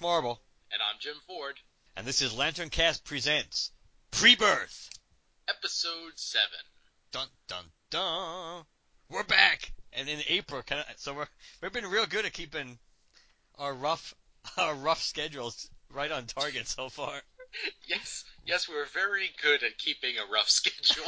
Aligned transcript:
Marble, 0.00 0.40
And 0.72 0.80
I'm 0.80 0.96
Jim 0.98 1.16
Ford, 1.26 1.56
and 1.96 2.06
this 2.06 2.22
is 2.22 2.32
LanternCast 2.32 3.04
presents 3.04 3.70
Pre-Birth. 4.10 4.88
episode 5.48 6.12
7. 6.16 6.48
Dun 7.12 7.26
dun 7.48 7.64
dun. 7.90 8.64
We're 9.10 9.24
back, 9.24 9.72
and 9.92 10.08
in 10.08 10.20
April, 10.28 10.62
kind 10.62 10.80
of. 10.80 10.86
So 10.98 11.12
we're 11.14 11.26
we've 11.60 11.72
been 11.72 11.86
real 11.86 12.06
good 12.06 12.24
at 12.24 12.32
keeping 12.32 12.78
our 13.58 13.74
rough 13.74 14.14
our 14.56 14.74
rough 14.74 15.02
schedules 15.02 15.68
right 15.92 16.10
on 16.10 16.26
target 16.26 16.66
so 16.68 16.88
far. 16.88 17.12
Yes, 17.88 18.24
yes, 18.46 18.68
we're 18.68 18.86
very 18.94 19.28
good 19.42 19.64
at 19.64 19.76
keeping 19.76 20.14
a 20.18 20.32
rough 20.32 20.48
schedule. 20.60 21.02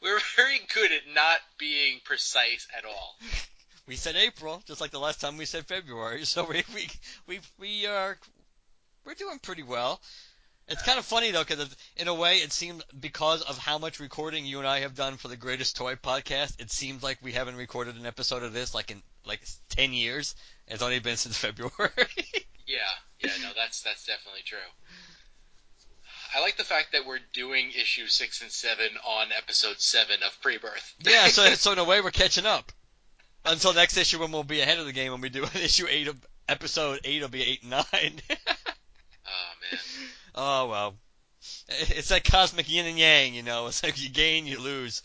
we're 0.00 0.18
very 0.34 0.58
good 0.74 0.90
at 0.92 1.02
not 1.14 1.36
being 1.58 2.00
precise 2.06 2.66
at 2.74 2.86
all. 2.86 3.16
We 3.86 3.96
said 3.96 4.16
April, 4.16 4.62
just 4.66 4.80
like 4.80 4.92
the 4.92 5.00
last 5.00 5.20
time 5.20 5.36
we 5.36 5.44
said 5.44 5.66
February. 5.66 6.24
So 6.24 6.44
we 6.44 6.64
we 6.74 6.88
we 7.26 7.40
we 7.58 7.86
are 7.86 8.16
we're 9.04 9.14
doing 9.14 9.38
pretty 9.40 9.62
well. 9.62 10.00
It's 10.68 10.82
kind 10.82 10.98
of 10.98 11.04
funny 11.04 11.32
though, 11.32 11.44
because 11.44 11.74
in 11.96 12.06
a 12.08 12.14
way, 12.14 12.36
it 12.38 12.52
seems 12.52 12.82
because 12.98 13.42
of 13.42 13.58
how 13.58 13.78
much 13.78 13.98
recording 13.98 14.46
you 14.46 14.58
and 14.60 14.66
I 14.68 14.80
have 14.80 14.94
done 14.94 15.16
for 15.16 15.28
the 15.28 15.36
Greatest 15.36 15.76
Toy 15.76 15.96
podcast, 15.96 16.60
it 16.60 16.70
seems 16.70 17.02
like 17.02 17.18
we 17.20 17.32
haven't 17.32 17.56
recorded 17.56 17.96
an 17.96 18.06
episode 18.06 18.44
of 18.44 18.52
this 18.52 18.74
like 18.74 18.90
in 18.92 19.02
like 19.26 19.42
ten 19.68 19.92
years. 19.92 20.36
It's 20.68 20.82
only 20.82 21.00
been 21.00 21.16
since 21.16 21.36
February. 21.46 21.72
Yeah, 22.66 22.78
yeah, 23.18 23.32
no, 23.42 23.50
that's 23.56 23.82
that's 23.82 24.06
definitely 24.06 24.42
true. 24.44 24.58
I 26.34 26.40
like 26.40 26.56
the 26.56 26.64
fact 26.64 26.92
that 26.92 27.04
we're 27.04 27.18
doing 27.34 27.70
issue 27.70 28.06
6 28.06 28.40
and 28.40 28.50
7 28.50 28.86
on 29.04 29.26
episode 29.36 29.78
7 29.80 30.22
of 30.22 30.40
Pre-Birth. 30.40 30.94
yeah, 31.00 31.26
so 31.26 31.44
so 31.54 31.72
in 31.72 31.78
a 31.78 31.84
way, 31.84 32.00
we're 32.00 32.10
catching 32.10 32.46
up. 32.46 32.72
Until 33.44 33.74
next 33.74 33.96
issue, 33.96 34.20
when 34.20 34.32
we'll 34.32 34.44
be 34.44 34.60
ahead 34.60 34.78
of 34.78 34.86
the 34.86 34.92
game 34.92 35.12
when 35.12 35.20
we 35.20 35.28
do 35.28 35.44
an 35.44 35.50
issue 35.62 35.86
eight 35.88 36.08
of 36.08 36.16
episode 36.48 37.00
eight 37.04 37.22
will 37.22 37.28
be 37.28 37.42
eight 37.42 37.62
and 37.62 37.70
nine. 37.70 38.20
Oh, 39.24 39.54
man. 39.70 39.80
oh 40.34 40.66
well, 40.68 40.94
it's 41.68 42.08
that 42.08 42.24
cosmic 42.24 42.68
yin 42.68 42.86
and 42.86 42.98
yang, 42.98 43.34
you 43.34 43.42
know. 43.42 43.66
It's 43.68 43.82
like 43.82 44.02
you 44.02 44.10
gain, 44.10 44.46
you 44.46 44.58
lose. 44.58 45.02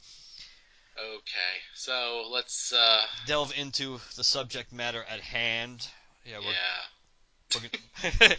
Okay, 0.99 1.55
so 1.75 2.27
let's, 2.31 2.73
uh, 2.73 3.05
delve 3.27 3.53
into 3.57 4.01
the 4.15 4.23
subject 4.23 4.73
matter 4.73 5.05
at 5.07 5.21
hand. 5.21 5.87
Yeah, 6.25 6.39
we're, 6.39 6.51
yeah. 6.51 7.61
we're 8.11 8.19
gonna... 8.19 8.35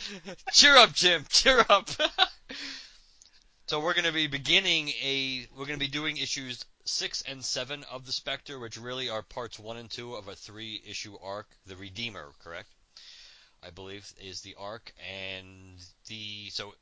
cheer 0.53 0.77
up, 0.77 0.93
Jim. 0.93 1.25
Cheer 1.29 1.65
up. 1.71 1.89
So 3.69 3.81
we're 3.81 3.93
going 3.93 4.07
to 4.07 4.13
be 4.13 4.27
beginning 4.27 4.89
a. 4.89 5.47
We're 5.53 5.67
going 5.67 5.79
to 5.79 5.85
be 5.85 5.89
doing 5.89 6.17
issues 6.17 6.65
six 6.87 7.23
and 7.29 7.45
seven 7.45 7.85
of 7.93 8.07
the 8.07 8.13
Spectre, 8.13 8.59
which 8.59 8.79
really 8.79 9.11
are 9.11 9.23
parts 9.23 9.59
one 9.59 9.77
and 9.77 9.91
two 9.91 10.15
of 10.15 10.27
a 10.27 10.35
three-issue 10.35 11.17
arc. 11.23 11.47
The 11.67 11.77
Redeemer, 11.77 12.33
correct? 12.43 12.71
I 13.63 13.69
believe 13.69 14.11
is 14.23 14.41
the 14.41 14.55
arc, 14.59 14.93
and 15.07 15.77
the 16.07 16.49
so 16.49 16.73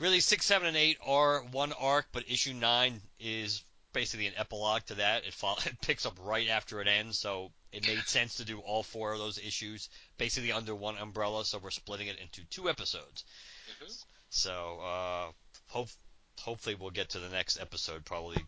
really 0.00 0.18
six, 0.18 0.46
seven, 0.46 0.66
and 0.66 0.76
eight 0.76 0.98
are 1.06 1.42
one 1.52 1.72
arc, 1.72 2.06
but 2.10 2.28
issue 2.28 2.54
nine 2.54 3.00
is 3.20 3.62
basically 3.92 4.26
an 4.26 4.34
epilogue 4.36 4.82
to 4.86 4.94
that. 4.94 5.24
It, 5.26 5.32
follow, 5.34 5.58
it 5.64 5.80
picks 5.80 6.06
up 6.06 6.18
right 6.24 6.48
after 6.48 6.80
it 6.80 6.88
ends, 6.88 7.18
so 7.18 7.52
it 7.70 7.86
made 7.86 8.00
sense 8.00 8.36
to 8.36 8.44
do 8.44 8.58
all 8.58 8.82
four 8.82 9.12
of 9.12 9.20
those 9.20 9.38
issues 9.38 9.88
basically 10.18 10.50
under 10.50 10.74
one 10.74 10.98
umbrella. 10.98 11.44
So 11.44 11.58
we're 11.58 11.70
splitting 11.70 12.08
it 12.08 12.18
into 12.18 12.42
two 12.50 12.68
episodes. 12.68 13.24
Mhm. 13.80 14.04
So 14.30 14.80
uh, 14.80 15.32
hope 15.70 15.88
hopefully 16.40 16.76
we'll 16.78 16.90
get 16.90 17.10
to 17.10 17.18
the 17.18 17.28
next 17.28 17.60
episode 17.60 18.04
probably 18.04 18.44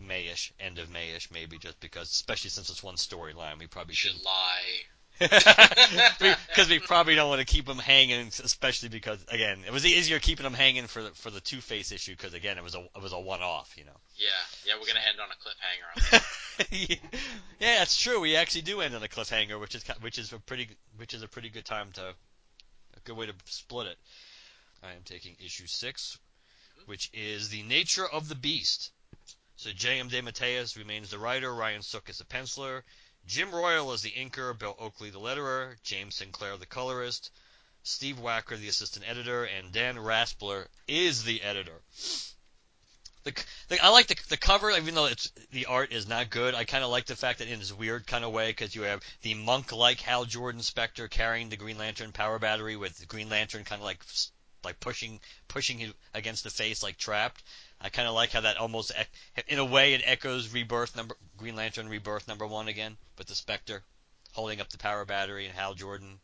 Mayish, 0.00 0.52
end 0.58 0.78
of 0.78 0.88
Mayish 0.88 1.30
maybe, 1.30 1.58
just 1.58 1.78
because 1.80 2.10
especially 2.10 2.50
since 2.50 2.70
it's 2.70 2.82
one 2.82 2.96
storyline, 2.96 3.58
we 3.58 3.66
probably 3.66 3.94
should 3.94 4.12
July. 4.18 4.60
because 5.18 6.68
we 6.68 6.78
probably 6.80 7.14
don't 7.14 7.28
want 7.28 7.38
to 7.38 7.46
keep 7.46 7.66
them 7.66 7.78
hanging, 7.78 8.28
especially 8.42 8.88
because 8.88 9.24
again, 9.28 9.58
it 9.64 9.72
was 9.72 9.84
easier 9.86 10.18
keeping 10.18 10.42
them 10.42 10.54
hanging 10.54 10.86
for 10.86 11.02
the, 11.02 11.10
for 11.10 11.30
the 11.30 11.40
Two 11.40 11.60
Face 11.60 11.92
issue 11.92 12.16
because 12.16 12.34
again, 12.34 12.56
it 12.58 12.64
was 12.64 12.74
a 12.74 12.80
it 12.80 13.02
was 13.02 13.12
a 13.12 13.20
one 13.20 13.42
off, 13.42 13.72
you 13.76 13.84
know. 13.84 13.96
Yeah, 14.16 14.28
yeah, 14.66 14.74
we're 14.80 14.86
gonna 14.86 15.00
end 15.06 15.20
on 15.20 15.28
a 15.30 15.36
cliffhanger 15.36 16.16
on 16.16 16.66
yeah, 17.60 17.78
that's 17.78 17.96
true. 17.96 18.20
We 18.20 18.36
actually 18.36 18.62
do 18.62 18.80
end 18.80 18.94
on 18.94 19.02
a 19.02 19.08
cliffhanger, 19.08 19.60
which 19.60 19.74
is 19.74 19.84
which 20.00 20.18
is 20.18 20.32
a 20.32 20.38
pretty 20.38 20.70
which 20.96 21.14
is 21.14 21.22
a 21.22 21.28
pretty 21.28 21.50
good 21.50 21.66
time 21.66 21.90
to 21.92 22.02
a 22.02 23.00
good 23.04 23.16
way 23.16 23.26
to 23.26 23.34
split 23.44 23.88
it. 23.88 23.98
I 24.82 24.94
am 24.94 25.02
taking 25.04 25.36
issue 25.38 25.66
six, 25.66 26.18
which 26.86 27.08
is 27.12 27.48
the 27.48 27.62
nature 27.62 28.06
of 28.06 28.28
the 28.28 28.34
beast. 28.34 28.90
So 29.56 29.70
J.M. 29.72 30.10
DeMatteis 30.10 30.76
remains 30.76 31.10
the 31.10 31.18
writer, 31.18 31.54
Ryan 31.54 31.82
Sook 31.82 32.08
is 32.08 32.18
the 32.18 32.24
penciler, 32.24 32.82
Jim 33.24 33.54
Royal 33.54 33.92
is 33.92 34.02
the 34.02 34.10
inker, 34.10 34.58
Bill 34.58 34.74
Oakley 34.80 35.10
the 35.10 35.20
letterer, 35.20 35.76
James 35.84 36.16
Sinclair 36.16 36.56
the 36.56 36.66
colorist, 36.66 37.30
Steve 37.84 38.16
Wacker 38.16 38.58
the 38.58 38.66
assistant 38.66 39.08
editor, 39.08 39.44
and 39.44 39.70
Dan 39.70 39.96
Raspler 39.96 40.66
is 40.88 41.22
the 41.22 41.42
editor. 41.42 41.80
The, 43.22 43.32
the, 43.68 43.80
I 43.80 43.90
like 43.90 44.08
the, 44.08 44.16
the 44.30 44.36
cover, 44.36 44.72
even 44.72 44.96
though 44.96 45.06
it's 45.06 45.30
the 45.52 45.66
art 45.66 45.92
is 45.92 46.08
not 46.08 46.30
good. 46.30 46.56
I 46.56 46.64
kind 46.64 46.82
of 46.82 46.90
like 46.90 47.06
the 47.06 47.14
fact 47.14 47.38
that 47.38 47.46
in 47.46 47.60
this 47.60 47.72
weird 47.72 48.04
kind 48.08 48.24
of 48.24 48.32
way, 48.32 48.50
because 48.50 48.74
you 48.74 48.82
have 48.82 49.00
the 49.22 49.34
monk-like 49.34 50.00
Hal 50.00 50.24
Jordan 50.24 50.62
Spectre 50.62 51.06
carrying 51.06 51.48
the 51.48 51.56
Green 51.56 51.78
Lantern 51.78 52.10
power 52.10 52.40
battery, 52.40 52.74
with 52.74 52.98
the 52.98 53.06
Green 53.06 53.28
Lantern 53.28 53.62
kind 53.62 53.80
of 53.80 53.84
like 53.84 54.02
like 54.64 54.80
pushing 54.80 55.20
pushing 55.48 55.78
him 55.78 55.94
against 56.14 56.44
the 56.44 56.50
face, 56.50 56.82
like 56.82 56.98
trapped. 56.98 57.42
I 57.80 57.88
kind 57.88 58.06
of 58.06 58.14
like 58.14 58.30
how 58.30 58.42
that 58.42 58.58
almost, 58.58 58.92
in 59.48 59.58
a 59.58 59.64
way, 59.64 59.94
it 59.94 60.02
echoes 60.04 60.52
Rebirth 60.52 60.94
number 60.94 61.16
Green 61.36 61.56
Lantern 61.56 61.88
Rebirth 61.88 62.28
number 62.28 62.46
one 62.46 62.68
again, 62.68 62.96
with 63.18 63.26
the 63.26 63.34
Spectre 63.34 63.82
holding 64.32 64.60
up 64.60 64.70
the 64.70 64.78
power 64.78 65.04
battery 65.04 65.46
and 65.46 65.54
Hal 65.54 65.74
Jordan 65.74 66.18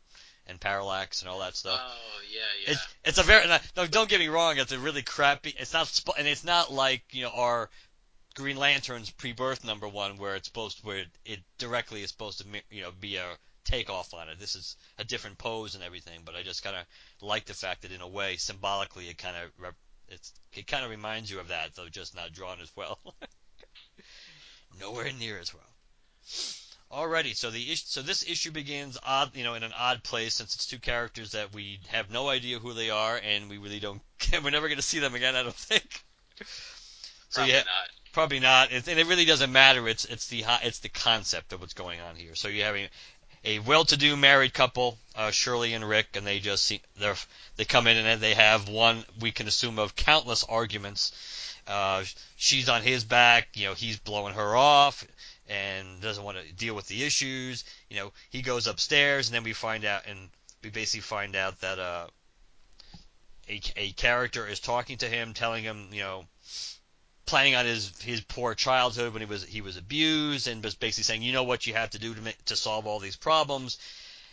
and 0.47 0.59
Parallax 0.59 1.21
and 1.21 1.29
all 1.29 1.39
that 1.39 1.55
stuff. 1.55 1.79
Oh 1.81 2.21
yeah, 2.33 2.39
yeah. 2.65 2.71
It's 2.71 2.87
it's 3.05 3.17
a 3.19 3.23
very 3.23 3.47
no, 3.75 3.87
don't 3.87 4.09
get 4.09 4.19
me 4.19 4.27
wrong. 4.27 4.57
It's 4.57 4.71
a 4.71 4.79
really 4.79 5.03
crappy. 5.03 5.53
It's 5.57 5.73
not 5.73 6.03
and 6.17 6.27
it's 6.27 6.43
not 6.43 6.71
like 6.71 7.03
you 7.11 7.23
know 7.23 7.31
our 7.33 7.69
Green 8.35 8.57
Lantern's 8.57 9.09
pre-birth 9.09 9.63
number 9.63 9.87
one 9.87 10.17
where 10.17 10.35
it's 10.35 10.47
supposed 10.47 10.79
where 10.83 10.99
it, 10.99 11.07
it 11.25 11.39
directly 11.57 12.03
is 12.03 12.09
supposed 12.09 12.39
to 12.39 12.45
you 12.71 12.81
know 12.81 12.91
be 12.99 13.17
a 13.17 13.25
takeoff 13.65 14.13
on 14.13 14.29
it. 14.29 14.39
This 14.39 14.55
is 14.55 14.75
a 14.97 15.03
different 15.03 15.37
pose 15.37 15.75
and 15.75 15.83
everything, 15.83 16.21
but 16.25 16.35
I 16.35 16.43
just 16.43 16.63
kind 16.63 16.75
of 16.75 16.83
like 17.27 17.45
the 17.45 17.53
fact 17.53 17.81
that 17.83 17.91
in 17.91 18.01
a 18.01 18.07
way 18.07 18.35
symbolically 18.37 19.05
it 19.09 19.17
kind 19.17 19.35
of 19.35 19.51
rep- 19.59 19.75
it's 20.07 20.33
it 20.53 20.65
kind 20.67 20.83
of 20.83 20.89
reminds 20.91 21.29
you 21.29 21.39
of 21.39 21.49
that, 21.49 21.75
though 21.75 21.87
just 21.89 22.15
not 22.15 22.33
drawn 22.33 22.59
as 22.61 22.71
well. 22.75 22.99
Nowhere 24.79 25.11
near 25.19 25.39
as 25.39 25.53
well. 25.53 25.63
Alrighty, 26.91 27.35
so 27.35 27.51
the 27.51 27.61
issue, 27.71 27.83
so 27.85 28.01
this 28.01 28.27
issue 28.27 28.49
begins 28.51 28.97
odd, 29.05 29.35
you 29.35 29.43
know, 29.43 29.53
in 29.53 29.61
an 29.63 29.73
odd 29.77 30.03
place 30.03 30.35
since 30.35 30.55
it's 30.55 30.65
two 30.65 30.79
characters 30.79 31.33
that 31.33 31.53
we 31.53 31.79
have 31.89 32.09
no 32.09 32.29
idea 32.29 32.57
who 32.57 32.73
they 32.73 32.89
are 32.89 33.19
and 33.23 33.49
we 33.49 33.59
really 33.59 33.79
don't. 33.79 34.01
We're 34.43 34.49
never 34.49 34.67
going 34.67 34.77
to 34.77 34.81
see 34.83 34.97
them 34.99 35.13
again, 35.13 35.35
I 35.35 35.43
don't 35.43 35.53
think. 35.53 36.03
So 37.29 37.41
Probably 37.41 37.53
yeah, 37.53 37.59
not. 37.59 37.89
probably 38.11 38.39
not, 38.39 38.67
It's- 38.71 38.87
and 38.87 38.99
it 38.99 39.05
really 39.05 39.25
doesn't 39.25 39.51
matter. 39.51 39.87
It's 39.87 40.05
it's 40.05 40.27
the 40.29 40.43
it's 40.63 40.79
the 40.79 40.89
concept 40.89 41.53
of 41.53 41.61
what's 41.61 41.75
going 41.75 41.99
on 42.01 42.15
here. 42.15 42.33
So 42.33 42.47
you 42.47 42.63
have 42.63 42.75
a, 43.43 43.59
well-to-do 43.59 44.17
married 44.17 44.53
couple, 44.53 44.97
uh, 45.15 45.31
Shirley 45.31 45.73
and 45.73 45.87
Rick, 45.87 46.15
and 46.15 46.25
they 46.25 46.39
just 46.39 46.65
see 46.65 46.81
they 47.55 47.65
come 47.65 47.87
in 47.87 47.97
and 47.97 48.21
they 48.21 48.33
have 48.33 48.69
one 48.69 49.03
we 49.19 49.31
can 49.31 49.47
assume 49.47 49.79
of 49.79 49.95
countless 49.95 50.43
arguments. 50.43 51.55
Uh, 51.67 52.03
she's 52.35 52.69
on 52.69 52.81
his 52.81 53.03
back, 53.03 53.49
you 53.55 53.67
know, 53.67 53.73
he's 53.73 53.99
blowing 53.99 54.33
her 54.33 54.55
off 54.55 55.05
and 55.47 56.01
doesn't 56.01 56.23
want 56.23 56.37
to 56.37 56.53
deal 56.53 56.75
with 56.75 56.87
the 56.87 57.03
issues. 57.03 57.63
You 57.89 57.97
know, 57.97 58.11
he 58.29 58.41
goes 58.41 58.67
upstairs 58.67 59.27
and 59.27 59.35
then 59.35 59.43
we 59.43 59.53
find 59.53 59.85
out 59.85 60.03
and 60.07 60.29
we 60.63 60.69
basically 60.69 61.01
find 61.01 61.35
out 61.35 61.59
that 61.61 61.79
uh 61.79 62.07
a, 63.49 63.61
a 63.75 63.91
character 63.93 64.47
is 64.47 64.59
talking 64.59 64.97
to 64.97 65.07
him, 65.09 65.33
telling 65.33 65.63
him, 65.63 65.89
you 65.91 66.01
know, 66.01 66.25
playing 67.29 67.53
on 67.53 67.65
his 67.65 67.91
his 68.01 68.21
poor 68.21 68.55
childhood 68.55 69.13
when 69.13 69.21
he 69.21 69.27
was 69.27 69.43
he 69.43 69.61
was 69.61 69.77
abused, 69.77 70.47
and 70.47 70.63
just 70.63 70.79
basically 70.79 71.03
saying, 71.03 71.21
you 71.21 71.31
know 71.31 71.43
what 71.43 71.67
you 71.67 71.75
have 71.75 71.91
to 71.91 71.99
do 71.99 72.15
to 72.15 72.33
to 72.45 72.55
solve 72.55 72.87
all 72.87 72.99
these 72.99 73.15
problems. 73.15 73.77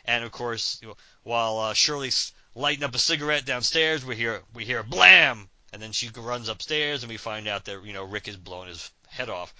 And 0.06 0.24
of 0.24 0.32
course, 0.32 0.78
you 0.80 0.88
know, 0.88 0.96
while 1.22 1.58
uh, 1.58 1.74
Shirley's 1.74 2.32
lighting 2.54 2.84
up 2.84 2.94
a 2.94 2.98
cigarette 2.98 3.44
downstairs, 3.44 4.02
we 4.02 4.16
hear 4.16 4.42
we 4.54 4.64
hear 4.64 4.82
blam, 4.82 5.50
and 5.74 5.82
then 5.82 5.92
she 5.92 6.08
runs 6.08 6.48
upstairs, 6.48 7.02
and 7.02 7.10
we 7.10 7.18
find 7.18 7.46
out 7.46 7.66
that 7.66 7.84
you 7.84 7.92
know 7.92 8.04
Rick 8.04 8.26
has 8.26 8.36
blown 8.36 8.68
his 8.68 8.90
head 9.08 9.28
off. 9.28 9.54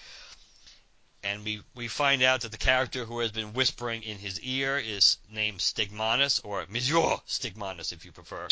And 1.23 1.45
we, 1.45 1.61
we 1.75 1.89
find 1.89 2.23
out 2.23 2.43
that 2.43 2.53
the 2.53 2.59
character 2.59 3.05
who 3.05 3.19
has 3.19 3.33
been 3.33 3.53
whispering 3.53 4.05
in 4.05 4.17
his 4.17 4.41
ear 4.43 4.79
is 4.79 5.19
named 5.29 5.59
Stigmonus, 5.59 6.41
or 6.45 6.65
Monsieur 6.69 7.17
Stigmonus, 7.27 7.93
if 7.93 8.05
you 8.05 8.13
prefer. 8.13 8.47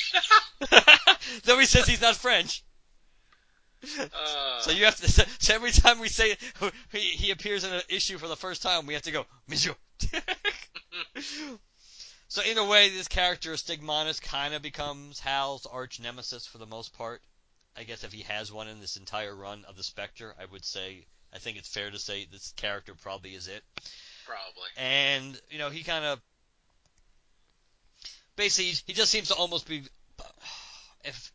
Though 1.45 1.59
he 1.59 1.67
says 1.67 1.87
he's 1.87 2.01
not 2.01 2.17
French. 2.17 2.65
Uh, 4.01 4.61
So 4.61 4.71
you 4.71 4.85
have 4.85 4.97
to. 4.97 5.11
So 5.11 5.55
every 5.55 5.71
time 5.73 6.01
we 6.01 6.09
say 6.09 6.37
he, 6.93 6.99
he 6.99 7.31
appears 7.31 7.65
in 7.65 7.73
an 7.73 7.83
issue 7.89 8.19
for 8.19 8.29
the 8.29 8.37
first 8.37 8.63
time, 8.63 8.87
we 8.87 8.95
have 8.95 9.03
to 9.03 9.11
go 9.11 9.27
Monsieur. 9.49 9.75
so 12.29 12.43
in 12.43 12.59
a 12.59 12.65
way, 12.65 12.89
this 12.89 13.09
character 13.09 13.53
Stigmonus 13.53 14.21
kind 14.21 14.55
of 14.55 14.63
becomes 14.63 15.21
Hal's 15.21 15.67
arch 15.67 16.01
nemesis 16.01 16.47
for 16.47 16.59
the 16.59 16.67
most 16.67 16.97
part. 16.97 17.23
I 17.77 17.83
guess 17.85 18.05
if 18.05 18.13
he 18.13 18.23
has 18.23 18.53
one 18.53 18.69
in 18.69 18.81
this 18.81 18.97
entire 18.97 19.35
run 19.35 19.65
of 19.69 19.77
the 19.77 19.83
Spectre, 19.83 20.35
I 20.41 20.45
would 20.47 20.65
say 20.65 21.07
I 21.35 21.39
think 21.39 21.59
it's 21.59 21.69
fair 21.69 21.91
to 21.91 21.99
say 21.99 22.27
this 22.31 22.53
character 22.57 22.95
probably 22.95 23.35
is 23.35 23.49
it. 23.49 23.63
probably. 24.25 24.69
And 24.77 25.41
you 25.51 25.59
know, 25.59 25.71
he 25.71 25.83
kind 25.83 26.05
of 26.05 26.21
basically 28.37 28.73
he 28.87 28.93
just 28.93 29.11
seems 29.11 29.29
to 29.29 29.35
almost 29.35 29.69
be 29.69 29.83
if 31.05 31.33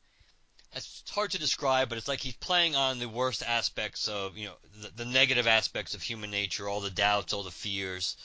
it's 0.74 1.04
hard 1.10 1.32
to 1.32 1.40
describe, 1.40 1.90
but 1.90 1.98
it's 1.98 2.08
like 2.08 2.20
he's 2.20 2.36
playing 2.36 2.76
on 2.76 3.00
the 3.00 3.10
worst 3.10 3.44
aspects 3.46 4.08
of 4.08 4.38
you 4.38 4.48
know 4.48 4.54
the, 4.82 5.04
the 5.04 5.06
negative 5.06 5.48
aspects 5.48 5.94
of 5.94 6.02
human 6.02 6.30
nature, 6.30 6.68
all 6.68 6.82
the 6.82 6.92
doubts, 6.92 7.34
all 7.34 7.44
the 7.44 7.52
fears, 7.52 8.16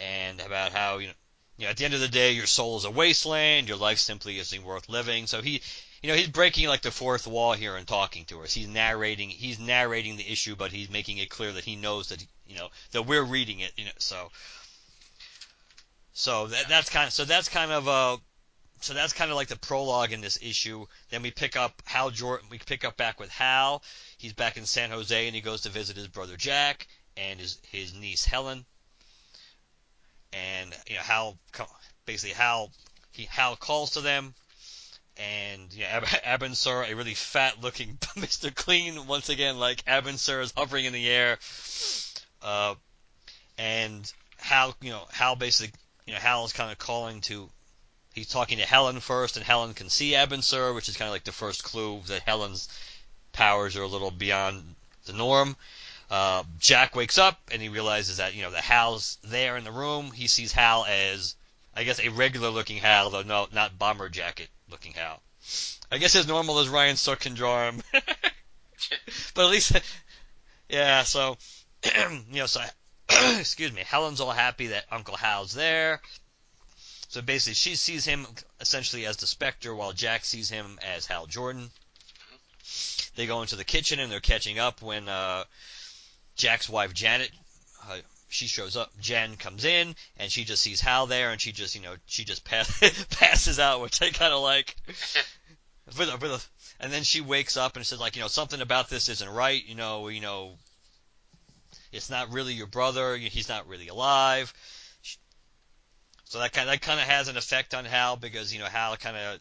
and 0.00 0.40
about 0.40 0.72
how 0.72 0.98
you 0.98 1.08
know 1.08 1.12
you 1.58 1.64
know 1.64 1.70
at 1.70 1.76
the 1.76 1.84
end 1.84 1.94
of 1.94 2.00
the 2.00 2.08
day 2.08 2.32
your 2.32 2.46
soul 2.46 2.76
is 2.78 2.84
a 2.84 2.90
wasteland, 2.90 3.68
your 3.68 3.76
life 3.76 3.98
simply 3.98 4.38
isn't 4.38 4.64
worth 4.64 4.88
living. 4.88 5.26
So 5.26 5.42
he 5.42 5.62
you 6.02 6.08
know 6.08 6.16
he's 6.16 6.28
breaking 6.28 6.68
like 6.68 6.82
the 6.82 6.90
fourth 6.90 7.26
wall 7.26 7.52
here 7.52 7.76
and 7.76 7.86
talking 7.86 8.24
to 8.26 8.42
us. 8.42 8.54
He's 8.54 8.68
narrating 8.68 9.28
he's 9.28 9.58
narrating 9.58 10.16
the 10.16 10.30
issue, 10.30 10.56
but 10.56 10.72
he's 10.72 10.90
making 10.90 11.18
it 11.18 11.28
clear 11.28 11.52
that 11.52 11.64
he 11.64 11.76
knows 11.76 12.08
that 12.08 12.24
you 12.46 12.56
know 12.56 12.68
that 12.92 13.02
we're 13.02 13.24
reading 13.24 13.60
it. 13.60 13.72
You 13.76 13.84
know 13.86 13.90
so. 13.98 14.30
So 16.18 16.46
that, 16.46 16.68
that's 16.70 16.88
kind 16.88 17.08
of 17.08 17.12
so 17.12 17.26
that's 17.26 17.50
kind 17.50 17.70
of 17.70 17.86
uh 17.86 18.16
so 18.80 18.94
that's 18.94 19.12
kind 19.12 19.30
of 19.30 19.36
like 19.36 19.48
the 19.48 19.56
prologue 19.56 20.12
in 20.12 20.20
this 20.20 20.38
issue. 20.42 20.86
Then 21.10 21.22
we 21.22 21.30
pick 21.30 21.56
up 21.56 21.82
Hal 21.86 22.10
Jordan. 22.10 22.48
We 22.50 22.58
pick 22.58 22.84
up 22.84 22.96
back 22.96 23.18
with 23.18 23.30
Hal. 23.30 23.82
He's 24.18 24.32
back 24.32 24.56
in 24.56 24.66
San 24.66 24.90
Jose 24.90 25.26
and 25.26 25.34
he 25.34 25.40
goes 25.40 25.62
to 25.62 25.70
visit 25.70 25.96
his 25.96 26.08
brother 26.08 26.36
Jack 26.36 26.86
and 27.16 27.40
his 27.40 27.58
his 27.70 27.94
niece 27.94 28.24
Helen. 28.24 28.64
And 30.32 30.74
you 30.86 30.96
know 30.96 31.02
Hal 31.02 31.38
basically 32.04 32.34
Hal 32.34 32.70
he 33.12 33.24
Hal 33.24 33.56
calls 33.56 33.92
to 33.92 34.02
them. 34.02 34.34
And 35.16 35.72
you 35.72 35.84
know, 35.84 36.02
Ab- 36.24 36.48
a 36.66 36.94
really 36.94 37.14
fat-looking 37.14 37.96
Mr. 38.16 38.54
Clean, 38.54 39.06
once 39.06 39.30
again, 39.30 39.58
like 39.58 39.82
Abin 39.86 40.18
Sur 40.18 40.42
is 40.42 40.52
hovering 40.54 40.84
in 40.84 40.92
the 40.92 41.08
air. 41.08 41.38
Uh, 42.42 42.74
and 43.56 44.12
Hal, 44.36 44.76
you 44.82 44.90
know, 44.90 45.02
Hal 45.10 45.36
basically, 45.36 45.72
you 46.06 46.12
know, 46.12 46.20
Hal 46.20 46.44
is 46.44 46.52
kind 46.52 46.70
of 46.70 46.76
calling 46.76 47.22
to 47.22 47.48
he's 48.16 48.28
talking 48.28 48.58
to 48.58 48.66
Helen 48.66 48.98
first, 48.98 49.36
and 49.36 49.46
Helen 49.46 49.74
can 49.74 49.88
see 49.90 50.12
Abin 50.12 50.42
Sur, 50.42 50.72
which 50.72 50.88
is 50.88 50.96
kind 50.96 51.06
of 51.06 51.12
like 51.12 51.24
the 51.24 51.32
first 51.32 51.62
clue 51.62 52.00
that 52.06 52.22
Helen's 52.22 52.68
powers 53.32 53.76
are 53.76 53.82
a 53.82 53.86
little 53.86 54.10
beyond 54.10 54.74
the 55.04 55.12
norm. 55.12 55.56
Uh, 56.10 56.42
Jack 56.58 56.96
wakes 56.96 57.18
up 57.18 57.38
and 57.52 57.60
he 57.60 57.68
realizes 57.68 58.16
that 58.16 58.34
you 58.34 58.42
know 58.42 58.50
the 58.50 58.60
Hal's 58.60 59.18
there 59.22 59.56
in 59.56 59.64
the 59.64 59.72
room. 59.72 60.10
He 60.10 60.26
sees 60.26 60.52
Hal 60.52 60.86
as, 60.88 61.36
I 61.74 61.84
guess, 61.84 62.00
a 62.00 62.08
regular-looking 62.08 62.78
Hal, 62.78 63.10
though 63.10 63.22
no, 63.22 63.46
not 63.52 63.78
bomber 63.78 64.08
jacket-looking 64.08 64.94
Hal. 64.94 65.20
I 65.92 65.98
guess 65.98 66.16
as 66.16 66.26
normal 66.26 66.58
as 66.58 66.68
Ryan 66.68 66.96
Sook 66.96 67.20
can 67.20 67.34
draw 67.34 67.68
him, 67.68 67.82
but 69.34 69.44
at 69.44 69.50
least, 69.50 69.80
yeah. 70.68 71.04
So, 71.04 71.36
you 71.84 72.40
know, 72.40 72.46
so 72.46 72.60
excuse 73.38 73.72
me. 73.72 73.82
Helen's 73.86 74.20
all 74.20 74.32
happy 74.32 74.68
that 74.68 74.86
Uncle 74.90 75.16
Hal's 75.16 75.52
there. 75.52 76.00
So 77.16 77.22
basically, 77.22 77.54
she 77.54 77.76
sees 77.76 78.04
him 78.04 78.26
essentially 78.60 79.06
as 79.06 79.16
the 79.16 79.26
Spectre, 79.26 79.74
while 79.74 79.94
Jack 79.94 80.26
sees 80.26 80.50
him 80.50 80.78
as 80.86 81.06
Hal 81.06 81.24
Jordan. 81.26 81.70
They 83.14 83.26
go 83.26 83.40
into 83.40 83.56
the 83.56 83.64
kitchen 83.64 84.00
and 84.00 84.12
they're 84.12 84.20
catching 84.20 84.58
up 84.58 84.82
when 84.82 85.08
uh, 85.08 85.44
Jack's 86.34 86.68
wife 86.68 86.92
Janet, 86.92 87.30
uh, 87.88 88.00
she 88.28 88.46
shows 88.46 88.76
up. 88.76 88.92
Jen 89.00 89.38
comes 89.38 89.64
in 89.64 89.96
and 90.18 90.30
she 90.30 90.44
just 90.44 90.60
sees 90.60 90.82
Hal 90.82 91.06
there, 91.06 91.30
and 91.30 91.40
she 91.40 91.52
just, 91.52 91.74
you 91.74 91.80
know, 91.80 91.94
she 92.04 92.24
just 92.26 92.44
pass, 92.44 93.06
passes 93.12 93.58
out, 93.58 93.80
which 93.80 94.02
I 94.02 94.10
kind 94.10 94.34
of 94.34 94.42
like. 94.42 94.76
with 95.96 96.10
a, 96.10 96.18
with 96.18 96.32
a, 96.32 96.84
and 96.84 96.92
then 96.92 97.02
she 97.02 97.22
wakes 97.22 97.56
up 97.56 97.76
and 97.76 97.86
says 97.86 97.98
like, 97.98 98.16
you 98.16 98.20
know, 98.20 98.28
something 98.28 98.60
about 98.60 98.90
this 98.90 99.08
isn't 99.08 99.30
right. 99.30 99.66
You 99.66 99.74
know, 99.74 100.08
you 100.08 100.20
know, 100.20 100.58
it's 101.92 102.10
not 102.10 102.30
really 102.30 102.52
your 102.52 102.66
brother. 102.66 103.16
He's 103.16 103.48
not 103.48 103.68
really 103.68 103.88
alive. 103.88 104.52
So 106.28 106.40
that 106.40 106.52
kind 106.52 106.68
of, 106.68 106.72
that 106.72 106.82
kind 106.82 106.98
of 106.98 107.06
has 107.06 107.28
an 107.28 107.36
effect 107.36 107.72
on 107.72 107.84
Hal 107.84 108.16
because 108.16 108.52
you 108.52 108.58
know 108.58 108.66
Hal 108.66 108.96
kind 108.96 109.16
of 109.16 109.40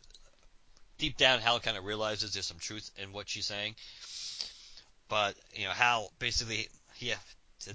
deep 0.98 1.18
down 1.18 1.40
Hal 1.40 1.60
kind 1.60 1.78
of 1.78 1.86
realizes 1.86 2.34
there's 2.34 2.46
some 2.46 2.60
truth 2.60 2.90
in 3.02 3.12
what 3.12 3.28
she's 3.28 3.46
saying. 3.46 3.76
But 5.10 5.36
you 5.54 5.66
know 5.66 5.72
Hal 5.72 6.12
basically 6.20 6.70
he 6.96 7.14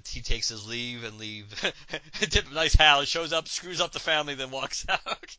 he 0.09 0.21
takes 0.21 0.47
his 0.47 0.65
leave 0.67 1.03
and 1.03 1.17
leave. 1.19 1.45
nice 2.53 2.75
Hal 2.75 3.03
shows 3.03 3.33
up, 3.33 3.47
screws 3.49 3.81
up 3.81 3.91
the 3.91 3.99
family, 3.99 4.35
then 4.35 4.49
walks 4.49 4.85
out. 4.89 5.37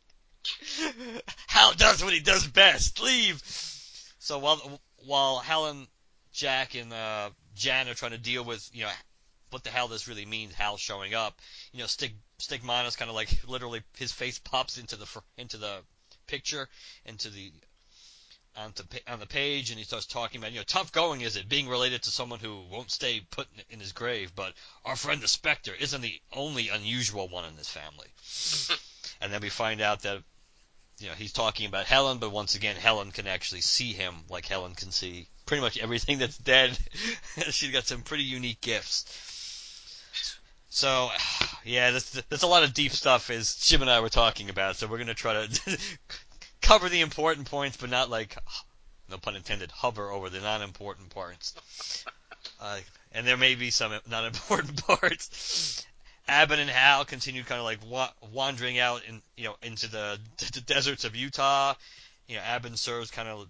Hal 1.47 1.73
does 1.73 2.03
what 2.03 2.13
he 2.13 2.19
does 2.19 2.45
best. 2.45 3.01
Leave. 3.01 3.41
So 4.19 4.37
while 4.37 4.79
while 5.05 5.39
Helen, 5.39 5.87
Jack, 6.31 6.75
and 6.75 6.93
uh, 6.93 7.31
Jan 7.55 7.87
are 7.87 7.95
trying 7.95 8.11
to 8.11 8.17
deal 8.19 8.43
with 8.43 8.69
you 8.71 8.83
know 8.83 8.91
what 9.49 9.63
the 9.63 9.69
hell 9.69 9.87
this 9.87 10.07
really 10.07 10.25
means, 10.25 10.53
Hal 10.55 10.77
showing 10.77 11.13
up, 11.13 11.39
you 11.71 11.79
know, 11.79 11.85
Stig 11.85 12.13
Stigmonus 12.47 12.97
kind 12.97 13.09
of 13.09 13.15
like 13.15 13.29
literally 13.47 13.81
his 13.97 14.11
face 14.11 14.39
pops 14.39 14.77
into 14.77 14.95
the 14.95 15.07
into 15.37 15.57
the 15.57 15.79
picture, 16.27 16.67
into 17.05 17.29
the 17.29 17.51
onto 18.55 18.83
on 19.07 19.19
the 19.19 19.25
page, 19.25 19.69
and 19.69 19.79
he 19.79 19.85
starts 19.85 20.05
talking 20.05 20.39
about 20.39 20.51
you 20.51 20.59
know 20.59 20.65
tough 20.65 20.91
going 20.91 21.21
is 21.21 21.35
it 21.35 21.49
being 21.49 21.67
related 21.67 22.03
to 22.03 22.11
someone 22.11 22.39
who 22.39 22.61
won't 22.69 22.91
stay 22.91 23.21
put 23.31 23.47
in, 23.55 23.75
in 23.75 23.79
his 23.79 23.93
grave, 23.93 24.35
but 24.35 24.53
our 24.85 24.95
friend 24.95 25.21
the 25.21 25.27
Spectre 25.27 25.73
isn't 25.73 26.01
the 26.01 26.21
only 26.31 26.69
unusual 26.69 27.27
one 27.27 27.45
in 27.45 27.55
this 27.55 27.69
family. 27.69 28.07
and 29.21 29.33
then 29.33 29.41
we 29.41 29.49
find 29.49 29.81
out 29.81 30.01
that 30.01 30.21
you 30.99 31.07
know 31.07 31.15
he's 31.15 31.33
talking 31.33 31.65
about 31.65 31.85
Helen, 31.85 32.19
but 32.19 32.31
once 32.31 32.55
again 32.55 32.75
Helen 32.75 33.11
can 33.11 33.27
actually 33.27 33.61
see 33.61 33.93
him 33.93 34.15
like 34.29 34.45
Helen 34.45 34.75
can 34.75 34.91
see 34.91 35.27
pretty 35.45 35.61
much 35.61 35.77
everything 35.77 36.19
that's 36.19 36.37
dead. 36.37 36.77
She's 37.49 37.71
got 37.71 37.85
some 37.85 38.01
pretty 38.01 38.23
unique 38.23 38.61
gifts. 38.61 39.32
So, 40.73 41.11
yeah, 41.63 41.91
there's, 41.91 42.43
a 42.43 42.47
lot 42.47 42.63
of 42.63 42.73
deep 42.73 42.93
stuff 42.93 43.29
as 43.29 43.55
Jim 43.55 43.81
and 43.81 43.91
I 43.91 43.99
were 43.99 44.09
talking 44.09 44.49
about. 44.49 44.75
So 44.75 44.87
we're 44.87 44.97
gonna 44.97 45.13
try 45.13 45.45
to 45.45 45.79
cover 46.61 46.89
the 46.89 47.01
important 47.01 47.49
points, 47.49 47.77
but 47.77 47.91
not 47.91 48.09
like, 48.09 48.35
no 49.09 49.17
pun 49.17 49.35
intended, 49.35 49.69
hover 49.71 50.09
over 50.09 50.29
the 50.29 50.39
non-important 50.39 51.11
parts. 51.11 52.03
Uh, 52.59 52.79
and 53.11 53.27
there 53.27 53.37
may 53.37 53.53
be 53.53 53.69
some 53.69 53.93
non-important 54.09 54.83
parts. 54.87 55.85
Abin 56.27 56.57
and 56.57 56.69
Hal 56.69 57.05
continue 57.05 57.43
kind 57.43 57.59
of 57.59 57.65
like 57.65 57.79
wa- 57.87 58.13
wandering 58.31 58.79
out 58.79 59.03
in 59.07 59.21
you 59.37 59.43
know 59.43 59.55
into 59.61 59.87
the, 59.87 60.17
the 60.53 60.61
deserts 60.61 61.03
of 61.03 61.15
Utah. 61.15 61.75
You 62.27 62.37
know, 62.37 62.41
Abin 62.41 62.77
Sur's 62.77 63.11
kind 63.11 63.27
of 63.27 63.47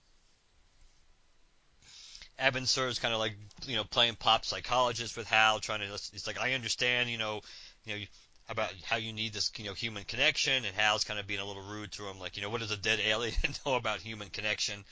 Abin 2.40 2.68
Sur's 2.68 3.00
kind 3.00 3.14
of 3.14 3.20
like 3.20 3.36
you 3.66 3.76
know 3.76 3.84
playing 3.84 4.16
pop 4.16 4.46
psychologist 4.46 5.16
with 5.18 5.28
Hal, 5.28 5.60
trying 5.60 5.80
to. 5.80 5.94
It's 5.94 6.28
like 6.28 6.40
I 6.40 6.54
understand, 6.54 7.10
you 7.10 7.18
know, 7.18 7.42
you 7.86 7.96
know 7.96 8.02
about 8.50 8.74
how 8.84 8.98
you 8.98 9.14
need 9.14 9.34
this 9.34 9.52
you 9.58 9.66
know 9.66 9.74
human 9.74 10.04
connection, 10.04 10.66
and 10.66 10.76
Hal's 10.76 11.04
kind 11.04 11.20
of 11.20 11.28
being 11.28 11.40
a 11.40 11.46
little 11.46 11.64
rude 11.64 11.92
to 11.94 12.08
him, 12.08 12.20
like 12.20 12.36
you 12.36 12.42
know 12.42 12.50
what 12.50 12.62
does 12.62 12.72
a 12.72 12.78
dead 12.78 13.00
alien 13.06 13.36
know 13.66 13.76
about 13.76 14.00
human 14.00 14.30
connection, 14.30 14.84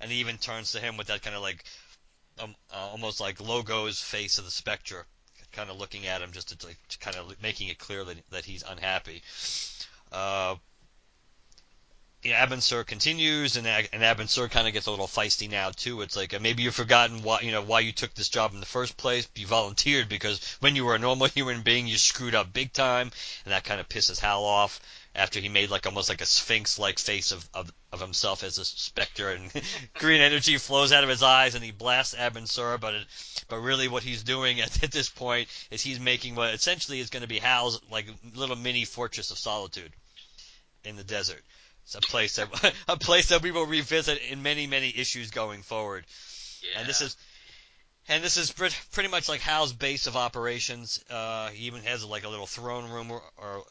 and 0.00 0.10
he 0.10 0.18
even 0.18 0.38
turns 0.38 0.72
to 0.72 0.80
him 0.80 0.96
with 0.96 1.08
that 1.08 1.22
kind 1.22 1.36
of 1.36 1.42
like 1.42 1.64
um, 2.38 2.54
uh, 2.72 2.88
almost 2.90 3.20
like 3.20 3.40
logos 3.40 4.00
face 4.00 4.38
of 4.38 4.44
the 4.44 4.50
Spectre, 4.50 5.06
kind 5.52 5.70
of 5.70 5.78
looking 5.78 6.06
at 6.06 6.22
him 6.22 6.32
just 6.32 6.48
to, 6.50 6.56
to 6.56 6.98
kind 6.98 7.16
of 7.16 7.42
making 7.42 7.68
it 7.68 7.78
clear 7.78 8.04
that 8.04 8.16
that 8.30 8.44
he's 8.44 8.62
unhappy. 8.62 9.22
Uh, 10.12 10.56
you 12.22 12.32
know, 12.32 12.36
Abin 12.36 12.60
Sur 12.60 12.84
continues, 12.84 13.56
and 13.56 13.66
and 13.66 14.02
Abin 14.02 14.28
Sur 14.28 14.48
kind 14.48 14.66
of 14.66 14.74
gets 14.74 14.86
a 14.86 14.90
little 14.90 15.06
feisty 15.06 15.48
now 15.48 15.70
too. 15.70 16.02
It's 16.02 16.16
like 16.16 16.34
uh, 16.34 16.38
maybe 16.38 16.62
you've 16.62 16.74
forgotten 16.74 17.22
why 17.22 17.40
you 17.40 17.50
know 17.50 17.62
why 17.62 17.80
you 17.80 17.92
took 17.92 18.12
this 18.12 18.28
job 18.28 18.52
in 18.52 18.60
the 18.60 18.66
first 18.66 18.98
place. 18.98 19.26
You 19.34 19.46
volunteered 19.46 20.08
because 20.08 20.44
when 20.60 20.76
you 20.76 20.84
were 20.84 20.94
a 20.94 20.98
normal 20.98 21.26
human 21.34 21.62
being, 21.62 21.86
you 21.86 21.96
screwed 21.96 22.34
up 22.34 22.52
big 22.52 22.74
time, 22.74 23.10
and 23.44 23.52
that 23.52 23.64
kind 23.64 23.80
of 23.80 23.88
pisses 23.88 24.20
Hal 24.20 24.44
off. 24.44 24.80
after 25.14 25.40
he 25.40 25.48
made 25.48 25.70
like 25.70 25.86
almost 25.86 26.10
like 26.10 26.20
a 26.20 26.26
sphinx-like 26.26 26.98
face 26.98 27.32
of, 27.32 27.48
of, 27.54 27.72
of 27.90 28.00
himself 28.00 28.44
as 28.44 28.58
a 28.58 28.66
specter, 28.66 29.30
and 29.30 29.50
green 29.94 30.20
energy 30.20 30.58
flows 30.58 30.92
out 30.92 31.04
of 31.04 31.08
his 31.08 31.22
eyes, 31.22 31.54
and 31.54 31.64
he 31.64 31.70
blasts 31.70 32.14
Abin 32.14 32.46
Sur. 32.46 32.76
But 32.76 32.96
it, 32.96 33.06
but 33.48 33.60
really, 33.60 33.88
what 33.88 34.02
he's 34.02 34.22
doing 34.22 34.60
at, 34.64 34.84
at 34.84 34.92
this 34.92 35.08
point 35.08 35.48
is 35.70 35.80
he's 35.80 35.98
making 35.98 36.34
what 36.34 36.52
essentially 36.52 37.00
is 37.00 37.08
going 37.08 37.22
to 37.22 37.28
be 37.28 37.38
Hal's 37.38 37.80
like 37.90 38.08
little 38.34 38.56
mini 38.56 38.84
fortress 38.84 39.30
of 39.30 39.38
solitude 39.38 39.92
in 40.84 40.96
the 40.96 41.04
desert. 41.04 41.42
It's 41.84 41.94
a 41.94 42.00
place 42.00 42.36
that 42.36 42.74
a 42.88 42.96
place 42.96 43.28
that 43.28 43.42
we 43.42 43.50
will 43.50 43.66
revisit 43.66 44.20
in 44.30 44.42
many 44.42 44.66
many 44.66 44.92
issues 44.96 45.30
going 45.30 45.62
forward. 45.62 46.04
Yeah. 46.62 46.80
And 46.80 46.88
this 46.88 47.00
is 47.00 47.16
and 48.08 48.24
this 48.24 48.36
is 48.36 48.50
pretty 48.50 49.08
much 49.08 49.28
like 49.28 49.40
Hal's 49.40 49.72
base 49.72 50.06
of 50.06 50.16
operations. 50.16 51.02
Uh, 51.08 51.50
he 51.50 51.66
even 51.66 51.82
has 51.82 52.04
like 52.04 52.24
a 52.24 52.28
little 52.28 52.46
throne 52.46 52.90
room 52.90 53.10
or, 53.10 53.22
or 53.36 53.64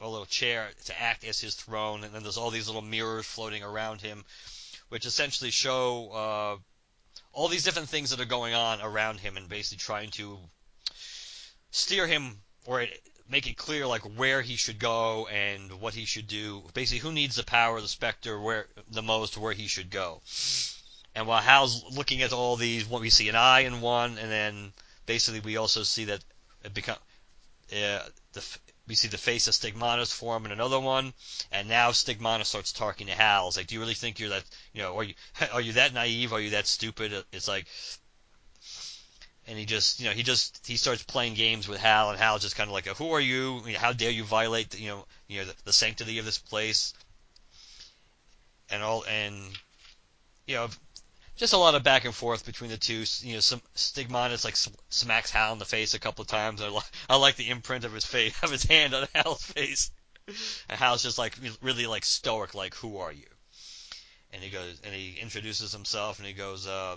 a 0.00 0.08
little 0.08 0.26
chair 0.26 0.68
to 0.86 1.00
act 1.00 1.24
as 1.24 1.40
his 1.40 1.54
throne, 1.54 2.04
and 2.04 2.12
then 2.12 2.22
there's 2.22 2.36
all 2.36 2.50
these 2.50 2.66
little 2.66 2.82
mirrors 2.82 3.24
floating 3.24 3.62
around 3.62 4.00
him, 4.00 4.24
which 4.88 5.06
essentially 5.06 5.50
show 5.50 6.10
uh, 6.10 6.56
all 7.32 7.48
these 7.48 7.64
different 7.64 7.88
things 7.88 8.10
that 8.10 8.20
are 8.20 8.26
going 8.26 8.52
on 8.52 8.80
around 8.82 9.20
him, 9.20 9.36
and 9.36 9.48
basically 9.48 9.78
trying 9.78 10.10
to 10.10 10.38
steer 11.70 12.06
him 12.06 12.42
or 12.66 12.86
make 13.28 13.46
it 13.46 13.56
clear 13.56 13.86
like 13.86 14.02
where 14.02 14.42
he 14.42 14.56
should 14.56 14.78
go 14.78 15.26
and 15.26 15.80
what 15.80 15.94
he 15.94 16.04
should 16.04 16.26
do. 16.26 16.62
Basically, 16.74 17.00
who 17.00 17.12
needs 17.12 17.36
the 17.36 17.44
power 17.44 17.80
the 17.80 17.88
Spectre 17.88 18.40
where 18.40 18.66
the 18.90 19.02
most, 19.02 19.36
where 19.36 19.52
he 19.52 19.66
should 19.66 19.90
go. 19.90 20.20
And 21.14 21.26
while 21.26 21.42
Hal's 21.42 21.84
looking 21.84 22.22
at 22.22 22.32
all 22.32 22.56
these, 22.56 22.86
what 22.86 23.02
we 23.02 23.10
see 23.10 23.28
an 23.28 23.36
eye 23.36 23.60
in 23.60 23.80
one, 23.80 24.18
and 24.18 24.30
then 24.30 24.72
basically 25.06 25.40
we 25.40 25.56
also 25.56 25.82
see 25.82 26.06
that 26.06 26.24
it 26.64 26.72
become 26.72 26.96
uh, 27.72 28.00
the 28.32 28.58
we 28.88 28.96
see 28.96 29.08
the 29.08 29.18
face 29.18 29.46
of 29.46 29.54
Stigmonus 29.54 30.12
form 30.12 30.44
in 30.44 30.52
another 30.52 30.80
one, 30.80 31.14
and 31.52 31.68
now 31.68 31.92
Stigmonus 31.92 32.46
starts 32.46 32.72
talking 32.72 33.06
to 33.06 33.14
Hal. 33.14 33.48
It's 33.48 33.56
like, 33.56 33.68
do 33.68 33.74
you 33.74 33.80
really 33.80 33.94
think 33.94 34.18
you're 34.18 34.30
that, 34.30 34.44
you 34.72 34.82
know, 34.82 34.98
are 34.98 35.04
you 35.04 35.14
are 35.52 35.60
you 35.60 35.74
that 35.74 35.94
naive? 35.94 36.32
Are 36.32 36.40
you 36.40 36.50
that 36.50 36.66
stupid? 36.66 37.24
It's 37.32 37.48
like, 37.48 37.66
and 39.46 39.58
he 39.58 39.64
just, 39.64 40.00
you 40.00 40.06
know, 40.06 40.12
he 40.12 40.22
just 40.22 40.66
he 40.66 40.76
starts 40.76 41.02
playing 41.02 41.34
games 41.34 41.68
with 41.68 41.80
Hal, 41.80 42.10
and 42.10 42.18
Hal's 42.18 42.42
just 42.42 42.56
kind 42.56 42.68
of 42.68 42.74
like, 42.74 42.86
who 42.86 43.10
are 43.10 43.20
you? 43.20 43.62
how 43.76 43.92
dare 43.92 44.10
you 44.10 44.24
violate, 44.24 44.70
the, 44.70 44.80
you 44.80 44.88
know, 44.88 45.04
you 45.26 45.40
know, 45.40 45.46
the, 45.46 45.54
the 45.64 45.72
sanctity 45.72 46.18
of 46.18 46.24
this 46.24 46.38
place, 46.38 46.94
and 48.70 48.82
all, 48.82 49.04
and 49.04 49.36
you 50.46 50.54
know, 50.54 50.68
just 51.36 51.52
a 51.52 51.58
lot 51.58 51.74
of 51.74 51.82
back 51.82 52.04
and 52.04 52.14
forth 52.14 52.46
between 52.46 52.70
the 52.70 52.76
two. 52.76 53.04
You 53.20 53.34
know, 53.34 53.40
some 53.40 53.62
Stigmonus 53.74 54.44
like 54.44 54.56
smacks 54.90 55.30
Hal 55.30 55.52
in 55.52 55.58
the 55.58 55.64
face 55.64 55.94
a 55.94 55.98
couple 55.98 56.22
of 56.22 56.28
times. 56.28 56.62
I, 56.62 56.68
li- 56.68 56.80
I 57.08 57.16
like 57.16 57.36
the 57.36 57.50
imprint 57.50 57.84
of 57.84 57.92
his 57.92 58.04
face, 58.04 58.34
of 58.42 58.50
his 58.50 58.64
hand 58.64 58.94
on 58.94 59.08
Hal's 59.14 59.42
face. 59.42 59.90
And 60.68 60.78
Hal's 60.78 61.02
just 61.02 61.18
like 61.18 61.34
really 61.60 61.86
like 61.86 62.04
stoic, 62.04 62.54
like 62.54 62.74
who 62.76 62.98
are 62.98 63.12
you? 63.12 63.26
And 64.32 64.42
he 64.42 64.50
goes, 64.50 64.80
and 64.84 64.94
he 64.94 65.18
introduces 65.20 65.72
himself, 65.72 66.18
and 66.18 66.26
he 66.26 66.32
goes, 66.32 66.66
uh, 66.66 66.96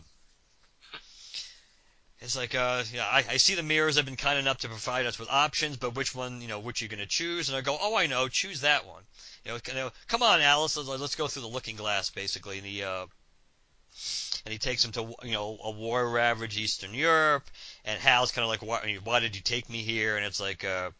it's 2.19 2.35
like, 2.35 2.55
uh, 2.55 2.83
you 2.91 2.97
know, 2.97 3.03
I, 3.03 3.23
I 3.31 3.37
see 3.37 3.55
the 3.55 3.63
mirrors 3.63 3.97
have 3.97 4.05
been 4.05 4.15
kind 4.15 4.39
enough 4.39 4.59
to 4.59 4.67
provide 4.67 5.05
us 5.05 5.19
with 5.19 5.29
options, 5.29 5.77
but 5.77 5.95
which 5.95 6.15
one, 6.15 6.41
you 6.41 6.47
know, 6.47 6.59
which 6.59 6.81
you're 6.81 6.85
you 6.85 6.95
going 6.95 7.07
to 7.07 7.09
choose? 7.09 7.49
And 7.49 7.57
I 7.57 7.61
go, 7.61 7.77
oh, 7.79 7.95
I 7.95 8.07
know, 8.07 8.27
choose 8.27 8.61
that 8.61 8.85
one. 8.85 9.03
You 9.43 9.59
know, 9.73 9.91
come 10.07 10.23
on, 10.23 10.41
Alice, 10.41 10.77
let's, 10.77 10.89
let's 10.89 11.15
go 11.15 11.27
through 11.27 11.43
the 11.43 11.49
looking 11.49 11.75
glass, 11.75 12.09
basically. 12.09 12.57
And 12.57 12.65
he, 12.65 12.83
uh, 12.83 13.05
and 14.45 14.51
he 14.51 14.57
takes 14.57 14.83
him 14.83 14.91
to 14.93 15.13
you 15.23 15.31
know 15.31 15.57
a 15.63 15.71
war 15.71 16.09
ravaged 16.09 16.57
Eastern 16.57 16.93
Europe, 16.93 17.49
and 17.85 17.99
Hal's 17.99 18.31
kind 18.31 18.43
of 18.43 18.49
like, 18.49 18.61
why, 18.61 18.97
why 19.03 19.19
did 19.19 19.35
you 19.35 19.41
take 19.41 19.69
me 19.69 19.79
here? 19.79 20.17
And 20.17 20.25
it's 20.25 20.39
like, 20.39 20.63
uh, 20.63 20.91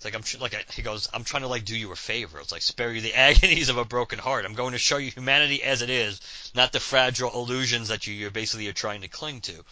it's 0.00 0.04
like 0.06 0.14
I'm 0.14 0.40
like 0.40 0.54
a, 0.54 0.72
he 0.72 0.80
goes, 0.80 1.08
I'm 1.12 1.24
trying 1.24 1.42
to 1.42 1.48
like 1.48 1.66
do 1.66 1.76
you 1.76 1.92
a 1.92 1.96
favor. 1.96 2.40
It's 2.40 2.52
like 2.52 2.62
spare 2.62 2.90
you 2.90 3.02
the 3.02 3.14
agonies 3.18 3.68
of 3.68 3.76
a 3.76 3.84
broken 3.84 4.18
heart. 4.18 4.46
I'm 4.46 4.54
going 4.54 4.72
to 4.72 4.78
show 4.78 4.96
you 4.96 5.10
humanity 5.10 5.62
as 5.62 5.82
it 5.82 5.90
is, 5.90 6.22
not 6.54 6.72
the 6.72 6.80
fragile 6.80 7.30
illusions 7.34 7.88
that 7.88 8.06
you 8.06 8.14
you're 8.14 8.30
basically 8.30 8.64
you're 8.64 8.72
trying 8.72 9.02
to 9.02 9.08
cling 9.08 9.42
to. 9.42 9.62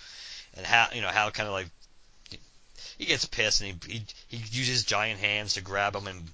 And 0.54 0.66
how 0.66 0.88
you 0.92 1.00
know 1.00 1.08
Hal 1.08 1.30
kind 1.30 1.46
of 1.46 1.54
like 1.54 1.68
he 2.98 3.06
gets 3.06 3.24
pissed 3.24 3.62
and 3.62 3.82
he, 3.86 3.92
he 4.28 4.36
he 4.36 4.58
uses 4.58 4.84
giant 4.84 5.18
hands 5.18 5.54
to 5.54 5.62
grab 5.62 5.96
him 5.96 6.06
and 6.06 6.30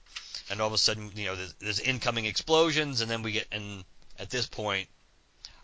and 0.51 0.61
all 0.61 0.67
of 0.67 0.73
a 0.73 0.79
sudden 0.79 1.13
you 1.15 1.27
know 1.27 1.37
there's, 1.37 1.55
there's 1.61 1.81
incoming 1.81 2.25
explosions 2.27 3.01
and 3.01 3.09
then 3.09 3.23
we 3.23 3.31
get 3.31 3.47
and 3.53 3.85
at 4.19 4.29
this 4.29 4.47
point 4.47 4.89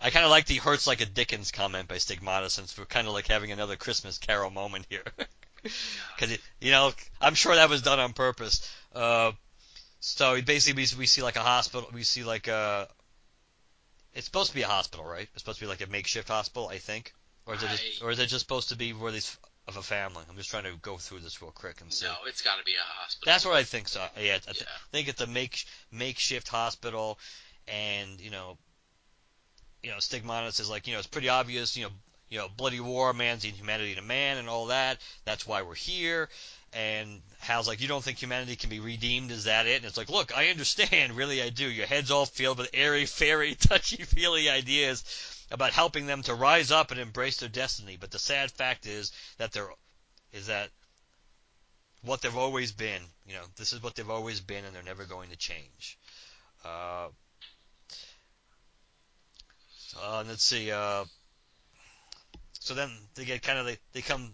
I 0.00 0.10
kind 0.10 0.25
of 0.25 0.30
like 0.30 0.46
the 0.46 0.56
hurts 0.56 0.87
like 0.87 1.00
a 1.00 1.06
Dickens 1.06 1.50
comment 1.50 1.88
by 1.88 1.99
Stigmata 1.99 2.49
since 2.49 2.78
we're 2.78 2.84
kind 2.84 3.08
of 3.08 3.12
like 3.12 3.26
having 3.26 3.50
another 3.50 3.76
Christmas 3.76 4.18
Carol 4.18 4.50
moment 4.50 4.87
here. 4.88 5.04
Because 5.62 6.38
you 6.60 6.70
know, 6.70 6.92
I'm 7.20 7.34
sure 7.34 7.54
that 7.54 7.68
was 7.68 7.82
done 7.82 7.98
on 7.98 8.12
purpose. 8.12 8.68
Uh, 8.94 9.32
so 10.00 10.40
basically, 10.42 10.82
we, 10.82 10.98
we 10.98 11.06
see 11.06 11.22
like 11.22 11.36
a 11.36 11.40
hospital. 11.40 11.88
We 11.92 12.02
see 12.02 12.24
like 12.24 12.48
a. 12.48 12.88
It's 14.14 14.26
supposed 14.26 14.48
to 14.50 14.54
be 14.54 14.62
a 14.62 14.68
hospital, 14.68 15.04
right? 15.04 15.28
It's 15.32 15.42
supposed 15.42 15.58
to 15.60 15.64
be 15.64 15.68
like 15.68 15.86
a 15.86 15.86
makeshift 15.86 16.28
hospital, 16.28 16.68
I 16.68 16.78
think. 16.78 17.12
Or 17.46 17.54
is 17.54 17.62
it 17.62 17.68
just, 17.68 18.02
or 18.02 18.10
is 18.10 18.18
it 18.18 18.26
just 18.26 18.42
supposed 18.42 18.68
to 18.70 18.76
be 18.76 18.92
where 18.92 19.12
these 19.12 19.36
of 19.68 19.76
a 19.76 19.82
family? 19.82 20.22
I'm 20.28 20.36
just 20.36 20.50
trying 20.50 20.64
to 20.64 20.72
go 20.82 20.96
through 20.96 21.20
this 21.20 21.40
real 21.40 21.52
quick 21.52 21.80
and 21.80 21.92
see. 21.92 22.06
No, 22.06 22.14
it's 22.26 22.42
got 22.42 22.58
to 22.58 22.64
be 22.64 22.74
a 22.74 22.80
hospital. 22.82 23.30
That's 23.30 23.44
what 23.44 23.54
I 23.54 23.62
think. 23.62 23.88
So 23.88 24.00
yeah, 24.20 24.34
I 24.34 24.38
th- 24.38 24.60
Yeah. 24.60 24.66
think 24.92 25.08
it's 25.08 25.20
a 25.20 25.26
make 25.26 25.64
makeshift 25.92 26.48
hospital, 26.48 27.18
and 27.68 28.20
you 28.20 28.30
know, 28.30 28.58
you 29.82 29.90
know, 29.90 29.96
Stigmonus 29.96 30.60
is 30.60 30.68
like, 30.68 30.86
you 30.86 30.92
know, 30.92 30.98
it's 30.98 31.08
pretty 31.08 31.28
obvious, 31.28 31.76
you 31.76 31.84
know, 31.84 31.90
you 32.30 32.38
know, 32.38 32.49
bloody 32.56 32.80
war, 32.80 33.12
man's 33.12 33.44
inhumanity 33.44 33.96
to 33.96 34.02
man, 34.02 34.38
and 34.38 34.49
all 34.49 34.66
that. 34.66 34.99
That's 35.25 35.46
why 35.46 35.62
we're 35.62 35.75
here. 35.75 36.28
And 36.72 37.20
Hal's 37.40 37.66
like, 37.66 37.80
you 37.80 37.88
don't 37.88 38.02
think 38.02 38.18
humanity 38.18 38.54
can 38.54 38.70
be 38.70 38.78
redeemed? 38.78 39.32
Is 39.32 39.44
that 39.44 39.66
it? 39.66 39.76
And 39.76 39.84
it's 39.84 39.96
like, 39.96 40.08
look, 40.08 40.37
I 40.37 40.49
understand, 40.49 41.16
really, 41.16 41.42
I 41.42 41.50
do. 41.50 41.68
Your 41.68 41.87
head's 41.87 42.12
all 42.12 42.26
filled 42.26 42.58
with 42.58 42.70
airy, 42.72 43.06
fairy, 43.06 43.54
touchy-feely 43.60 44.49
ideas 44.49 45.04
about 45.50 45.72
helping 45.72 46.06
them 46.06 46.22
to 46.22 46.34
rise 46.34 46.70
up 46.70 46.92
and 46.92 47.00
embrace 47.00 47.38
their 47.38 47.49
destiny. 47.49 47.96
But 48.00 48.12
the 48.12 48.20
sad 48.20 48.52
fact 48.52 48.87
is 48.87 49.10
that 49.38 49.52
they're 49.52 49.68
is 50.32 50.46
that 50.46 50.70
what 52.02 52.22
they've 52.22 52.37
always 52.37 52.70
been. 52.70 53.02
You 53.26 53.34
know, 53.34 53.44
this 53.56 53.72
is 53.72 53.82
what 53.82 53.96
they've 53.96 54.08
always 54.08 54.40
been, 54.40 54.64
and 54.64 54.75
they're 54.75 54.82
never 54.84 55.04
going 55.04 55.30
to 55.30 55.37
change. 55.37 55.99
Uh, 56.64 57.08
uh, 60.00 60.25
let's 60.26 60.44
see. 60.44 60.70
Uh, 60.70 61.04
so 62.70 62.76
then 62.76 62.88
they 63.16 63.24
get 63.24 63.42
kind 63.42 63.58
of 63.58 63.66
they, 63.66 63.78
they 63.94 64.00
come. 64.00 64.30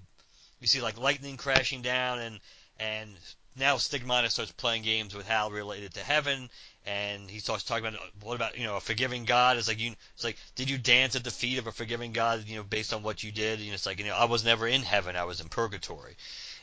You 0.60 0.66
see 0.66 0.82
like 0.82 1.00
lightning 1.00 1.38
crashing 1.38 1.80
down, 1.80 2.18
and 2.18 2.38
and 2.78 3.10
now 3.56 3.78
Stigmata 3.78 4.28
starts 4.28 4.52
playing 4.52 4.82
games 4.82 5.14
with 5.14 5.26
Hal 5.26 5.50
related 5.50 5.94
to 5.94 6.00
heaven, 6.00 6.50
and 6.84 7.30
he 7.30 7.38
starts 7.38 7.64
talking 7.64 7.86
about 7.86 7.98
what 8.20 8.34
about 8.34 8.58
you 8.58 8.64
know 8.64 8.76
a 8.76 8.80
forgiving 8.80 9.24
God? 9.24 9.56
It's 9.56 9.68
like 9.68 9.80
you 9.80 9.94
it's 10.14 10.22
like 10.22 10.36
did 10.54 10.68
you 10.68 10.76
dance 10.76 11.16
at 11.16 11.24
the 11.24 11.30
feet 11.30 11.56
of 11.56 11.66
a 11.66 11.72
forgiving 11.72 12.12
God? 12.12 12.44
You 12.46 12.56
know 12.56 12.62
based 12.62 12.92
on 12.92 13.02
what 13.02 13.22
you 13.22 13.32
did. 13.32 13.58
And 13.58 13.72
it's 13.72 13.86
like 13.86 14.00
you 14.00 14.04
know 14.04 14.14
I 14.14 14.26
was 14.26 14.44
never 14.44 14.68
in 14.68 14.82
heaven. 14.82 15.16
I 15.16 15.24
was 15.24 15.40
in 15.40 15.48
purgatory. 15.48 16.14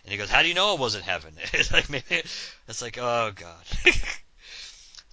And 0.03 0.12
he 0.12 0.20
goes, 0.20 0.30
how 0.30 0.44
do 0.44 0.50
you 0.50 0.53
know 0.53 0.75
it 0.75 0.80
wasn't 0.80 1.06
heaven? 1.06 1.34
it's 1.53 1.74
like 1.74 1.89
maybe 1.89 2.22
it's 2.68 2.84
like 2.84 3.00
oh 3.00 3.32
god. 3.34 3.65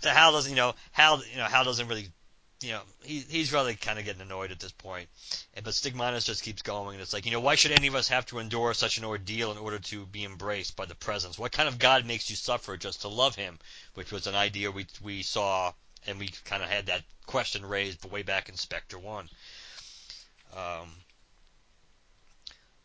so 0.02 0.10
Hal 0.10 0.32
doesn't 0.32 0.50
you 0.50 0.56
know 0.56 0.74
Hal 0.92 1.22
you 1.24 1.38
know 1.38 1.44
Hal 1.44 1.64
doesn't 1.64 1.88
really 1.88 2.08
you 2.62 2.72
know, 2.72 2.80
he, 3.02 3.20
he's 3.20 3.52
really 3.52 3.74
kind 3.74 3.98
of 3.98 4.04
getting 4.04 4.20
annoyed 4.20 4.50
at 4.50 4.60
this 4.60 4.72
point. 4.72 5.08
But 5.54 5.72
Stigmonus 5.72 6.26
just 6.26 6.42
keeps 6.42 6.62
going, 6.62 7.00
it's 7.00 7.12
like, 7.12 7.24
you 7.24 7.32
know, 7.32 7.40
why 7.40 7.54
should 7.54 7.72
any 7.72 7.86
of 7.86 7.94
us 7.94 8.08
have 8.08 8.26
to 8.26 8.38
endure 8.38 8.74
such 8.74 8.98
an 8.98 9.04
ordeal 9.04 9.50
in 9.50 9.58
order 9.58 9.78
to 9.78 10.06
be 10.06 10.24
embraced 10.24 10.76
by 10.76 10.84
the 10.84 10.94
presence? 10.94 11.38
What 11.38 11.52
kind 11.52 11.68
of 11.68 11.78
God 11.78 12.06
makes 12.06 12.28
you 12.28 12.36
suffer 12.36 12.76
just 12.76 13.02
to 13.02 13.08
love 13.08 13.34
him? 13.34 13.58
Which 13.94 14.12
was 14.12 14.26
an 14.26 14.34
idea 14.34 14.70
we 14.70 14.86
we 15.02 15.22
saw, 15.22 15.72
and 16.06 16.18
we 16.18 16.28
kind 16.44 16.62
of 16.62 16.68
had 16.68 16.86
that 16.86 17.02
question 17.26 17.64
raised 17.64 18.04
way 18.10 18.22
back 18.22 18.48
in 18.48 18.56
Spectre 18.56 18.98
One. 18.98 19.28
Um, 20.54 20.90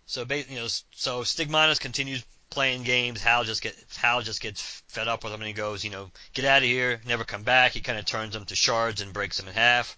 so, 0.05 0.25
you 0.29 0.55
know, 0.55 0.67
so 0.67 1.21
Stigmonus 1.21 1.79
continues 1.79 2.23
playing 2.55 2.83
games. 2.83 3.21
Hal 3.21 3.43
just 3.43 3.61
get 3.61 3.75
Hal 3.97 4.21
just 4.21 4.41
gets 4.41 4.61
fed 4.87 5.07
up 5.07 5.23
with 5.23 5.33
him, 5.33 5.41
and 5.41 5.47
he 5.47 5.53
goes, 5.53 5.83
you 5.83 5.91
know, 5.91 6.09
get 6.33 6.45
out 6.45 6.63
of 6.63 6.63
here, 6.63 7.01
never 7.05 7.25
come 7.25 7.43
back. 7.43 7.73
He 7.73 7.81
kind 7.81 7.99
of 7.99 8.05
turns 8.05 8.33
them 8.33 8.45
to 8.45 8.55
shards 8.55 9.01
and 9.01 9.13
breaks 9.13 9.37
them 9.37 9.47
in 9.47 9.53
half, 9.53 9.97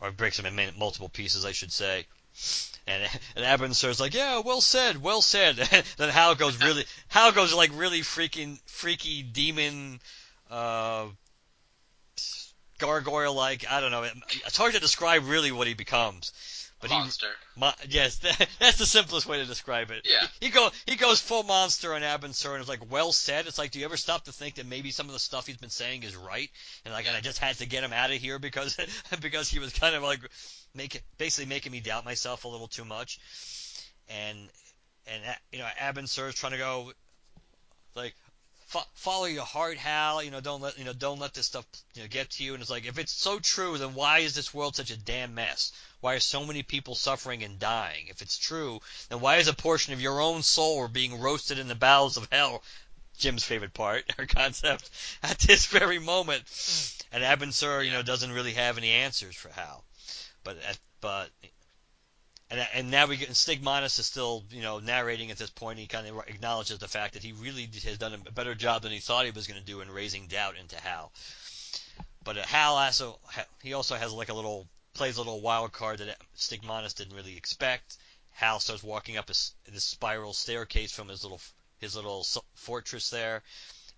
or 0.00 0.10
breaks 0.10 0.36
them 0.36 0.46
in 0.46 0.78
multiple 0.78 1.08
pieces, 1.08 1.46
I 1.46 1.52
should 1.52 1.72
say. 1.72 2.06
And 2.88 3.08
and 3.36 3.44
Abin 3.44 3.74
Sur's 3.74 4.00
like, 4.00 4.14
yeah, 4.14 4.40
well 4.40 4.60
said, 4.60 5.00
well 5.00 5.22
said. 5.22 5.56
then 5.96 6.08
Hal 6.08 6.34
goes 6.34 6.60
really, 6.60 6.84
Hal 7.08 7.32
goes 7.32 7.54
like 7.54 7.70
really 7.74 8.00
freaking 8.00 8.58
freaky 8.66 9.22
demon, 9.22 10.00
uh, 10.50 11.06
gargoyle 12.78 13.34
like. 13.34 13.64
I 13.70 13.80
don't 13.80 13.92
know. 13.92 14.02
It's 14.02 14.56
hard 14.56 14.74
to 14.74 14.80
describe 14.80 15.28
really 15.28 15.52
what 15.52 15.68
he 15.68 15.74
becomes. 15.74 16.32
But 16.82 16.90
Monster. 16.90 17.28
he, 17.54 17.60
mo- 17.60 17.72
yes, 17.88 18.18
that, 18.18 18.48
that's 18.58 18.76
the 18.76 18.86
simplest 18.86 19.24
way 19.24 19.38
to 19.38 19.44
describe 19.44 19.92
it. 19.92 20.02
Yeah. 20.04 20.26
He 20.40 20.50
go 20.50 20.68
he 20.84 20.96
goes 20.96 21.20
full 21.20 21.44
monster 21.44 21.94
on 21.94 22.02
Abin 22.02 22.34
Sur, 22.34 22.54
and 22.54 22.60
it's 22.60 22.68
like 22.68 22.90
well 22.90 23.12
said. 23.12 23.46
It's 23.46 23.56
like, 23.56 23.70
do 23.70 23.78
you 23.78 23.84
ever 23.84 23.96
stop 23.96 24.24
to 24.24 24.32
think 24.32 24.56
that 24.56 24.66
maybe 24.66 24.90
some 24.90 25.06
of 25.06 25.12
the 25.12 25.20
stuff 25.20 25.46
he's 25.46 25.56
been 25.56 25.70
saying 25.70 26.02
is 26.02 26.16
right, 26.16 26.50
and 26.84 26.92
like, 26.92 27.06
and 27.06 27.16
I 27.16 27.20
just 27.20 27.38
had 27.38 27.56
to 27.58 27.66
get 27.66 27.84
him 27.84 27.92
out 27.92 28.10
of 28.10 28.16
here 28.16 28.40
because 28.40 28.76
because 29.20 29.48
he 29.48 29.60
was 29.60 29.72
kind 29.72 29.94
of 29.94 30.02
like 30.02 30.18
make 30.74 31.00
basically 31.18 31.48
making 31.48 31.70
me 31.70 31.78
doubt 31.78 32.04
myself 32.04 32.44
a 32.44 32.48
little 32.48 32.66
too 32.66 32.84
much, 32.84 33.20
and 34.08 34.36
and 35.06 35.22
you 35.52 35.60
know 35.60 35.68
Abin 35.80 36.08
Sur 36.08 36.30
is 36.30 36.34
trying 36.34 36.52
to 36.52 36.58
go 36.58 36.92
like 37.94 38.14
fo- 38.72 38.88
follow 38.94 39.26
your 39.26 39.44
heart, 39.44 39.76
Hal. 39.76 40.22
You 40.22 40.30
know, 40.30 40.40
don't 40.40 40.62
let 40.62 40.78
you 40.78 40.84
know, 40.84 40.92
don't 40.92 41.20
let 41.20 41.34
this 41.34 41.46
stuff 41.46 41.66
you 41.94 42.02
know, 42.02 42.08
get 42.08 42.30
to 42.30 42.44
you. 42.44 42.54
And 42.54 42.62
it's 42.62 42.70
like, 42.70 42.86
if 42.86 42.98
it's 42.98 43.12
so 43.12 43.38
true, 43.38 43.76
then 43.76 43.94
why 43.94 44.20
is 44.20 44.34
this 44.34 44.54
world 44.54 44.76
such 44.76 44.90
a 44.90 44.96
damn 44.96 45.34
mess? 45.34 45.72
Why 46.00 46.14
are 46.14 46.20
so 46.20 46.44
many 46.44 46.62
people 46.62 46.94
suffering 46.94 47.42
and 47.42 47.58
dying? 47.58 48.06
If 48.08 48.22
it's 48.22 48.38
true, 48.38 48.80
then 49.08 49.20
why 49.20 49.36
is 49.36 49.48
a 49.48 49.52
portion 49.52 49.92
of 49.92 50.00
your 50.00 50.20
own 50.20 50.42
soul 50.42 50.88
being 50.88 51.20
roasted 51.20 51.58
in 51.58 51.68
the 51.68 51.74
bowels 51.74 52.16
of 52.16 52.28
hell? 52.32 52.62
Jim's 53.18 53.44
favorite 53.44 53.74
part, 53.74 54.10
or 54.18 54.26
concept, 54.26 54.88
at 55.22 55.38
this 55.38 55.66
very 55.66 55.98
moment. 55.98 56.44
And 57.12 57.22
Abin 57.22 57.52
Sur, 57.52 57.82
you 57.82 57.92
know, 57.92 58.02
doesn't 58.02 58.32
really 58.32 58.54
have 58.54 58.78
any 58.78 58.90
answers 58.90 59.36
for 59.36 59.50
Hal. 59.50 59.84
But 60.44 60.56
at, 60.64 60.78
but 61.00 61.28
and 62.52 62.68
and 62.74 62.90
now 62.90 63.06
we 63.06 63.16
get 63.16 63.28
and 63.28 63.36
Stigmonus 63.36 63.98
is 63.98 64.06
still 64.06 64.44
you 64.50 64.62
know 64.62 64.78
narrating 64.78 65.30
at 65.30 65.38
this 65.38 65.50
point. 65.50 65.78
He 65.78 65.86
kind 65.86 66.06
of 66.06 66.18
acknowledges 66.28 66.78
the 66.78 66.88
fact 66.88 67.14
that 67.14 67.22
he 67.22 67.32
really 67.32 67.68
has 67.84 67.98
done 67.98 68.12
a 68.26 68.30
better 68.30 68.54
job 68.54 68.82
than 68.82 68.92
he 68.92 68.98
thought 68.98 69.24
he 69.24 69.30
was 69.30 69.46
going 69.46 69.58
to 69.58 69.66
do 69.66 69.80
in 69.80 69.90
raising 69.90 70.26
doubt 70.26 70.56
into 70.60 70.76
Hal. 70.76 71.10
But 72.22 72.38
uh, 72.38 72.42
Hal 72.42 72.76
also 72.76 73.18
he 73.62 73.72
also 73.72 73.96
has 73.96 74.12
like 74.12 74.28
a 74.28 74.34
little 74.34 74.68
plays 74.94 75.16
a 75.16 75.20
little 75.20 75.40
wild 75.40 75.72
card 75.72 75.98
that 75.98 76.16
Stigmonus 76.36 76.94
didn't 76.94 77.16
really 77.16 77.36
expect. 77.36 77.96
Hal 78.32 78.60
starts 78.60 78.82
walking 78.82 79.16
up 79.16 79.26
this, 79.26 79.54
spiral 79.76 80.34
staircase 80.34 80.92
from 80.92 81.08
his 81.08 81.22
little 81.22 81.40
his 81.80 81.96
little 81.96 82.24
fortress 82.54 83.08
there, 83.08 83.42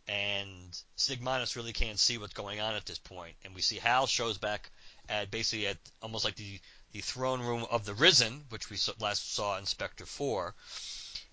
and 0.07 0.49
Stigmonus 0.97 1.57
really 1.57 1.73
can't 1.73 1.99
see 1.99 2.19
what's 2.19 2.35
going 2.35 2.61
on 2.61 2.75
at 2.77 2.87
this 2.87 2.99
point. 2.99 3.35
And 3.45 3.55
we 3.55 3.63
see 3.63 3.77
Hal 3.77 4.07
shows 4.07 4.39
back 4.39 4.71
at 5.09 5.31
basically 5.31 5.67
at 5.67 5.77
almost 6.01 6.25
like 6.25 6.37
the 6.37 6.61
the 6.95 7.01
throne 7.01 7.41
room 7.41 7.67
of 7.73 7.85
the 7.85 7.93
Risen, 7.93 8.45
which 8.51 8.71
we 8.71 8.79
last 9.01 9.35
saw 9.35 9.59
in 9.59 9.67
Spectre 9.67 10.07
4, 10.07 10.55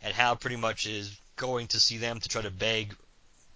and 0.02 0.12
Hal 0.12 0.36
pretty 0.36 0.56
much 0.56 0.88
is 0.88 1.16
going 1.36 1.68
to 1.68 1.80
see 1.80 1.98
them 1.98 2.20
to 2.20 2.28
try 2.28 2.42
to 2.42 2.50
beg, 2.50 2.96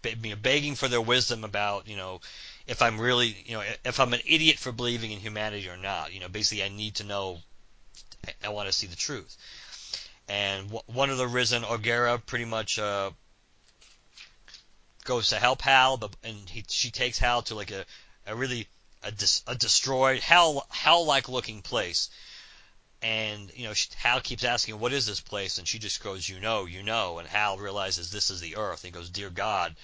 beg 0.03 0.41
begging 0.43 0.75
for 0.75 0.87
their 0.87 1.01
wisdom 1.01 1.43
about, 1.43 1.87
you 1.87 1.97
know, 1.97 2.21
if 2.67 2.83
I'm 2.83 3.01
really, 3.01 3.35
you 3.47 3.57
know, 3.57 3.63
if 3.83 3.99
I'm 3.99 4.13
an 4.13 4.21
idiot 4.23 4.59
for 4.59 4.71
believing 4.71 5.11
in 5.11 5.19
humanity 5.19 5.67
or 5.67 5.77
not. 5.77 6.13
You 6.13 6.19
know, 6.19 6.29
basically, 6.29 6.63
I 6.63 6.69
need 6.69 6.95
to 6.95 7.03
know. 7.03 7.39
I 8.43 8.49
want 8.49 8.67
to 8.67 8.71
see 8.71 8.87
the 8.87 8.95
truth. 8.95 9.35
And 10.29 10.69
one 10.85 11.09
of 11.09 11.17
the 11.17 11.27
Risen, 11.27 11.63
Orgera, 11.63 12.23
pretty 12.23 12.45
much 12.45 12.77
uh, 12.77 13.09
goes 15.05 15.29
to 15.29 15.37
help 15.37 15.63
Hal, 15.63 15.97
but 15.97 16.15
and 16.23 16.37
he, 16.49 16.63
she 16.67 16.91
takes 16.91 17.17
Hal 17.17 17.41
to 17.43 17.55
like 17.55 17.71
a, 17.71 17.83
a 18.27 18.35
really 18.35 18.67
a, 19.05 19.11
dis, 19.11 19.43
a 19.47 19.55
destroyed 19.55 20.19
hell 20.21 20.65
hell 20.69 21.05
like 21.05 21.29
looking 21.29 21.61
place. 21.61 22.09
And 23.01 23.51
you 23.55 23.67
know, 23.67 23.73
she, 23.73 23.89
Hal 23.97 24.19
keeps 24.19 24.43
asking, 24.43 24.79
"What 24.79 24.93
is 24.93 25.05
this 25.05 25.21
place?" 25.21 25.57
And 25.59 25.67
she 25.67 25.77
just 25.77 26.01
goes, 26.01 26.27
"You 26.27 26.39
know, 26.39 26.65
you 26.65 26.81
know." 26.81 27.19
And 27.19 27.27
Hal 27.27 27.57
realizes 27.57 28.09
this 28.09 28.31
is 28.31 28.41
the 28.41 28.55
Earth. 28.55 28.83
And 28.83 28.93
he 28.93 28.99
goes, 28.99 29.09
"Dear 29.09 29.29
God," 29.29 29.75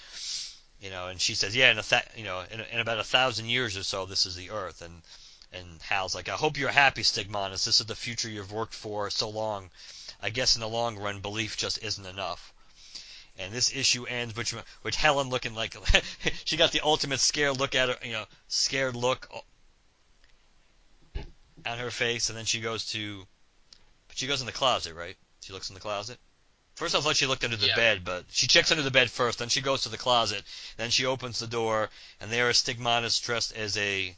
you 0.79 0.89
know. 0.89 1.07
And 1.07 1.21
she 1.21 1.35
says, 1.35 1.55
"Yeah, 1.55 1.71
in 1.71 1.77
a 1.77 1.83
th- 1.83 2.03
you 2.15 2.23
know, 2.23 2.43
in, 2.49 2.61
in 2.61 2.79
about 2.79 2.99
a 2.99 3.03
thousand 3.03 3.49
years 3.49 3.77
or 3.77 3.83
so, 3.83 4.05
this 4.05 4.25
is 4.25 4.35
the 4.35 4.49
Earth." 4.49 4.81
And 4.81 5.03
and 5.51 5.81
Hal's 5.83 6.15
like, 6.15 6.29
"I 6.29 6.35
hope 6.35 6.57
you're 6.57 6.71
happy, 6.71 7.03
Stigmonus. 7.03 7.63
This 7.63 7.79
is 7.79 7.85
the 7.85 7.95
future 7.95 8.29
you've 8.29 8.51
worked 8.51 8.73
for 8.73 9.09
so 9.11 9.29
long. 9.29 9.69
I 10.21 10.31
guess 10.31 10.55
in 10.55 10.61
the 10.61 10.67
long 10.67 10.97
run, 10.97 11.19
belief 11.19 11.57
just 11.57 11.77
isn't 11.83 12.05
enough." 12.05 12.51
And 13.39 13.53
this 13.53 13.75
issue 13.75 14.05
ends 14.05 14.35
which 14.35 14.51
which 14.81 14.95
Helen 14.95 15.29
looking 15.29 15.55
like 15.55 15.75
she 16.45 16.57
got 16.57 16.71
the 16.71 16.81
ultimate 16.81 17.19
scared 17.19 17.59
look 17.59 17.75
at 17.75 17.89
her, 17.89 17.95
you 18.03 18.11
know, 18.11 18.25
scared 18.47 18.95
look 18.95 19.27
on 21.65 21.77
her 21.77 21.91
face, 21.91 22.29
and 22.29 22.37
then 22.37 22.45
she 22.45 22.59
goes 22.59 22.85
to, 22.91 23.25
but 24.07 24.17
she 24.17 24.27
goes 24.27 24.41
in 24.41 24.45
the 24.45 24.51
closet, 24.51 24.95
right? 24.95 25.15
She 25.41 25.53
looks 25.53 25.69
in 25.69 25.75
the 25.75 25.81
closet. 25.81 26.17
First, 26.75 26.95
I 26.95 27.01
thought 27.01 27.17
she 27.17 27.27
looked 27.27 27.43
under 27.43 27.57
the 27.57 27.67
yeah. 27.67 27.75
bed, 27.75 28.05
but 28.05 28.25
she 28.31 28.47
checks 28.47 28.71
under 28.71 28.83
the 28.83 28.91
bed 28.91 29.11
first. 29.11 29.39
Then 29.39 29.49
she 29.49 29.61
goes 29.61 29.83
to 29.83 29.89
the 29.89 29.97
closet. 29.97 30.43
Then 30.77 30.89
she 30.89 31.05
opens 31.05 31.39
the 31.39 31.47
door, 31.47 31.89
and 32.19 32.31
there 32.31 32.49
is 32.49 32.57
Stigmonus 32.57 33.21
dressed 33.21 33.53
as 33.53 33.77
a 33.77 34.15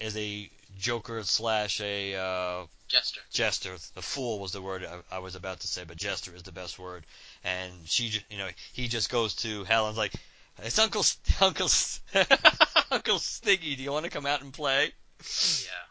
as 0.00 0.16
a 0.16 0.50
Joker 0.78 1.22
slash 1.22 1.80
a 1.80 2.14
uh, 2.14 2.66
jester. 2.88 3.20
Jester. 3.30 3.76
The 3.94 4.02
fool 4.02 4.38
was 4.38 4.52
the 4.52 4.60
word 4.60 4.84
I, 4.84 5.16
I 5.16 5.18
was 5.18 5.34
about 5.34 5.60
to 5.60 5.66
say, 5.66 5.84
but 5.84 5.96
jester 5.96 6.34
is 6.34 6.42
the 6.42 6.52
best 6.52 6.78
word 6.78 7.04
and 7.46 7.72
she, 7.84 8.20
you 8.28 8.38
know, 8.38 8.48
he 8.72 8.88
just 8.88 9.10
goes 9.10 9.36
to 9.36 9.62
Helen's 9.64 9.96
like, 9.96 10.12
"It's 10.58 10.78
Uncle 10.78 11.04
Uncle 11.40 11.68
Uncle 12.90 13.18
Stiggy. 13.18 13.76
Do 13.76 13.82
you 13.82 13.92
want 13.92 14.04
to 14.04 14.10
come 14.10 14.26
out 14.26 14.42
and 14.42 14.52
play?" 14.52 14.92
Yeah. 15.20 15.86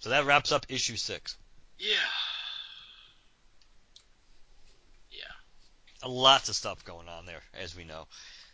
So 0.00 0.10
that 0.10 0.26
wraps 0.26 0.52
up 0.52 0.66
issue 0.68 0.96
six. 0.96 1.36
Yeah. 1.78 1.94
Yeah. 5.10 6.08
Lots 6.08 6.48
of 6.48 6.56
stuff 6.56 6.84
going 6.84 7.08
on 7.08 7.26
there, 7.26 7.42
as 7.54 7.76
we 7.76 7.84
know. 7.84 8.06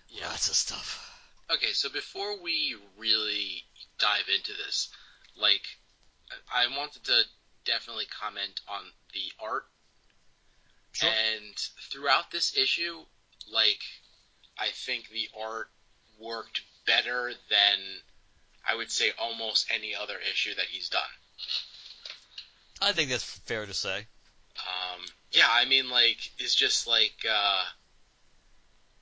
Yeah. 0.08 0.28
Lots 0.28 0.48
of 0.48 0.54
stuff. 0.54 1.08
Okay, 1.50 1.72
so 1.72 1.90
before 1.90 2.40
we 2.42 2.76
really 2.96 3.64
dive 3.98 4.28
into 4.34 4.52
this, 4.64 4.88
like, 5.36 5.62
I 6.54 6.74
wanted 6.76 7.04
to 7.04 7.22
definitely 7.64 8.06
comment 8.06 8.60
on 8.68 8.82
the 9.12 9.32
art 9.44 9.64
Sure. 10.92 11.08
And 11.08 11.56
throughout 11.90 12.30
this 12.30 12.56
issue, 12.56 12.98
like, 13.50 13.80
I 14.58 14.68
think 14.68 15.08
the 15.08 15.28
art 15.40 15.68
worked 16.18 16.62
better 16.86 17.32
than 17.50 17.78
I 18.68 18.76
would 18.76 18.90
say 18.90 19.12
almost 19.18 19.70
any 19.74 19.94
other 19.94 20.16
issue 20.30 20.54
that 20.54 20.66
he's 20.66 20.88
done. 20.88 21.02
I 22.80 22.92
think 22.92 23.10
that's 23.10 23.24
fair 23.24 23.66
to 23.66 23.74
say. 23.74 24.06
Um, 24.58 25.00
yeah, 25.32 25.48
I 25.50 25.64
mean, 25.64 25.88
like, 25.88 26.18
it's 26.38 26.54
just 26.54 26.86
like 26.86 27.24
uh, 27.28 27.64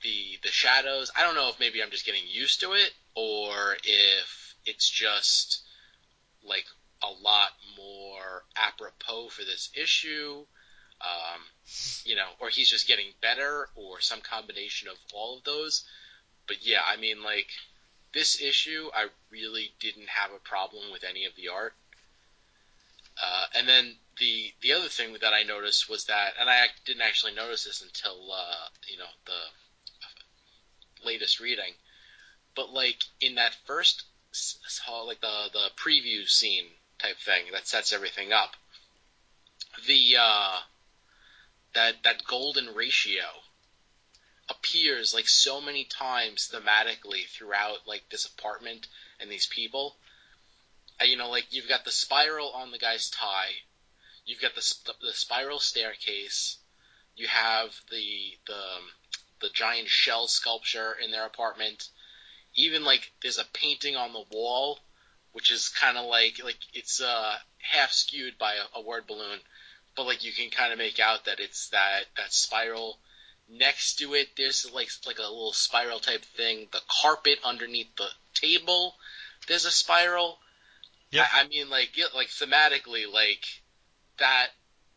the 0.02 0.38
the 0.42 0.50
shadows. 0.50 1.10
I 1.16 1.22
don't 1.22 1.34
know 1.34 1.48
if 1.48 1.58
maybe 1.58 1.82
I'm 1.82 1.90
just 1.90 2.06
getting 2.06 2.22
used 2.28 2.60
to 2.60 2.72
it, 2.72 2.92
or 3.14 3.76
if 3.82 4.54
it's 4.64 4.88
just 4.88 5.62
like 6.44 6.66
a 7.02 7.10
lot 7.22 7.50
more 7.76 8.44
apropos 8.56 9.28
for 9.28 9.42
this 9.42 9.70
issue 9.74 10.44
um, 11.00 11.40
you 12.04 12.16
know, 12.16 12.28
or 12.40 12.48
he's 12.48 12.70
just 12.70 12.88
getting 12.88 13.12
better, 13.20 13.68
or 13.74 14.00
some 14.00 14.20
combination 14.20 14.88
of 14.88 14.96
all 15.12 15.38
of 15.38 15.44
those. 15.44 15.84
But 16.46 16.66
yeah, 16.66 16.80
I 16.86 16.96
mean, 16.96 17.22
like 17.22 17.48
this 18.12 18.40
issue, 18.40 18.90
I 18.94 19.06
really 19.30 19.72
didn't 19.80 20.08
have 20.08 20.30
a 20.32 20.38
problem 20.38 20.90
with 20.92 21.04
any 21.04 21.24
of 21.24 21.36
the 21.36 21.48
art. 21.48 21.74
Uh, 23.22 23.44
and 23.54 23.68
then 23.68 23.96
the 24.18 24.52
the 24.60 24.72
other 24.72 24.88
thing 24.88 25.12
that 25.20 25.32
I 25.32 25.42
noticed 25.42 25.88
was 25.88 26.04
that, 26.06 26.34
and 26.40 26.48
I 26.48 26.66
didn't 26.84 27.02
actually 27.02 27.34
notice 27.34 27.64
this 27.64 27.82
until 27.82 28.32
uh, 28.32 28.68
you 28.88 28.98
know 28.98 29.10
the 29.26 31.04
latest 31.04 31.40
reading, 31.40 31.72
but 32.54 32.72
like 32.72 33.04
in 33.20 33.34
that 33.36 33.56
first 33.66 34.04
like 35.06 35.20
the 35.20 35.50
the 35.52 35.70
preview 35.76 36.28
scene 36.28 36.66
type 36.98 37.16
thing 37.18 37.44
that 37.52 37.66
sets 37.66 37.92
everything 37.92 38.32
up, 38.32 38.56
the 39.86 40.16
uh, 40.18 40.58
that 41.74 42.02
that 42.04 42.24
golden 42.24 42.74
ratio 42.74 43.24
appears 44.48 45.14
like 45.14 45.28
so 45.28 45.60
many 45.60 45.84
times 45.84 46.50
thematically 46.52 47.26
throughout 47.28 47.86
like 47.86 48.02
this 48.10 48.26
apartment 48.26 48.88
and 49.20 49.30
these 49.30 49.46
people. 49.46 49.96
And, 50.98 51.08
you 51.08 51.16
know, 51.16 51.30
like 51.30 51.46
you've 51.50 51.68
got 51.68 51.84
the 51.84 51.92
spiral 51.92 52.50
on 52.50 52.72
the 52.72 52.78
guy's 52.78 53.08
tie, 53.08 53.52
you've 54.26 54.40
got 54.40 54.54
the 54.54 54.74
the 55.02 55.12
spiral 55.12 55.60
staircase, 55.60 56.58
you 57.16 57.28
have 57.28 57.70
the 57.90 58.36
the 58.46 58.62
the 59.40 59.48
giant 59.54 59.88
shell 59.88 60.26
sculpture 60.26 60.96
in 61.02 61.10
their 61.10 61.24
apartment. 61.24 61.88
Even 62.54 62.84
like 62.84 63.12
there's 63.22 63.38
a 63.38 63.44
painting 63.52 63.94
on 63.94 64.12
the 64.12 64.24
wall, 64.32 64.80
which 65.32 65.50
is 65.50 65.68
kind 65.68 65.96
of 65.96 66.06
like 66.06 66.42
like 66.42 66.58
it's 66.74 67.00
uh 67.00 67.36
half 67.58 67.92
skewed 67.92 68.36
by 68.36 68.54
a, 68.54 68.78
a 68.78 68.82
word 68.82 69.06
balloon 69.06 69.38
but 69.96 70.06
like 70.06 70.24
you 70.24 70.32
can 70.32 70.50
kind 70.50 70.72
of 70.72 70.78
make 70.78 70.98
out 70.98 71.24
that 71.26 71.40
it's 71.40 71.68
that 71.70 72.04
that 72.16 72.32
spiral. 72.32 72.98
Next 73.48 73.96
to 73.96 74.14
it, 74.14 74.28
there's 74.36 74.70
like 74.72 74.90
like 75.06 75.18
a 75.18 75.22
little 75.22 75.52
spiral 75.52 75.98
type 75.98 76.24
thing. 76.24 76.68
The 76.72 76.80
carpet 77.02 77.38
underneath 77.44 77.94
the 77.96 78.08
table, 78.34 78.94
there's 79.48 79.64
a 79.64 79.70
spiral. 79.70 80.38
Yeah. 81.10 81.26
I, 81.32 81.42
I 81.42 81.48
mean, 81.48 81.68
like 81.68 81.90
like 82.14 82.28
thematically, 82.28 83.12
like 83.12 83.44
that 84.18 84.48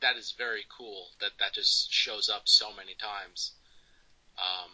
that 0.01 0.17
is 0.17 0.36
very 0.38 0.65
cool. 0.77 1.08
That 1.19 1.32
that 1.39 1.53
just 1.53 1.91
shows 1.91 2.29
up 2.29 2.43
so 2.45 2.67
many 2.75 2.93
times. 2.93 3.53
Um, 4.38 4.71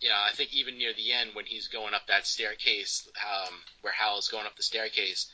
yeah, 0.00 0.18
I 0.28 0.32
think 0.34 0.52
even 0.52 0.78
near 0.78 0.92
the 0.92 1.12
end 1.12 1.30
when 1.34 1.46
he's 1.46 1.68
going 1.68 1.94
up 1.94 2.06
that 2.08 2.26
staircase, 2.26 3.08
um, 3.24 3.54
where 3.80 3.92
Hal 3.92 4.18
is 4.18 4.28
going 4.28 4.46
up 4.46 4.56
the 4.56 4.62
staircase, 4.62 5.30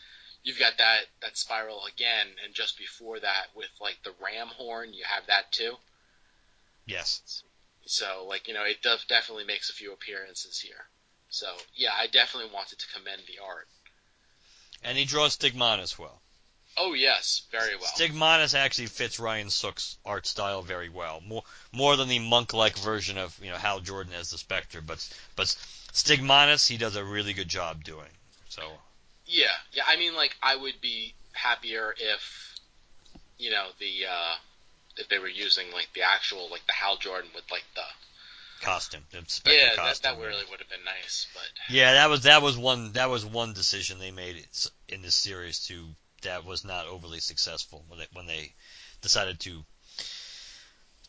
you've 0.49 0.59
got 0.59 0.79
that 0.79 1.01
that 1.21 1.37
spiral 1.37 1.83
again, 1.85 2.27
and 2.43 2.55
just 2.55 2.79
before 2.79 3.21
that 3.21 3.49
with 3.55 3.69
like 3.83 3.99
the 4.03 4.15
ram 4.25 4.49
horn, 4.49 4.95
you 4.95 5.05
have 5.05 5.27
that 5.27 5.53
too. 5.53 5.75
Yes. 6.87 7.43
So 7.85 8.25
like 8.27 8.49
you 8.49 8.55
know, 8.55 8.65
it 8.65 8.81
does 8.81 9.05
definitely 9.05 9.45
makes 9.45 9.69
a 9.69 9.75
few 9.75 9.93
appearances 9.93 10.59
here. 10.59 10.89
So 11.29 11.47
yeah, 11.75 11.91
I 11.95 12.07
definitely 12.07 12.51
wanted 12.53 12.79
to 12.79 12.87
commend 12.95 13.23
the 13.29 13.45
art. 13.45 13.69
And 14.83 14.97
he 14.97 15.05
draws 15.05 15.37
Stigmonus 15.37 15.99
well. 15.99 16.23
Oh 16.79 16.95
yes, 16.95 17.43
very 17.51 17.77
well. 17.77 17.91
Stigmonus 17.95 18.55
actually 18.55 18.87
fits 18.87 19.19
Ryan 19.19 19.51
Sook's 19.51 19.99
art 20.07 20.27
style 20.27 20.63
very 20.63 20.89
well, 20.89 21.21
more 21.27 21.43
more 21.73 21.97
than 21.97 22.09
the 22.09 22.21
monk-like 22.21 22.79
version 22.79 23.19
of 23.19 23.39
you 23.43 23.51
know 23.51 23.59
Hal 23.59 23.81
Jordan 23.81 24.15
as 24.15 24.31
the 24.31 24.39
Spectre, 24.39 24.81
but 24.81 25.07
but 25.37 25.49
Stigmonus 25.93 26.67
he 26.67 26.79
does 26.79 26.97
a 26.97 27.05
really 27.05 27.35
good 27.35 27.49
job 27.49 27.85
doing. 27.85 28.09
So 28.49 28.63
Yeah, 29.29 29.47
yeah. 29.73 29.85
I 29.87 29.97
mean, 29.97 30.15
like, 30.15 30.37
I 30.43 30.57
would 30.57 30.81
be 30.81 31.15
happier 31.33 31.95
if, 31.99 32.57
you 33.39 33.51
know, 33.51 33.69
the 33.79 34.07
uh, 34.11 34.35
if 34.97 35.09
they 35.09 35.19
were 35.19 35.29
using 35.29 35.71
like 35.73 35.89
the 35.95 36.03
actual 36.03 36.51
like 36.51 36.67
the 36.67 36.73
Hal 36.73 36.97
Jordan 36.97 37.31
with 37.35 37.45
like 37.51 37.65
the 37.75 38.65
costume, 38.65 39.05
the 39.13 39.23
Spectre 39.27 39.59
yeah, 39.59 39.71
that, 39.71 39.77
costume. 39.77 40.17
that 40.17 40.27
really 40.27 40.45
would 40.51 40.59
have 40.59 40.69
been 40.69 40.85
nice. 40.85 41.27
But 41.33 41.45
Yeah, 41.73 41.93
that 41.93 42.11
was 42.11 42.23
that 42.23 42.43
was 42.43 42.57
one 42.57 42.93
that 42.93 43.11
was 43.11 43.25
one 43.25 43.53
decision 43.53 43.99
they 43.99 44.11
made 44.11 44.47
in 44.89 45.03
this 45.03 45.15
series 45.15 45.61
too. 45.61 45.89
That 46.23 46.45
was 46.45 46.65
not 46.65 46.87
overly 46.87 47.21
successful 47.21 47.85
when 47.87 48.01
they 48.01 48.07
when 48.13 48.27
they 48.27 48.55
decided 49.01 49.39
to 49.41 49.65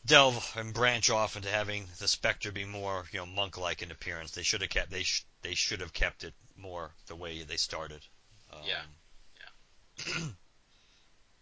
delve 0.06 0.54
and 0.56 0.74
branch 0.74 1.10
off 1.10 1.36
into 1.36 1.50
having 1.50 1.88
the 2.00 2.08
Spectre 2.08 2.52
be 2.52 2.66
more 2.66 3.06
you 3.12 3.20
know 3.20 3.26
monk-like 3.26 3.82
in 3.82 3.92
appearance. 3.92 4.32
They 4.32 4.44
should 4.44 4.62
have 4.62 4.70
kept 4.70 4.92
they 4.92 5.04
sh- 5.04 5.26
they 5.42 5.56
should 5.56 5.82
have 5.82 5.94
kept 5.94 6.24
it 6.24 6.34
more 6.58 6.92
the 7.08 7.16
way 7.16 7.44
they 7.44 7.58
started. 7.58 8.02
Um, 8.52 8.60
Yeah. 8.66 8.82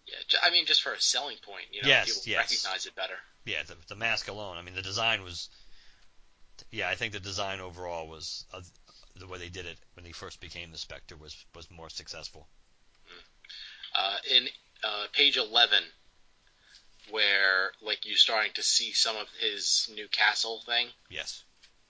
yeah, 0.05 0.15
ju- 0.27 0.37
I 0.43 0.49
mean, 0.51 0.65
just 0.65 0.81
for 0.81 0.93
a 0.93 0.99
selling 1.01 1.37
point, 1.45 1.65
you 1.71 1.81
know, 1.81 1.87
Yes, 1.87 2.07
people 2.07 2.31
yes. 2.31 2.51
recognize 2.51 2.85
it 2.85 2.95
better. 2.95 3.15
yeah, 3.45 3.63
the, 3.63 3.75
the 3.87 3.95
mask 3.95 4.27
alone. 4.27 4.57
I 4.57 4.61
mean, 4.61 4.75
the 4.75 4.81
design 4.81 5.23
was. 5.23 5.49
Yeah, 6.71 6.89
I 6.89 6.95
think 6.95 7.13
the 7.13 7.19
design 7.19 7.59
overall 7.61 8.07
was 8.07 8.45
uh, 8.51 8.61
the 9.15 9.27
way 9.27 9.37
they 9.37 9.49
did 9.49 9.67
it 9.67 9.77
when 9.93 10.05
he 10.05 10.11
first 10.11 10.39
became 10.41 10.71
the 10.71 10.77
Spectre 10.77 11.15
was 11.15 11.45
was 11.55 11.69
more 11.69 11.89
successful. 11.89 12.47
Uh, 13.95 14.17
in 14.31 14.47
uh, 14.83 15.05
page 15.13 15.37
eleven, 15.37 15.83
where 17.11 17.71
like 17.81 18.05
you're 18.05 18.17
starting 18.17 18.51
to 18.55 18.63
see 18.63 18.91
some 18.91 19.15
of 19.15 19.27
his 19.39 19.87
new 19.93 20.07
castle 20.07 20.61
thing. 20.65 20.87
Yes. 21.09 21.43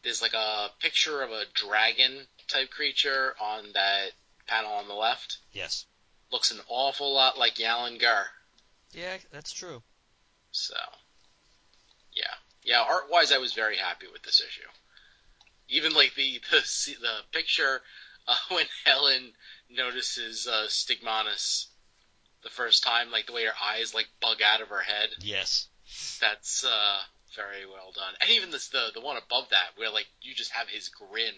There's 0.07 0.21
like 0.21 0.35
a 0.35 0.69
picture 0.79 1.21
of 1.21 1.31
a 1.31 1.43
dragon 1.53 2.27
type 2.47 2.69
creature 2.69 3.35
on 3.41 3.73
that 3.73 4.11
panel 4.47 4.71
on 4.71 4.87
the 4.87 4.93
left. 4.93 5.39
Yes. 5.51 5.85
Looks 6.31 6.49
an 6.49 6.61
awful 6.69 7.13
lot 7.13 7.37
like 7.37 7.55
Yalan 7.55 7.99
Gur. 7.99 8.25
Yeah, 8.93 9.17
that's 9.33 9.51
true. 9.51 9.83
So, 10.51 10.77
yeah, 12.13 12.23
yeah. 12.63 12.85
Art 12.87 13.11
wise, 13.11 13.33
I 13.33 13.37
was 13.37 13.51
very 13.51 13.75
happy 13.75 14.05
with 14.09 14.21
this 14.23 14.39
issue. 14.39 14.69
Even 15.67 15.91
like 15.91 16.15
the 16.15 16.39
the 16.51 16.61
the 17.01 17.17
picture 17.33 17.81
uh, 18.29 18.37
when 18.55 18.65
Helen 18.85 19.33
notices 19.69 20.47
uh, 20.47 20.67
Stigmonus 20.69 21.65
the 22.43 22.49
first 22.49 22.81
time, 22.81 23.11
like 23.11 23.25
the 23.25 23.33
way 23.33 23.43
her 23.43 23.51
eyes 23.61 23.93
like 23.93 24.07
bug 24.21 24.41
out 24.41 24.61
of 24.61 24.69
her 24.69 24.79
head. 24.79 25.09
Yes. 25.19 25.67
That's 26.21 26.63
uh, 26.63 26.99
very 27.35 27.65
well 27.65 27.91
done. 27.93 28.13
And 28.21 28.31
even 28.31 28.51
this 28.51 28.69
the 28.69 28.91
the 28.93 29.01
one 29.01 29.17
above 29.17 29.49
that, 29.49 29.75
where 29.75 29.89
like 29.91 30.07
you 30.21 30.33
just 30.33 30.51
have 30.51 30.67
his 30.69 30.89
grin, 30.89 31.33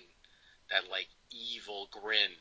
that 0.72 0.90
like 0.90 1.08
evil 1.32 1.88
grin. 1.92 2.32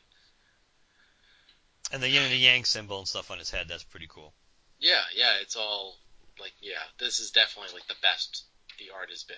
And 1.92 2.02
the 2.02 2.08
yin 2.08 2.24
and 2.24 2.32
the 2.32 2.36
yang 2.36 2.64
symbol 2.64 2.98
and 2.98 3.08
stuff 3.08 3.30
on 3.30 3.38
his 3.38 3.50
head, 3.50 3.66
that's 3.68 3.84
pretty 3.84 4.08
cool. 4.08 4.34
Yeah, 4.78 5.02
yeah. 5.14 5.34
It's 5.40 5.56
all 5.56 5.96
like 6.40 6.52
yeah. 6.60 6.84
This 6.98 7.20
is 7.20 7.30
definitely 7.30 7.74
like 7.74 7.86
the 7.88 7.94
best 8.02 8.44
the 8.78 8.94
art 8.94 9.10
has 9.10 9.24
been. 9.24 9.36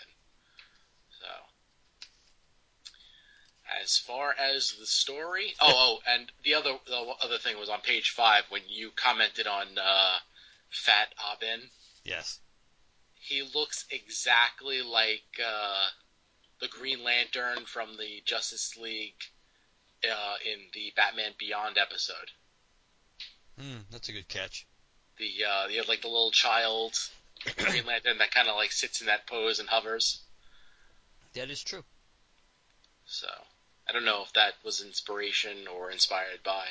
So. 1.21 1.27
As 3.81 3.99
far 3.99 4.35
as 4.37 4.75
the 4.81 4.87
story, 4.87 5.55
oh, 5.61 5.73
oh, 5.73 5.99
and 6.05 6.33
the 6.43 6.55
other 6.57 6.75
the 6.87 7.15
other 7.23 7.39
thing 7.39 7.57
was 7.57 7.69
on 7.69 7.81
page 7.81 8.11
five 8.11 8.43
when 8.49 8.63
you 8.67 8.91
commented 8.97 9.47
on 9.47 9.79
uh, 9.79 10.17
Fat 10.71 11.15
Abin. 11.19 11.61
Yes. 12.05 12.41
He 13.21 13.43
looks 13.55 13.85
exactly 13.91 14.83
like 14.83 15.41
uh, 15.45 15.87
the 16.61 16.69
Green 16.69 17.05
Lantern 17.05 17.65
from 17.67 17.97
the 17.97 18.23
Justice 18.25 18.77
League 18.77 19.21
uh, 20.05 20.35
in 20.45 20.59
the 20.73 20.93
Batman 20.97 21.33
Beyond 21.39 21.79
episode. 21.79 22.31
Hmm, 23.59 23.81
that's 23.91 24.09
a 24.09 24.13
good 24.13 24.29
catch. 24.29 24.67
The 25.19 25.45
uh, 25.45 25.69
have 25.77 25.89
like 25.89 26.03
the 26.03 26.09
little 26.09 26.31
child 26.31 26.95
Green 27.57 27.87
Lantern 27.87 28.19
that 28.19 28.35
kind 28.35 28.49
of 28.49 28.57
like 28.57 28.73
sits 28.73 29.01
in 29.01 29.07
that 29.09 29.27
pose 29.27 29.59
and 29.59 29.69
hovers. 29.69 30.23
That 31.35 31.51
is 31.51 31.63
true. 31.63 31.85
So 33.07 33.29
I 33.89 33.93
don't 33.93 34.05
know 34.05 34.23
if 34.23 34.33
that 34.35 34.55
was 34.65 34.81
inspiration 34.81 35.67
or 35.69 35.91
inspired 35.91 36.43
by. 36.45 36.65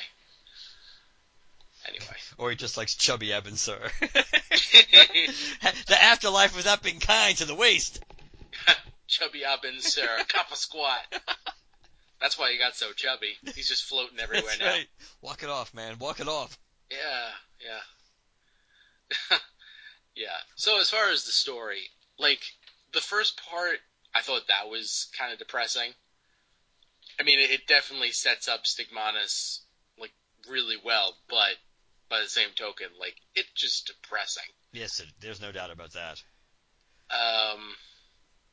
Anyway. 1.90 2.16
Or 2.38 2.50
he 2.50 2.56
just 2.56 2.76
likes 2.76 2.94
chubby 2.94 3.28
Abin 3.28 3.56
Sur. 3.56 3.78
the 5.86 6.02
afterlife 6.02 6.54
was 6.54 6.64
without 6.64 6.82
being 6.82 7.00
kind 7.00 7.36
to 7.38 7.44
the 7.44 7.54
waist. 7.54 8.02
chubby 9.06 9.42
Abin 9.42 9.80
Sur, 9.80 10.08
Kappa 10.28 10.56
Squat. 10.56 11.00
That's 12.20 12.38
why 12.38 12.52
he 12.52 12.58
got 12.58 12.76
so 12.76 12.92
chubby. 12.92 13.36
He's 13.54 13.68
just 13.68 13.84
floating 13.84 14.18
everywhere 14.22 14.44
That's 14.46 14.60
now. 14.60 14.70
right. 14.70 14.86
Walk 15.22 15.42
it 15.42 15.48
off, 15.48 15.74
man. 15.74 15.98
Walk 15.98 16.20
it 16.20 16.28
off. 16.28 16.58
Yeah, 16.90 17.30
yeah. 19.30 19.38
yeah. 20.14 20.36
So 20.56 20.80
as 20.80 20.90
far 20.90 21.10
as 21.10 21.24
the 21.24 21.32
story, 21.32 21.82
like 22.18 22.40
the 22.92 23.00
first 23.00 23.40
part, 23.48 23.78
I 24.14 24.20
thought 24.20 24.48
that 24.48 24.68
was 24.68 25.08
kind 25.18 25.32
of 25.32 25.38
depressing. 25.38 25.92
I 27.18 27.22
mean, 27.22 27.38
it, 27.38 27.50
it 27.50 27.66
definitely 27.66 28.12
sets 28.12 28.48
up 28.48 28.64
Stigmonus 28.64 29.60
like 29.98 30.12
really 30.48 30.76
well, 30.84 31.14
but 31.28 31.56
by 32.10 32.20
the 32.20 32.28
same 32.28 32.50
token, 32.56 32.88
like 32.98 33.14
it's 33.34 33.50
just 33.54 33.86
depressing. 33.86 34.42
Yes, 34.72 35.00
it, 35.00 35.06
there's 35.20 35.40
no 35.40 35.52
doubt 35.52 35.70
about 35.70 35.92
that. 35.92 36.20
Um, 37.10 37.74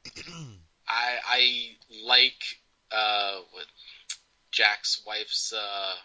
I 0.88 1.16
I 1.26 1.70
like 2.06 2.44
uh 2.92 3.40
what 3.52 3.66
Jack's 4.52 5.02
wife's 5.06 5.54
uh 5.54 5.96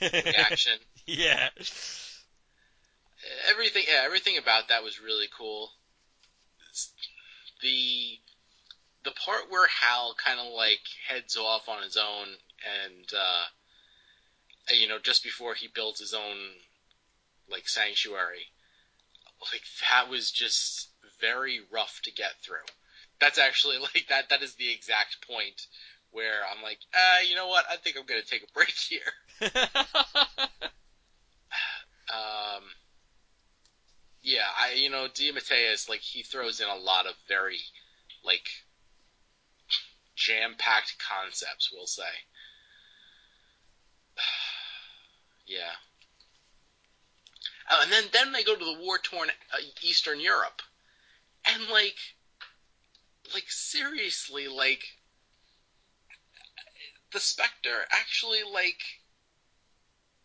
reaction. 0.00 0.78
yeah. 1.06 1.48
everything 3.48 3.84
yeah, 3.88 4.02
everything 4.04 4.36
about 4.36 4.68
that 4.68 4.82
was 4.82 5.00
really 5.00 5.28
cool. 5.36 5.70
The 7.62 8.18
the 9.04 9.12
part 9.12 9.50
where 9.50 9.68
Hal 9.68 10.14
kind 10.22 10.40
of 10.40 10.52
like 10.52 10.80
heads 11.08 11.36
off 11.36 11.68
on 11.68 11.82
his 11.82 11.96
own 11.96 12.26
and 12.84 13.06
uh 13.16 13.44
you 14.74 14.88
know 14.88 14.98
just 14.98 15.22
before 15.22 15.54
he 15.54 15.68
builds 15.72 16.00
his 16.00 16.12
own 16.12 16.36
like 17.50 17.68
sanctuary 17.68 18.50
like 19.52 19.62
that 19.90 20.10
was 20.10 20.30
just 20.30 20.88
very 21.20 21.60
rough 21.70 22.00
to 22.04 22.12
get 22.12 22.32
through. 22.42 22.66
That's 23.20 23.38
actually 23.38 23.78
like 23.80 24.06
that 24.08 24.30
that 24.30 24.42
is 24.42 24.54
the 24.54 24.72
exact 24.72 25.26
point 25.26 25.66
where 26.10 26.40
I'm 26.50 26.62
like, 26.62 26.78
uh, 26.94 27.22
you 27.28 27.34
know 27.36 27.48
what? 27.48 27.64
I 27.70 27.76
think 27.76 27.96
I'm 27.96 28.06
going 28.06 28.22
to 28.22 28.26
take 28.26 28.42
a 28.42 28.52
break 28.52 28.70
here. 28.70 29.12
Um, 32.08 32.62
yeah, 34.22 34.46
I 34.56 34.74
you 34.74 34.88
know 34.88 35.08
DeMatteis 35.08 35.88
like 35.88 36.00
he 36.00 36.22
throws 36.22 36.60
in 36.60 36.68
a 36.68 36.76
lot 36.76 37.06
of 37.06 37.14
very 37.26 37.58
like 38.24 38.48
jam-packed 40.14 40.94
concepts. 41.00 41.72
We'll 41.72 41.88
say. 41.88 42.04
yeah. 45.46 45.72
Oh, 47.70 47.80
and 47.82 47.92
then 47.92 48.04
then 48.12 48.32
they 48.32 48.44
go 48.44 48.54
to 48.54 48.64
the 48.64 48.78
war-torn 48.80 49.28
uh, 49.52 49.58
Eastern 49.82 50.20
Europe, 50.20 50.62
and 51.46 51.68
like, 51.68 51.96
like 53.34 53.46
seriously, 53.48 54.46
like 54.46 54.84
the 57.12 57.20
Spectre 57.20 57.86
actually 57.90 58.42
like 58.52 58.80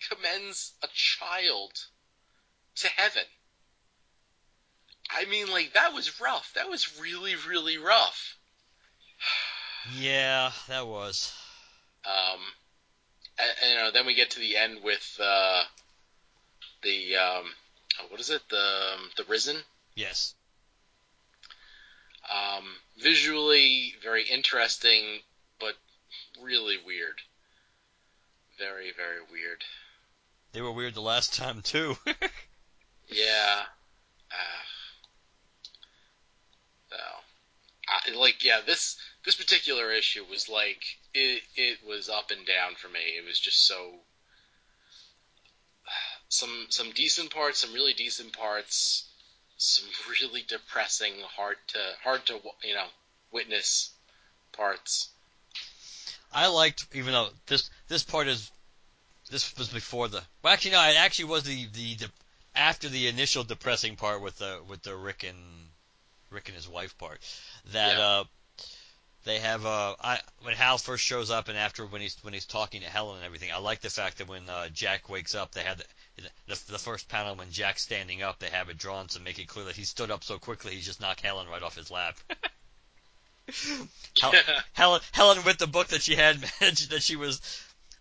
commends 0.09 0.73
a 0.83 0.87
child 0.93 1.71
to 2.75 2.87
heaven. 2.89 3.23
I 5.09 5.25
mean, 5.25 5.51
like 5.51 5.73
that 5.73 5.93
was 5.93 6.21
rough. 6.21 6.51
That 6.55 6.69
was 6.69 6.99
really, 6.99 7.35
really 7.47 7.77
rough. 7.77 8.37
yeah, 9.97 10.51
that 10.67 10.87
was. 10.87 11.33
Um, 12.05 12.39
and, 13.37 13.51
and, 13.61 13.71
you 13.71 13.77
know, 13.77 13.91
then 13.91 14.05
we 14.05 14.15
get 14.15 14.31
to 14.31 14.39
the 14.39 14.57
end 14.57 14.79
with 14.83 15.19
uh, 15.21 15.63
the 16.83 17.15
um, 17.15 17.45
oh, 17.99 18.05
what 18.09 18.19
is 18.19 18.29
it? 18.29 18.41
The 18.49 18.57
um, 18.57 19.09
the 19.17 19.23
Risen. 19.25 19.57
Yes. 19.95 20.35
Um, 22.29 22.65
visually 22.97 23.95
very 24.03 24.23
interesting, 24.23 25.19
but 25.59 25.73
really 26.41 26.77
weird. 26.85 27.19
Very, 28.57 28.91
very 28.95 29.21
weird. 29.31 29.63
They 30.53 30.61
were 30.61 30.71
weird 30.71 30.93
the 30.93 31.01
last 31.01 31.33
time 31.33 31.61
too. 31.61 31.97
Yeah. 33.11 33.63
Uh, 34.31 34.63
so, 36.89 36.97
I, 37.89 38.17
like, 38.17 38.43
yeah, 38.43 38.61
this 38.65 38.97
this 39.25 39.35
particular 39.35 39.91
issue 39.91 40.23
was 40.29 40.47
like 40.47 40.81
it 41.13 41.43
it 41.55 41.79
was 41.85 42.09
up 42.09 42.31
and 42.31 42.45
down 42.45 42.75
for 42.75 42.87
me. 42.87 42.99
It 43.17 43.25
was 43.25 43.37
just 43.37 43.67
so 43.67 43.99
some 46.31 46.67
some 46.69 46.91
decent 46.91 47.29
parts, 47.29 47.59
some 47.59 47.73
really 47.73 47.93
decent 47.93 48.31
parts, 48.33 49.05
some 49.57 49.87
really 50.09 50.43
depressing, 50.47 51.13
hard 51.35 51.57
to 51.67 51.79
hard 52.03 52.25
to 52.25 52.39
you 52.63 52.73
know 52.73 52.87
witness 53.31 53.91
parts. 54.53 55.09
I 56.33 56.47
liked, 56.47 56.87
even 56.93 57.11
though 57.11 57.29
this 57.47 57.69
this 57.89 58.03
part 58.03 58.27
is 58.27 58.49
this 59.29 59.55
was 59.57 59.67
before 59.67 60.07
the. 60.07 60.23
Well, 60.41 60.53
actually, 60.53 60.71
no, 60.71 60.81
it 60.89 60.97
actually 60.97 61.25
was 61.25 61.43
the 61.43 61.67
the, 61.73 61.95
the 61.95 62.09
after 62.55 62.87
the 62.89 63.07
initial 63.07 63.43
depressing 63.43 63.97
part 63.97 64.21
with 64.21 64.37
the 64.37 64.61
with 64.67 64.81
the 64.83 64.95
Rick 64.95 65.23
and 65.23 65.37
Rick 66.29 66.47
and 66.47 66.55
his 66.55 66.67
wife 66.67 66.97
part. 66.97 67.19
That 67.73 67.97
Yeah. 67.97 68.03
uh, 68.03 68.23
they 69.23 69.39
have 69.39 69.65
uh, 69.65 69.95
I 70.01 70.19
when 70.41 70.55
Hal 70.55 70.77
first 70.77 71.03
shows 71.03 71.29
up 71.29 71.47
and 71.47 71.57
after 71.57 71.85
when 71.85 72.01
he's 72.01 72.17
when 72.23 72.33
he's 72.33 72.45
talking 72.45 72.81
to 72.81 72.87
Helen 72.87 73.17
and 73.17 73.25
everything. 73.25 73.51
I 73.51 73.59
like 73.59 73.81
the 73.81 73.89
fact 73.89 74.17
that 74.17 74.27
when 74.27 74.49
uh, 74.49 74.69
Jack 74.69 75.09
wakes 75.09 75.35
up, 75.35 75.51
they 75.51 75.61
had 75.61 75.83
the, 76.17 76.23
the 76.47 76.61
the 76.71 76.79
first 76.79 77.07
panel 77.07 77.35
when 77.35 77.51
Jack's 77.51 77.83
standing 77.83 78.23
up, 78.23 78.39
they 78.39 78.49
have 78.49 78.69
it 78.69 78.77
drawn 78.77 79.07
to 79.09 79.19
make 79.19 79.39
it 79.39 79.47
clear 79.47 79.65
that 79.65 79.75
he 79.75 79.83
stood 79.83 80.11
up 80.11 80.23
so 80.23 80.39
quickly 80.39 80.75
he 80.75 80.81
just 80.81 81.01
knocked 81.01 81.21
Helen 81.21 81.47
right 81.47 81.63
off 81.63 81.75
his 81.75 81.91
lap. 81.91 82.17
Hel- 84.21 84.33
Helen, 84.73 85.01
Helen 85.11 85.43
with 85.45 85.57
the 85.57 85.67
book 85.67 85.87
that 85.87 86.01
she 86.01 86.15
had 86.15 86.37
that 86.59 87.01
she 87.01 87.15
was 87.15 87.41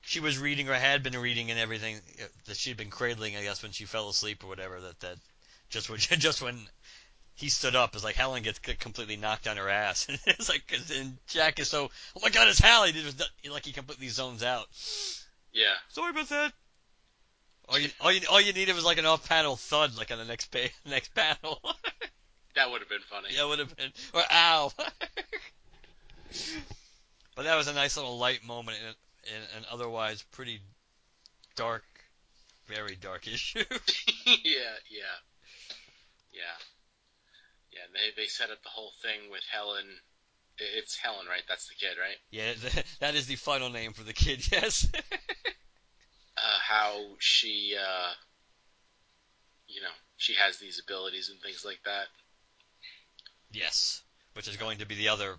she 0.03 0.21
was 0.21 0.39
reading 0.39 0.69
or 0.69 0.75
had 0.75 1.03
been 1.03 1.19
reading 1.19 1.51
and 1.51 1.61
everything 1.61 1.97
uh, 2.21 2.25
that 2.47 2.57
she'd 2.57 2.77
been 2.77 2.91
cradling, 2.91 3.37
I 3.37 3.43
guess, 3.43 3.63
when 3.63 3.73
she 3.73 3.85
fell 3.85 4.09
asleep 4.09 4.45
or 4.45 4.49
whatever. 4.49 4.81
That 4.81 5.01
that 5.01 5.17
just 5.69 5.91
when 5.91 5.99
just 6.01 6.43
when 6.43 6.59
he 7.41 7.49
stood 7.49 7.75
up, 7.75 7.95
it's 7.95 8.05
like 8.05 8.17
Helen 8.17 8.43
gets 8.43 8.59
completely 8.59 9.17
knocked 9.17 9.49
on 9.49 9.57
her 9.57 9.69
ass. 9.69 10.07
And 10.11 10.19
it's 10.27 10.49
like 10.49 10.63
and 10.95 11.17
Jack 11.27 11.59
is 11.59 11.69
so 11.69 11.91
oh 12.17 12.21
my 12.23 12.29
god, 12.29 12.49
it's 12.49 12.59
Hal. 12.59 12.85
He 12.85 12.93
just 12.93 13.23
like 13.51 13.65
he 13.65 13.73
completely 13.73 14.09
zones 14.09 14.43
out. 14.43 14.67
yeah. 15.53 15.75
Sorry 15.89 16.11
about 16.11 16.29
that. 16.29 16.53
All 17.69 17.79
you 17.79 17.89
all 18.01 18.13
you 18.13 18.21
all 18.31 18.41
you 18.41 18.53
needed 18.53 18.75
was 18.75 18.85
like 18.85 18.99
an 18.99 19.07
off 19.07 19.29
panel 19.29 19.57
thud 19.57 19.97
like 19.97 20.11
on 20.11 20.19
the 20.19 20.25
next 20.25 20.47
pa- 20.53 20.69
next 20.89 21.15
panel. 21.15 21.61
That 22.57 22.69
would 22.73 22.81
have 22.81 22.89
been 22.89 22.99
funny. 23.09 23.29
Yeah, 23.31 23.45
would 23.47 23.61
have 23.61 23.77
been. 23.77 23.93
Or 24.13 24.23
ow. 24.29 24.73
but 27.37 27.45
that 27.45 27.55
was 27.57 27.69
a 27.69 27.73
nice 27.73 27.97
little 27.97 28.19
light 28.19 28.45
moment 28.45 28.77
in, 28.79 29.35
in 29.37 29.43
an 29.59 29.65
otherwise 29.71 30.25
pretty 30.33 30.61
dark, 31.55 31.85
very 32.67 32.97
dark 32.97 33.29
issue. 33.29 33.63
yeah, 34.27 34.75
yeah, 34.91 35.17
yeah, 36.33 36.57
yeah. 37.73 37.81
And 37.87 37.95
they 37.95 38.23
they 38.23 38.27
set 38.29 38.51
up 38.51 38.63
the 38.63 38.69
whole 38.69 38.93
thing 39.03 39.31
with 39.31 39.43
Helen. 39.51 39.87
It's 40.59 40.97
Helen, 40.97 41.27
right? 41.27 41.43
That's 41.49 41.69
the 41.69 41.75
kid, 41.75 41.97
right? 41.99 42.17
yeah, 42.31 42.53
that 43.01 43.15
is 43.15 43.27
the 43.27 43.37
final 43.37 43.71
name 43.71 43.93
for 43.93 44.03
the 44.03 44.13
kid. 44.13 44.47
Yes. 44.53 44.87
Uh, 46.37 46.59
how 46.63 47.01
she, 47.19 47.75
uh, 47.79 48.13
you 49.69 49.81
know, 49.83 49.89
she 50.17 50.35
has 50.35 50.59
these 50.59 50.81
abilities 50.83 51.29
and 51.31 51.39
things 51.41 51.65
like 51.65 51.81
that. 51.85 52.07
yes. 53.53 54.03
Which 54.35 54.49
is 54.49 54.57
going 54.57 54.79
to 54.79 54.87
be 54.87 54.95
the 54.95 55.09
other. 55.09 55.37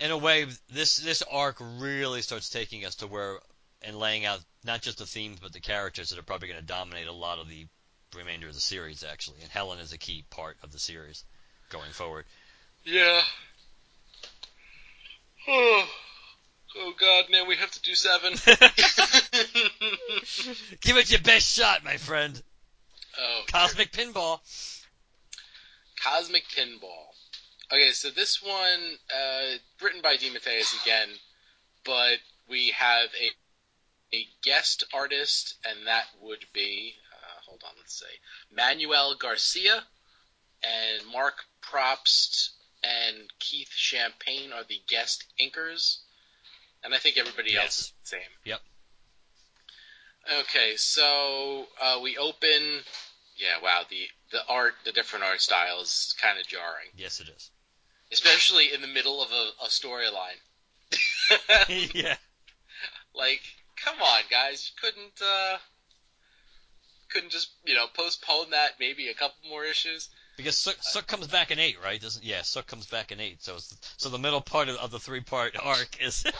In 0.00 0.10
a 0.10 0.16
way, 0.18 0.46
this 0.70 0.96
this 0.96 1.22
arc 1.30 1.56
really 1.60 2.22
starts 2.22 2.48
taking 2.48 2.84
us 2.86 2.96
to 2.96 3.06
where 3.06 3.38
and 3.82 3.98
laying 3.98 4.24
out 4.24 4.40
not 4.64 4.82
just 4.82 4.98
the 4.98 5.06
themes 5.06 5.38
but 5.40 5.52
the 5.52 5.60
characters 5.60 6.10
that 6.10 6.18
are 6.18 6.22
probably 6.22 6.48
going 6.48 6.60
to 6.60 6.66
dominate 6.66 7.06
a 7.06 7.12
lot 7.12 7.38
of 7.38 7.48
the 7.48 7.66
remainder 8.16 8.48
of 8.48 8.54
the 8.54 8.60
series 8.60 9.04
actually. 9.04 9.42
And 9.42 9.50
Helen 9.50 9.78
is 9.78 9.92
a 9.92 9.98
key 9.98 10.24
part 10.30 10.56
of 10.62 10.72
the 10.72 10.78
series 10.78 11.24
going 11.70 11.92
forward. 11.92 12.24
Yeah. 12.84 13.20
Oh, 15.48 15.88
oh 16.76 16.92
God, 16.98 17.24
man, 17.30 17.48
we 17.48 17.56
have 17.56 17.70
to 17.70 17.82
do 17.82 17.94
seven. 17.94 18.32
Give 20.80 20.96
it 20.96 21.10
your 21.10 21.20
best 21.20 21.56
shot, 21.56 21.84
my 21.84 21.96
friend. 21.96 22.40
oh, 23.18 23.42
Cosmic 23.50 23.92
Pinball. 23.92 24.40
Cosmic 26.02 26.44
Pinball. 26.48 27.08
Okay, 27.72 27.92
so 27.92 28.10
this 28.10 28.42
one, 28.42 28.98
uh, 29.14 29.56
written 29.82 30.02
by 30.02 30.16
DeMatteis 30.16 30.82
again, 30.82 31.08
but 31.84 32.18
we 32.48 32.72
have 32.76 33.08
a 33.20 33.30
a 34.12 34.26
guest 34.42 34.84
artist, 34.92 35.54
and 35.64 35.86
that 35.86 36.06
would 36.20 36.44
be, 36.52 36.94
hold 37.50 37.62
on, 37.66 37.74
let's 37.76 37.98
say, 37.98 38.06
Manuel 38.54 39.16
Garcia, 39.16 39.82
and 40.62 41.02
Mark 41.12 41.44
Propst 41.60 42.50
and 42.82 43.16
Keith 43.40 43.72
Champagne 43.74 44.52
are 44.52 44.64
the 44.64 44.80
guest 44.88 45.26
inkers, 45.40 45.98
and 46.82 46.94
I 46.94 46.98
think 46.98 47.18
everybody 47.18 47.56
else 47.56 47.78
is 47.78 47.92
the 48.04 48.08
same. 48.08 48.30
Yep. 48.44 48.60
Okay, 50.40 50.76
so 50.76 51.66
uh, 51.82 51.98
we 52.02 52.16
open. 52.16 52.80
Yeah, 53.36 53.56
wow. 53.62 53.82
The 53.88 54.06
the 54.30 54.40
art, 54.48 54.74
the 54.84 54.92
different 54.92 55.24
art 55.24 55.40
style 55.40 55.80
is 55.80 56.14
kind 56.20 56.38
of 56.38 56.46
jarring, 56.46 56.88
Yes, 56.96 57.20
it 57.20 57.28
is. 57.28 57.50
especially 58.12 58.72
in 58.72 58.80
the 58.80 58.86
middle 58.86 59.22
of 59.22 59.30
a, 59.32 59.64
a 59.64 59.68
storyline. 59.68 60.38
yeah. 61.94 62.16
like, 63.14 63.40
come 63.76 64.00
on, 64.00 64.22
guys, 64.30 64.70
you 64.70 64.88
couldn't 64.88 65.20
uh, 65.22 65.56
couldn't 67.10 67.30
just 67.30 67.50
you 67.64 67.74
know 67.74 67.86
postpone 67.94 68.50
that 68.50 68.72
maybe 68.80 69.08
a 69.08 69.14
couple 69.14 69.48
more 69.48 69.64
issues. 69.64 70.08
Because 70.36 70.56
Sook, 70.56 70.76
Sook 70.80 71.06
comes 71.06 71.26
back 71.26 71.50
in 71.50 71.58
eight, 71.58 71.76
right? 71.84 72.00
Doesn't? 72.00 72.24
Yeah, 72.24 72.42
Sook 72.42 72.66
comes 72.66 72.86
back 72.86 73.12
in 73.12 73.20
eight. 73.20 73.42
So 73.42 73.56
it's, 73.56 73.76
so 73.98 74.08
the 74.08 74.18
middle 74.18 74.40
part 74.40 74.68
of, 74.70 74.76
of 74.76 74.90
the 74.90 74.98
three 74.98 75.20
part 75.20 75.54
arc 75.62 76.02
is. 76.02 76.24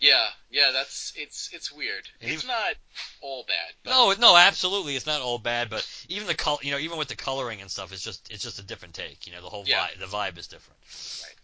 Yeah, 0.00 0.26
yeah, 0.48 0.70
that's 0.72 1.12
it's 1.16 1.50
it's 1.52 1.72
weird. 1.72 2.08
It's 2.20 2.46
not 2.46 2.74
all 3.20 3.44
bad. 3.48 3.72
But 3.82 3.90
no, 3.90 4.14
no, 4.20 4.36
absolutely, 4.36 4.94
it's 4.94 5.06
not 5.06 5.20
all 5.22 5.38
bad, 5.38 5.70
but 5.70 5.84
even 6.08 6.28
the 6.28 6.36
col, 6.36 6.60
you 6.62 6.70
know, 6.70 6.78
even 6.78 6.98
with 6.98 7.08
the 7.08 7.16
coloring 7.16 7.60
and 7.60 7.68
stuff, 7.70 7.92
it's 7.92 8.04
just 8.04 8.30
it's 8.30 8.44
just 8.44 8.60
a 8.60 8.62
different 8.62 8.94
take. 8.94 9.26
You 9.26 9.32
know, 9.32 9.42
the 9.42 9.48
whole 9.48 9.64
Yeah. 9.66 9.88
vibe, 9.88 9.98
the 9.98 10.06
vibe 10.06 10.38
is 10.38 10.46
different. 10.46 10.78
Right. 11.24 11.34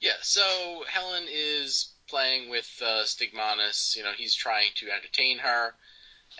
Yeah, 0.00 0.12
so 0.20 0.84
Helen 0.86 1.24
is 1.30 1.88
playing 2.08 2.50
with 2.50 2.68
uh, 2.82 3.04
Stigmonus. 3.04 3.96
You 3.96 4.02
know, 4.04 4.12
he's 4.14 4.34
trying 4.34 4.68
to 4.76 4.90
entertain 4.90 5.38
her, 5.38 5.74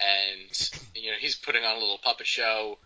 and 0.00 0.70
you 0.94 1.10
know 1.10 1.16
he's 1.18 1.34
putting 1.34 1.64
on 1.64 1.76
a 1.76 1.80
little 1.80 1.98
puppet 1.98 2.26
show 2.26 2.78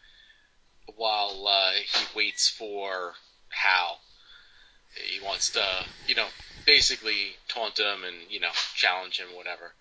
while 0.97 1.47
uh, 1.47 1.73
he 1.73 2.07
waits 2.17 2.49
for 2.49 3.15
Hal. 3.49 4.01
He 4.95 5.25
wants 5.25 5.51
to, 5.51 5.65
you 6.07 6.15
know, 6.15 6.27
basically 6.67 7.37
taunt 7.49 7.79
him 7.79 8.05
and 8.05 8.17
you 8.31 8.41
know 8.41 8.51
challenge 8.75 9.19
him, 9.19 9.29
whatever. 9.35 9.75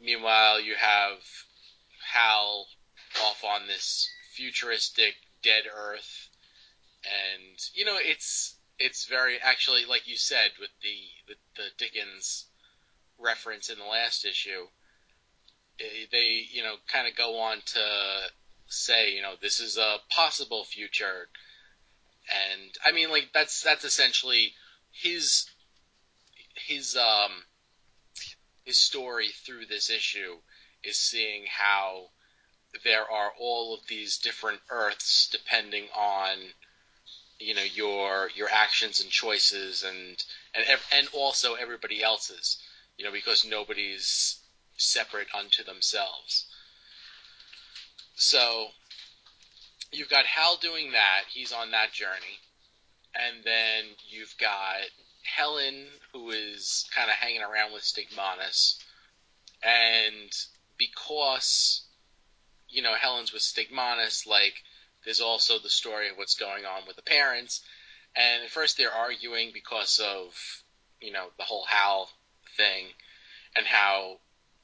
Meanwhile, 0.00 0.60
you 0.60 0.74
have 0.74 1.18
Hal 2.12 2.66
off 3.22 3.44
on 3.44 3.66
this 3.66 4.08
futuristic 4.34 5.14
dead 5.42 5.64
Earth, 5.72 6.28
and 7.04 7.58
you 7.74 7.84
know 7.84 7.96
it's 7.98 8.56
it's 8.78 9.06
very 9.06 9.38
actually 9.40 9.84
like 9.84 10.06
you 10.06 10.16
said 10.16 10.50
with 10.58 10.70
the 10.82 10.96
the, 11.28 11.62
the 11.62 11.68
Dickens 11.78 12.46
reference 13.18 13.68
in 13.68 13.78
the 13.78 13.84
last 13.84 14.24
issue. 14.24 14.66
Eh, 15.80 16.06
They 16.12 16.46
you 16.50 16.62
know 16.62 16.76
kind 16.88 17.08
of 17.08 17.16
go 17.16 17.38
on 17.40 17.58
to 17.66 18.20
say 18.66 19.14
you 19.14 19.22
know 19.22 19.34
this 19.40 19.60
is 19.60 19.76
a 19.76 19.98
possible 20.10 20.64
future, 20.64 21.28
and 22.30 22.70
I 22.84 22.92
mean 22.92 23.10
like 23.10 23.30
that's 23.32 23.62
that's 23.62 23.84
essentially 23.84 24.52
his 24.92 25.46
his 26.54 26.96
um 26.96 27.44
his 28.64 28.78
story 28.78 29.28
through 29.28 29.66
this 29.66 29.90
issue 29.90 30.36
is 30.82 30.96
seeing 30.96 31.44
how 31.46 32.10
there 32.84 33.10
are 33.10 33.32
all 33.38 33.74
of 33.74 33.86
these 33.88 34.18
different 34.18 34.60
Earths 34.70 35.28
depending 35.32 35.84
on 35.94 36.36
you 37.38 37.54
know 37.54 37.62
your 37.62 38.30
your 38.36 38.48
actions 38.50 39.00
and 39.00 39.10
choices 39.10 39.82
and 39.82 40.22
and 40.54 40.64
and 40.92 41.08
also 41.12 41.54
everybody 41.54 42.02
else's. 42.02 42.58
You 42.96 43.06
know 43.06 43.12
because 43.12 43.46
nobody's 43.46 44.39
separate 44.80 45.28
unto 45.36 45.64
themselves. 45.64 46.46
So 48.14 48.68
you've 49.92 50.08
got 50.08 50.26
Hal 50.26 50.56
doing 50.56 50.92
that. 50.92 51.22
He's 51.32 51.52
on 51.52 51.70
that 51.72 51.92
journey. 51.92 52.38
And 53.14 53.44
then 53.44 53.84
you've 54.08 54.34
got 54.38 54.88
Helen 55.22 55.86
who 56.12 56.30
is 56.30 56.88
kind 56.94 57.10
of 57.10 57.16
hanging 57.16 57.42
around 57.42 57.72
with 57.72 57.82
Stigmonus. 57.82 58.78
And 59.62 60.30
because 60.78 61.82
you 62.68 62.82
know 62.82 62.94
Helen's 62.94 63.32
with 63.32 63.42
Stigmonus 63.42 64.26
like 64.26 64.54
there's 65.04 65.20
also 65.20 65.58
the 65.58 65.70
story 65.70 66.08
of 66.08 66.16
what's 66.16 66.34
going 66.34 66.64
on 66.64 66.82
with 66.86 66.96
the 66.96 67.02
parents. 67.02 67.62
And 68.14 68.44
at 68.44 68.50
first 68.50 68.76
they're 68.76 68.92
arguing 68.92 69.50
because 69.52 69.98
of, 69.98 70.34
you 71.00 71.12
know, 71.12 71.28
the 71.38 71.44
whole 71.44 71.64
Hal 71.64 72.10
thing 72.56 72.86
and 73.56 73.66
how 73.66 74.18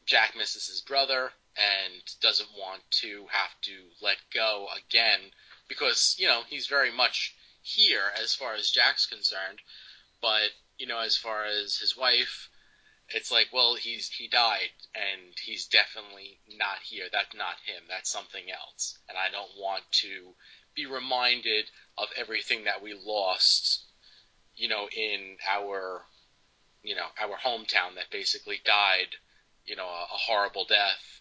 Jack 0.07 0.35
misses 0.37 0.67
his 0.67 0.81
brother 0.81 1.33
and 1.57 2.03
doesn't 2.21 2.49
want 2.57 2.83
to 2.91 3.27
have 3.31 3.61
to 3.63 3.91
let 4.01 4.19
go 4.33 4.69
again 4.77 5.21
because, 5.69 6.15
you 6.19 6.27
know, 6.27 6.43
he's 6.49 6.67
very 6.67 6.93
much 6.93 7.35
here 7.63 8.13
as 8.21 8.35
far 8.35 8.55
as 8.55 8.71
Jack's 8.71 9.07
concerned. 9.07 9.61
But, 10.23 10.51
you 10.79 10.87
know, 10.87 10.99
as 11.01 11.17
far 11.17 11.45
as 11.45 11.77
his 11.77 11.97
wife 11.97 12.49
it's 13.11 13.31
like, 13.31 13.49
well, 13.53 13.77
he's 13.77 14.09
he 14.09 14.29
died 14.29 14.71
and 14.95 15.33
he's 15.45 15.67
definitely 15.67 16.39
not 16.59 16.79
here. 16.83 17.05
That's 17.13 17.35
not 17.35 17.55
him. 17.65 17.85
That's 17.89 18.11
something 18.11 18.51
else. 18.51 18.99
And 19.09 19.17
I 19.17 19.31
don't 19.31 19.51
want 19.59 19.85
to 20.03 20.35
be 20.75 20.87
reminded 20.87 21.71
of 21.97 22.09
everything 22.17 22.65
that 22.65 22.83
we 22.83 22.95
lost, 22.95 23.85
you 24.57 24.69
know, 24.69 24.89
in 24.95 25.37
our, 25.49 26.03
you 26.83 26.97
know, 26.97 27.07
our 27.21 27.37
hometown 27.39 27.95
that 27.95 28.11
basically 28.11 28.61
died, 28.65 29.17
you 29.67 29.77
know, 29.77 29.87
a, 29.87 30.05
a 30.05 30.19
horrible 30.19 30.65
death. 30.65 31.21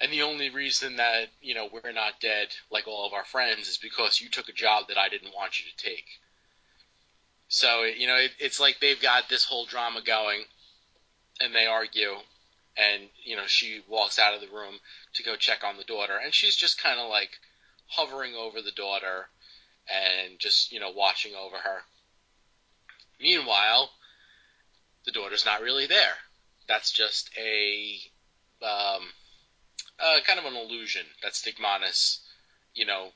And 0.00 0.12
the 0.12 0.22
only 0.22 0.50
reason 0.50 0.96
that, 0.96 1.28
you 1.40 1.54
know, 1.54 1.68
we're 1.72 1.92
not 1.92 2.20
dead 2.20 2.48
like 2.70 2.88
all 2.88 3.06
of 3.06 3.12
our 3.12 3.24
friends 3.24 3.68
is 3.68 3.78
because 3.78 4.20
you 4.20 4.28
took 4.28 4.48
a 4.48 4.52
job 4.52 4.88
that 4.88 4.98
I 4.98 5.08
didn't 5.08 5.34
want 5.34 5.60
you 5.60 5.66
to 5.70 5.84
take. 5.84 6.06
So, 7.48 7.84
you 7.84 8.06
know, 8.06 8.16
it, 8.16 8.32
it's 8.40 8.58
like 8.58 8.80
they've 8.80 9.00
got 9.00 9.28
this 9.28 9.44
whole 9.44 9.66
drama 9.66 10.02
going 10.02 10.44
and 11.40 11.54
they 11.54 11.66
argue 11.66 12.14
and 12.76 13.08
you 13.24 13.36
know 13.36 13.46
she 13.46 13.82
walks 13.88 14.18
out 14.18 14.34
of 14.34 14.40
the 14.40 14.54
room 14.54 14.74
to 15.14 15.22
go 15.22 15.36
check 15.36 15.62
on 15.64 15.76
the 15.76 15.84
daughter 15.84 16.18
and 16.22 16.32
she's 16.32 16.56
just 16.56 16.82
kind 16.82 16.98
of 16.98 17.10
like 17.10 17.30
hovering 17.86 18.34
over 18.34 18.62
the 18.62 18.70
daughter 18.70 19.28
and 19.88 20.38
just 20.38 20.72
you 20.72 20.80
know 20.80 20.90
watching 20.90 21.32
over 21.34 21.56
her 21.56 21.82
meanwhile 23.20 23.90
the 25.04 25.12
daughter's 25.12 25.44
not 25.44 25.60
really 25.60 25.86
there 25.86 26.16
that's 26.72 26.90
just 26.90 27.28
a 27.38 27.98
um, 28.62 29.02
uh, 30.00 30.20
kind 30.26 30.38
of 30.38 30.46
an 30.46 30.56
illusion 30.56 31.02
that 31.22 31.32
Stigmonus 31.32 32.20
you 32.74 32.86
know 32.86 33.08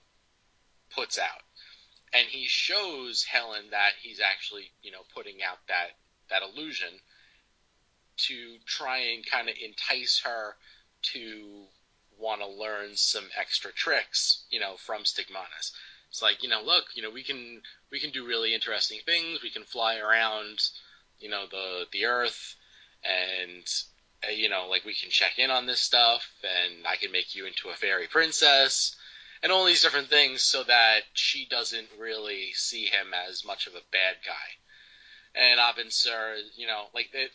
puts 0.94 1.18
out 1.18 1.42
and 2.12 2.26
he 2.28 2.46
shows 2.46 3.24
helen 3.24 3.64
that 3.70 3.92
he's 4.02 4.20
actually 4.20 4.70
you 4.82 4.92
know 4.92 5.00
putting 5.14 5.42
out 5.42 5.58
that 5.68 5.96
that 6.28 6.42
illusion 6.42 7.00
to 8.16 8.56
try 8.66 8.98
and 8.98 9.24
kind 9.26 9.48
of 9.48 9.54
entice 9.62 10.22
her 10.24 10.56
to 11.02 11.64
want 12.18 12.40
to 12.40 12.46
learn 12.46 12.96
some 12.96 13.24
extra 13.38 13.72
tricks, 13.72 14.44
you 14.50 14.60
know, 14.60 14.76
from 14.76 15.02
Stigmonus. 15.02 15.72
It's 16.08 16.22
like, 16.22 16.42
you 16.42 16.48
know, 16.48 16.62
look, 16.62 16.84
you 16.94 17.02
know, 17.02 17.10
we 17.10 17.22
can 17.22 17.60
we 17.90 18.00
can 18.00 18.10
do 18.10 18.26
really 18.26 18.54
interesting 18.54 19.00
things. 19.04 19.42
We 19.42 19.50
can 19.50 19.64
fly 19.64 19.98
around, 19.98 20.60
you 21.18 21.28
know, 21.28 21.44
the 21.50 21.84
the 21.92 22.06
Earth, 22.06 22.54
and 23.06 23.64
uh, 24.26 24.30
you 24.30 24.48
know, 24.48 24.66
like 24.68 24.84
we 24.84 24.94
can 24.94 25.10
check 25.10 25.38
in 25.38 25.50
on 25.50 25.66
this 25.66 25.80
stuff, 25.80 26.26
and 26.42 26.86
I 26.86 26.96
can 26.96 27.12
make 27.12 27.34
you 27.34 27.46
into 27.46 27.68
a 27.68 27.74
fairy 27.74 28.06
princess, 28.06 28.96
and 29.42 29.52
all 29.52 29.64
these 29.64 29.82
different 29.82 30.08
things, 30.08 30.42
so 30.42 30.64
that 30.64 31.00
she 31.12 31.46
doesn't 31.48 31.88
really 31.98 32.52
see 32.54 32.86
him 32.86 33.08
as 33.28 33.44
much 33.44 33.66
of 33.66 33.74
a 33.74 33.84
bad 33.92 34.16
guy. 34.24 34.54
And 35.34 35.60
Abin 35.60 35.92
Sur, 35.92 36.36
you 36.56 36.66
know, 36.66 36.84
like 36.94 37.10
they, 37.12 37.26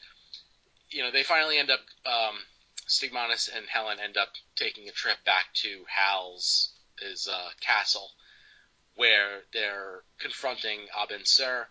you 0.89 1.03
know, 1.03 1.11
they 1.11 1.23
finally 1.23 1.59
end 1.59 1.69
up, 1.69 1.81
um, 2.05 2.35
Stigmonus 2.87 3.49
and 3.55 3.67
Helen 3.67 3.99
end 4.03 4.17
up 4.17 4.29
taking 4.55 4.89
a 4.89 4.91
trip 4.91 5.23
back 5.23 5.53
to 5.53 5.85
Hal's 5.87 6.73
his 6.99 7.27
uh, 7.27 7.49
castle, 7.61 8.09
where 8.95 9.41
they're 9.53 10.01
confronting 10.19 10.79
Abin 10.97 11.27
Sur. 11.27 11.67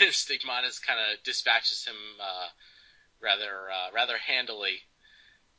And 0.00 0.10
Stigmonus 0.12 0.84
kind 0.84 0.98
of 1.00 1.22
dispatches 1.24 1.84
him 1.84 1.96
uh, 2.20 2.48
rather 3.20 3.70
uh, 3.70 3.92
rather 3.94 4.16
handily, 4.18 4.78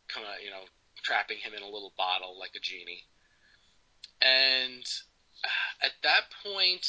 kind 0.08 0.26
of 0.26 0.44
you 0.44 0.50
know 0.50 0.64
trapping 1.04 1.38
him 1.38 1.54
in 1.56 1.64
a 1.64 1.70
little 1.70 1.94
bottle 1.98 2.38
like 2.40 2.56
a 2.56 2.60
genie. 2.60 3.04
And 4.22 4.86
uh, 5.44 5.86
at 5.86 5.92
that 6.04 6.24
point, 6.44 6.88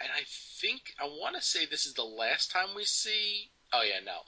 and 0.00 0.10
I 0.14 0.22
think 0.60 0.94
I 1.00 1.04
want 1.04 1.36
to 1.36 1.42
say 1.42 1.66
this 1.66 1.86
is 1.86 1.94
the 1.94 2.04
last 2.04 2.50
time 2.50 2.68
we 2.74 2.84
see 2.84 3.50
Oh 3.72 3.82
yeah, 3.82 4.00
no. 4.04 4.20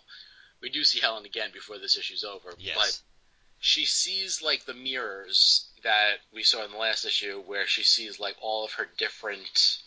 We 0.60 0.70
do 0.70 0.84
see 0.84 1.00
Helen 1.00 1.24
again 1.24 1.50
before 1.52 1.78
this 1.78 1.98
issue's 1.98 2.24
over. 2.24 2.54
Yes. 2.58 2.76
But 2.76 3.00
she 3.58 3.84
sees 3.84 4.42
like 4.42 4.64
the 4.64 4.74
mirrors 4.74 5.68
that 5.82 6.18
we 6.32 6.42
saw 6.42 6.64
in 6.64 6.70
the 6.70 6.76
last 6.76 7.04
issue, 7.04 7.42
where 7.44 7.66
she 7.66 7.82
sees 7.82 8.20
like 8.20 8.36
all 8.40 8.64
of 8.64 8.72
her 8.74 8.88
different 8.96 9.81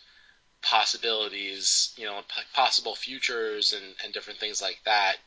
possibilities, 0.66 1.94
you 1.96 2.06
know, 2.06 2.22
possible 2.54 2.96
futures 2.96 3.72
and, 3.72 3.96
and 4.04 4.14
different 4.14 4.40
things 4.40 4.62
like 4.62 4.82
that. 4.84 5.18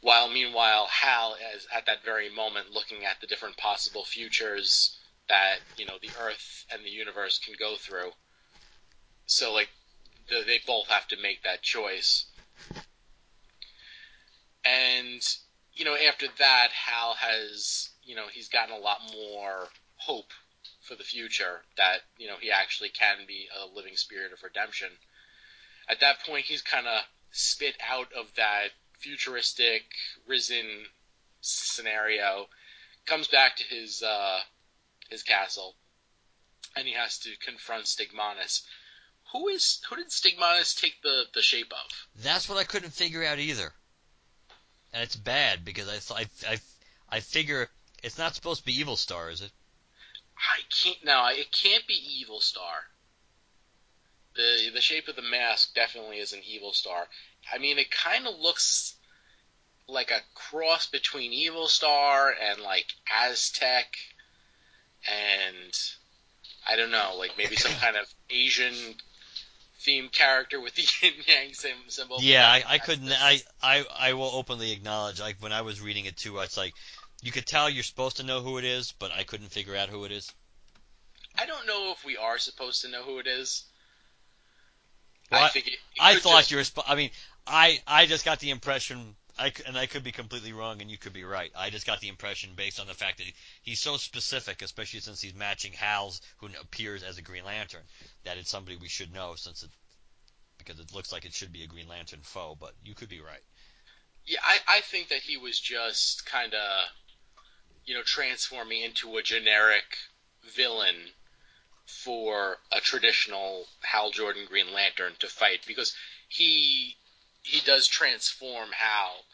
While 0.00 0.28
meanwhile, 0.28 0.86
Hal 0.86 1.36
is 1.54 1.66
at 1.74 1.86
that 1.86 2.04
very 2.04 2.28
moment 2.28 2.72
looking 2.72 3.04
at 3.04 3.20
the 3.20 3.26
different 3.26 3.56
possible 3.56 4.04
futures 4.04 4.98
that 5.28 5.58
you 5.76 5.86
know 5.86 5.98
the 6.00 6.10
Earth 6.20 6.64
and 6.72 6.84
the 6.84 6.90
universe 6.90 7.38
can 7.38 7.54
go 7.58 7.76
through. 7.76 8.10
So 9.26 9.52
like, 9.52 9.68
the, 10.28 10.42
they 10.46 10.60
both 10.66 10.88
have 10.88 11.06
to 11.08 11.22
make 11.22 11.42
that 11.44 11.62
choice. 11.62 12.26
And 14.64 15.22
you 15.74 15.84
know, 15.84 15.96
after 15.96 16.26
that, 16.38 16.70
Hal 16.72 17.14
has 17.14 17.90
you 18.02 18.16
know 18.16 18.26
he's 18.32 18.48
gotten 18.48 18.74
a 18.74 18.78
lot 18.78 19.00
more 19.12 19.68
hope 19.96 20.32
for 20.88 20.96
the 20.96 21.04
future 21.04 21.60
that 21.76 21.98
you 22.16 22.26
know 22.26 22.36
he 22.40 22.50
actually 22.50 22.88
can 22.88 23.18
be 23.26 23.46
a 23.62 23.76
living 23.76 23.96
spirit 23.96 24.32
of 24.32 24.42
redemption. 24.42 24.88
At 25.88 26.00
that 26.00 26.24
point, 26.26 26.46
he's 26.46 26.62
kind 26.62 26.86
of 26.86 27.02
spit 27.30 27.76
out 27.88 28.12
of 28.12 28.26
that 28.36 28.68
futuristic 28.98 29.82
risen 30.26 30.86
scenario, 31.40 32.48
comes 33.06 33.28
back 33.28 33.56
to 33.56 33.64
his 33.64 34.02
uh, 34.02 34.40
his 35.10 35.22
castle, 35.22 35.76
and 36.74 36.86
he 36.86 36.94
has 36.94 37.18
to 37.20 37.30
confront 37.44 37.84
Stigmonus. 37.84 38.62
Who 39.32 39.48
is 39.48 39.80
who 39.88 39.96
did 39.96 40.08
Stigmonus 40.08 40.80
take 40.80 41.00
the 41.02 41.24
the 41.34 41.42
shape 41.42 41.72
of? 41.72 42.22
That's 42.22 42.48
what 42.48 42.58
I 42.58 42.64
couldn't 42.64 42.92
figure 42.92 43.24
out 43.24 43.38
either. 43.38 43.72
And 44.92 45.02
it's 45.02 45.16
bad 45.16 45.66
because 45.66 45.86
I, 45.86 46.14
I, 46.14 46.26
I, 46.48 46.58
I 47.10 47.20
figure 47.20 47.68
it's 48.02 48.16
not 48.16 48.34
supposed 48.34 48.60
to 48.60 48.66
be 48.66 48.78
Evil 48.80 48.96
Star, 48.96 49.28
is 49.28 49.42
it? 49.42 49.52
I 50.38 50.60
can't. 50.70 51.04
No, 51.04 51.26
it 51.28 51.50
can't 51.52 51.86
be 51.86 51.94
Evil 51.94 52.40
Star. 52.40 52.86
The 54.34 54.70
the 54.72 54.80
shape 54.80 55.08
of 55.08 55.16
the 55.16 55.22
mask 55.22 55.74
definitely 55.74 56.18
is 56.18 56.32
an 56.32 56.42
Evil 56.44 56.72
Star. 56.72 57.06
I 57.52 57.58
mean, 57.58 57.78
it 57.78 57.90
kind 57.90 58.26
of 58.26 58.38
looks 58.38 58.94
like 59.88 60.10
a 60.10 60.20
cross 60.34 60.86
between 60.86 61.32
Evil 61.32 61.66
Star 61.66 62.32
and 62.32 62.60
like 62.60 62.86
Aztec, 63.22 63.96
and 65.08 65.78
I 66.68 66.76
don't 66.76 66.90
know, 66.90 67.16
like 67.18 67.32
maybe 67.36 67.56
some 67.56 67.72
kind 67.80 67.96
of 67.96 68.06
Asian 68.30 68.74
themed 69.80 70.12
character 70.12 70.60
with 70.60 70.74
the 70.74 70.86
yin 71.02 71.14
yang 71.26 71.54
symbol. 71.88 72.18
Yeah, 72.20 72.48
I, 72.48 72.62
I 72.68 72.78
couldn't. 72.78 73.10
I, 73.10 73.40
I 73.62 73.84
I 73.98 74.12
will 74.12 74.30
openly 74.32 74.72
acknowledge. 74.72 75.20
Like 75.20 75.36
when 75.40 75.52
I 75.52 75.62
was 75.62 75.80
reading 75.80 76.04
it 76.04 76.16
too, 76.16 76.38
I 76.38 76.44
it's 76.44 76.56
like 76.56 76.74
you 77.22 77.32
could 77.32 77.46
tell 77.46 77.68
you're 77.68 77.82
supposed 77.82 78.18
to 78.18 78.22
know 78.22 78.40
who 78.40 78.58
it 78.58 78.64
is, 78.64 78.92
but 78.92 79.10
I 79.12 79.24
couldn't 79.24 79.50
figure 79.50 79.76
out 79.76 79.88
who 79.88 80.04
it 80.04 80.12
is. 80.12 80.32
I 81.36 81.46
don't 81.46 81.66
know 81.66 81.92
if 81.92 82.04
we 82.04 82.16
are 82.16 82.38
supposed 82.38 82.82
to 82.82 82.88
know 82.88 83.02
who 83.02 83.18
it 83.18 83.26
is. 83.26 83.64
Well, 85.30 85.42
I 85.44 85.46
it, 85.58 85.66
it 85.66 85.78
I 86.00 86.16
thought 86.18 86.46
just- 86.46 86.50
you 86.50 86.56
were. 86.58 86.64
I 86.86 86.94
mean, 86.94 87.10
I 87.46 87.80
I 87.86 88.06
just 88.06 88.24
got 88.24 88.40
the 88.40 88.50
impression. 88.50 89.14
I 89.38 89.52
and 89.66 89.78
I 89.78 89.86
could 89.86 90.02
be 90.02 90.10
completely 90.10 90.52
wrong, 90.52 90.80
and 90.82 90.90
you 90.90 90.98
could 90.98 91.12
be 91.12 91.22
right. 91.22 91.52
I 91.56 91.70
just 91.70 91.86
got 91.86 92.00
the 92.00 92.08
impression 92.08 92.50
based 92.56 92.80
on 92.80 92.88
the 92.88 92.94
fact 92.94 93.18
that 93.18 93.24
he, 93.24 93.34
he's 93.62 93.80
so 93.80 93.96
specific, 93.96 94.62
especially 94.62 94.98
since 94.98 95.20
he's 95.20 95.34
matching 95.34 95.72
Hal's, 95.72 96.20
who 96.38 96.48
appears 96.60 97.04
as 97.04 97.18
a 97.18 97.22
Green 97.22 97.44
Lantern, 97.44 97.82
that 98.24 98.36
it's 98.36 98.50
somebody 98.50 98.76
we 98.76 98.88
should 98.88 99.12
know 99.14 99.34
since 99.36 99.62
it 99.62 99.70
because 100.58 100.80
it 100.80 100.92
looks 100.92 101.12
like 101.12 101.24
it 101.24 101.32
should 101.34 101.52
be 101.52 101.62
a 101.62 101.68
Green 101.68 101.86
Lantern 101.88 102.20
foe. 102.22 102.56
But 102.58 102.72
you 102.82 102.94
could 102.96 103.08
be 103.08 103.20
right. 103.20 103.42
Yeah, 104.26 104.40
I, 104.42 104.78
I 104.78 104.80
think 104.80 105.08
that 105.08 105.20
he 105.20 105.36
was 105.36 105.58
just 105.58 106.26
kind 106.26 106.52
of, 106.52 106.84
you 107.88 107.94
know, 107.94 108.02
transforming 108.02 108.82
into 108.82 109.16
a 109.16 109.22
generic 109.22 109.96
villain 110.54 110.94
for 111.86 112.58
a 112.70 112.80
traditional 112.80 113.64
Hal 113.80 114.10
Jordan 114.10 114.44
Green 114.46 114.74
Lantern 114.74 115.14
to 115.20 115.26
fight 115.26 115.60
because 115.66 115.96
he 116.28 116.96
he 117.42 117.60
does 117.64 117.88
transform 117.88 118.68
Hal 118.72 119.24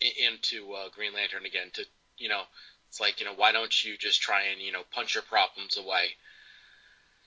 into 0.00 0.72
uh, 0.72 0.88
Green 0.94 1.12
Lantern 1.12 1.44
again 1.44 1.70
to 1.72 1.84
you 2.16 2.28
know 2.28 2.42
it's 2.88 3.00
like 3.00 3.18
you 3.18 3.26
know 3.26 3.34
why 3.34 3.50
don't 3.50 3.84
you 3.84 3.96
just 3.98 4.22
try 4.22 4.44
and 4.44 4.60
you 4.60 4.70
know 4.70 4.82
punch 4.92 5.14
your 5.14 5.24
problems 5.24 5.76
away 5.76 6.10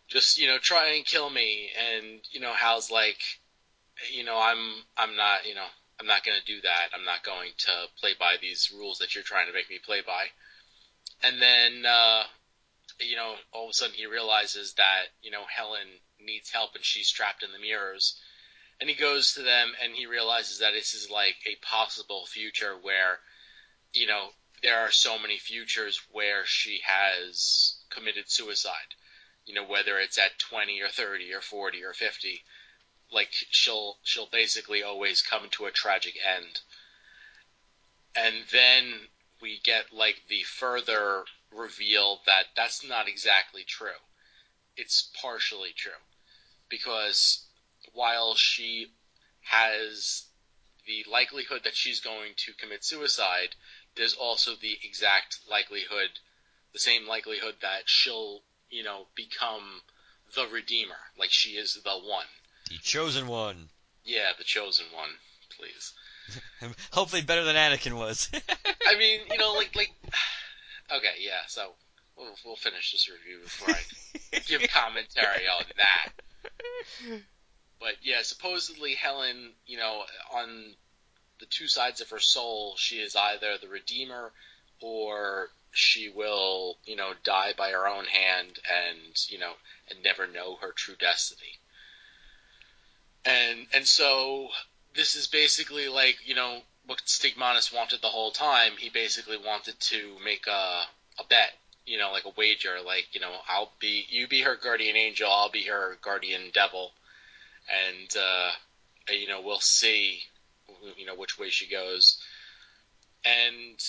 just 0.07 0.37
you 0.37 0.47
know 0.47 0.57
try 0.57 0.93
and 0.93 1.05
kill 1.05 1.29
me 1.29 1.69
and 1.77 2.21
you 2.31 2.39
know 2.39 2.53
Hal's 2.53 2.89
like 2.89 3.21
you 4.13 4.23
know 4.23 4.39
I'm 4.41 4.83
I'm 4.95 5.17
not 5.17 5.45
you 5.45 5.55
know 5.55 5.67
I'm 5.99 6.07
not 6.07 6.23
going 6.23 6.39
to 6.39 6.45
do 6.45 6.61
that. 6.61 6.89
I'm 6.93 7.05
not 7.05 7.23
going 7.23 7.51
to 7.57 7.71
play 7.99 8.13
by 8.17 8.35
these 8.41 8.71
rules 8.75 8.99
that 8.99 9.13
you're 9.13 9.23
trying 9.23 9.47
to 9.47 9.53
make 9.53 9.69
me 9.69 9.79
play 9.79 10.01
by. 10.01 10.27
And 11.23 11.41
then, 11.41 11.85
uh, 11.85 12.23
you 12.99 13.15
know, 13.15 13.35
all 13.51 13.65
of 13.65 13.71
a 13.71 13.73
sudden 13.73 13.95
he 13.95 14.05
realizes 14.05 14.73
that, 14.73 15.05
you 15.21 15.31
know, 15.31 15.43
Helen 15.45 15.87
needs 16.19 16.51
help 16.51 16.75
and 16.75 16.83
she's 16.83 17.11
trapped 17.11 17.43
in 17.43 17.51
the 17.51 17.59
mirrors. 17.59 18.19
And 18.79 18.89
he 18.89 18.95
goes 18.95 19.33
to 19.33 19.43
them 19.43 19.73
and 19.81 19.93
he 19.93 20.05
realizes 20.05 20.59
that 20.59 20.73
this 20.73 20.93
is 20.93 21.09
like 21.09 21.35
a 21.45 21.65
possible 21.65 22.25
future 22.25 22.75
where, 22.81 23.19
you 23.93 24.07
know, 24.07 24.29
there 24.61 24.79
are 24.79 24.91
so 24.91 25.17
many 25.19 25.37
futures 25.37 26.01
where 26.11 26.45
she 26.45 26.81
has 26.85 27.77
committed 27.89 28.29
suicide. 28.29 28.95
You 29.45 29.55
know, 29.55 29.65
whether 29.65 29.99
it's 29.99 30.17
at 30.17 30.39
20 30.39 30.81
or 30.81 30.87
30 30.87 31.33
or 31.33 31.41
40 31.41 31.83
or 31.83 31.93
50 31.93 32.43
like 33.13 33.29
she'll 33.51 33.97
she'll 34.03 34.29
basically 34.31 34.83
always 34.83 35.21
come 35.21 35.47
to 35.51 35.65
a 35.65 35.71
tragic 35.71 36.15
end. 36.25 36.61
And 38.15 38.35
then 38.51 38.93
we 39.43 39.59
get 39.61 39.91
like 39.91 40.21
the 40.29 40.41
further 40.43 41.25
reveal 41.51 42.21
that 42.25 42.45
that's 42.55 42.87
not 42.87 43.09
exactly 43.09 43.63
true. 43.67 43.99
It's 44.77 45.11
partially 45.21 45.73
true 45.75 45.91
because 46.69 47.45
while 47.91 48.35
she 48.35 48.87
has 49.41 50.23
the 50.87 51.05
likelihood 51.11 51.61
that 51.65 51.75
she's 51.75 51.99
going 51.99 52.31
to 52.37 52.53
commit 52.53 52.85
suicide, 52.85 53.55
there's 53.97 54.13
also 54.13 54.51
the 54.55 54.77
exact 54.81 55.39
likelihood, 55.51 56.09
the 56.71 56.79
same 56.79 57.05
likelihood 57.05 57.55
that 57.61 57.83
she'll, 57.85 58.43
you 58.69 58.81
know, 58.81 59.07
become 59.13 59.81
the 60.35 60.47
Redeemer. 60.47 60.95
Like 61.19 61.31
she 61.31 61.51
is 61.51 61.77
the 61.83 61.91
one. 61.91 62.25
The 62.69 62.77
chosen 62.77 63.27
one. 63.27 63.69
Yeah, 64.05 64.31
the 64.37 64.45
chosen 64.45 64.85
one, 64.93 65.11
please. 65.57 65.93
Hopefully 66.91 67.21
better 67.21 67.43
than 67.43 67.57
Anakin 67.57 67.97
was. 67.97 68.31
I 68.87 68.97
mean, 68.97 69.21
you 69.31 69.37
know, 69.37 69.53
like, 69.53 69.75
like, 69.75 69.91
okay, 70.95 71.15
yeah, 71.19 71.41
so 71.47 71.71
we'll, 72.17 72.35
we'll 72.45 72.55
finish 72.55 72.91
this 72.91 73.09
review 73.09 73.39
before 73.43 73.75
I 73.75 74.39
give 74.47 74.61
commentary 74.69 75.47
on 75.47 75.63
that. 75.77 77.19
But 77.79 77.95
yeah, 78.01 78.21
supposedly 78.21 78.93
Helen, 78.93 79.51
you 79.65 79.77
know, 79.77 80.03
on 80.33 80.75
the 81.39 81.45
two 81.45 81.67
sides 81.67 81.99
of 81.99 82.09
her 82.11 82.19
soul, 82.19 82.75
she 82.77 82.97
is 82.97 83.15
either 83.15 83.57
the 83.57 83.67
Redeemer 83.67 84.31
or 84.79 85.49
she 85.71 86.07
will, 86.07 86.77
you 86.85 86.95
know, 86.95 87.13
die 87.23 87.53
by 87.57 87.71
her 87.71 87.87
own 87.87 88.05
hand 88.05 88.59
and, 88.71 89.25
you 89.29 89.39
know, 89.39 89.53
and 89.89 90.01
never 90.03 90.27
know 90.27 90.55
her 90.61 90.71
true 90.71 90.95
destiny. 90.95 91.59
And 93.25 93.67
and 93.73 93.87
so 93.87 94.49
this 94.95 95.15
is 95.15 95.27
basically 95.27 95.89
like, 95.89 96.19
you 96.25 96.35
know, 96.35 96.61
what 96.85 96.99
Stigmonus 97.05 97.73
wanted 97.73 98.01
the 98.01 98.07
whole 98.07 98.31
time. 98.31 98.73
He 98.77 98.89
basically 98.89 99.37
wanted 99.37 99.79
to 99.79 100.17
make 100.23 100.47
a 100.47 100.83
a 101.19 101.23
bet, 101.29 101.53
you 101.85 101.97
know, 101.97 102.11
like 102.11 102.25
a 102.25 102.33
wager, 102.35 102.81
like, 102.85 103.07
you 103.13 103.21
know, 103.21 103.31
I'll 103.47 103.71
be 103.79 104.05
you 104.09 104.27
be 104.27 104.41
her 104.41 104.55
guardian 104.55 104.95
angel, 104.95 105.29
I'll 105.29 105.51
be 105.51 105.63
her 105.63 105.97
guardian 106.01 106.51
devil 106.53 106.91
and 107.69 108.15
uh, 108.17 108.51
you 109.09 109.27
know 109.27 109.41
we'll 109.41 109.59
see 109.59 110.19
you 110.97 111.05
know 111.05 111.15
which 111.15 111.37
way 111.37 111.49
she 111.49 111.69
goes. 111.69 112.21
And 113.25 113.79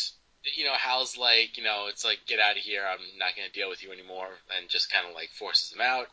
you 0.57 0.65
know 0.65 0.75
Hal's 0.75 1.17
like 1.17 1.57
you 1.57 1.65
know 1.65 1.87
it's 1.89 2.05
like 2.05 2.21
get 2.27 2.41
out 2.41 2.57
of 2.57 2.63
here 2.63 2.83
I'm 2.89 3.19
not 3.19 3.37
going 3.37 3.49
to 3.49 3.59
deal 3.59 3.69
with 3.69 3.83
you 3.83 3.93
anymore 3.93 4.29
and 4.57 4.69
just 4.69 4.93
kind 4.93 5.07
of 5.07 5.15
like 5.15 5.31
forces 5.31 5.73
him 5.73 5.81
out. 5.81 6.07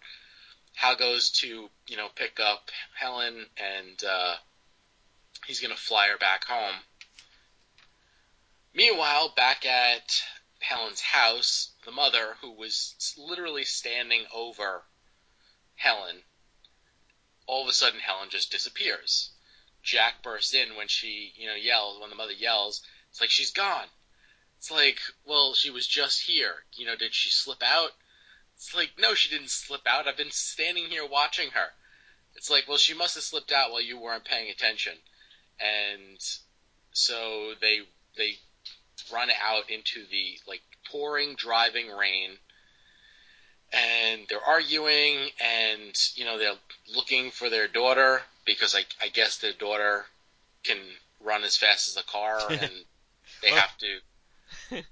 Hal 0.75 0.95
goes 0.95 1.29
to 1.41 1.69
you 1.87 1.97
know 1.97 2.07
pick 2.15 2.39
up 2.39 2.69
Helen 2.95 3.45
and 3.57 4.03
uh, 4.07 4.35
he's 5.45 5.59
going 5.59 5.75
to 5.75 5.81
fly 5.81 6.07
her 6.07 6.17
back 6.17 6.45
home. 6.45 6.83
Meanwhile, 8.73 9.33
back 9.35 9.65
at 9.65 10.21
Helen's 10.59 11.01
house, 11.01 11.71
the 11.83 11.91
mother, 11.91 12.37
who 12.41 12.51
was 12.51 12.95
literally 13.17 13.65
standing 13.65 14.25
over 14.33 14.83
Helen, 15.75 16.23
all 17.47 17.63
of 17.63 17.69
a 17.69 17.73
sudden 17.73 17.99
Helen 17.99 18.29
just 18.29 18.51
disappears. 18.51 19.31
Jack 19.83 20.21
bursts 20.21 20.53
in 20.53 20.75
when 20.75 20.87
she, 20.87 21.33
you 21.35 21.47
know, 21.47 21.55
yells, 21.55 21.99
when 21.99 22.09
the 22.09 22.15
mother 22.15 22.33
yells, 22.33 22.81
it's 23.09 23.19
like 23.19 23.31
she's 23.31 23.51
gone. 23.51 23.87
It's 24.57 24.69
like, 24.69 24.99
well, 25.25 25.53
she 25.55 25.71
was 25.71 25.87
just 25.87 26.21
here. 26.21 26.63
You 26.73 26.85
know, 26.85 26.95
did 26.95 27.15
she 27.15 27.31
slip 27.31 27.63
out? 27.63 27.91
It's 28.55 28.75
like, 28.75 28.91
no, 28.99 29.15
she 29.15 29.29
didn't 29.29 29.49
slip 29.49 29.87
out. 29.87 30.07
I've 30.07 30.15
been 30.15 30.29
standing 30.29 30.85
here 30.85 31.05
watching 31.05 31.49
her. 31.49 31.73
It's 32.35 32.49
like, 32.49 32.67
well, 32.67 32.77
she 32.77 32.93
must 32.93 33.15
have 33.15 33.23
slipped 33.23 33.51
out 33.51 33.71
while 33.71 33.81
you 33.81 33.99
weren't 33.99 34.23
paying 34.23 34.51
attention. 34.51 34.93
And 35.59 36.17
so 36.91 37.53
they 37.61 37.79
they 38.17 38.35
run 39.13 39.29
out 39.43 39.69
into 39.69 40.05
the 40.09 40.37
like 40.47 40.61
pouring 40.89 41.35
driving 41.35 41.89
rain 41.89 42.31
and 43.73 44.21
they're 44.29 44.43
arguing 44.43 45.17
and 45.39 45.97
you 46.15 46.25
know 46.25 46.37
they're 46.37 46.53
looking 46.95 47.31
for 47.31 47.49
their 47.49 47.67
daughter 47.67 48.21
because 48.45 48.75
I, 48.75 48.83
I 49.03 49.09
guess 49.09 49.37
their 49.37 49.53
daughter 49.53 50.05
can 50.63 50.77
run 51.23 51.43
as 51.43 51.57
fast 51.57 51.87
as 51.87 51.97
a 51.97 52.05
car 52.05 52.39
and 52.49 52.71
they 53.41 53.51
well, 53.51 53.59
have 53.59 53.77
to. 53.77 53.99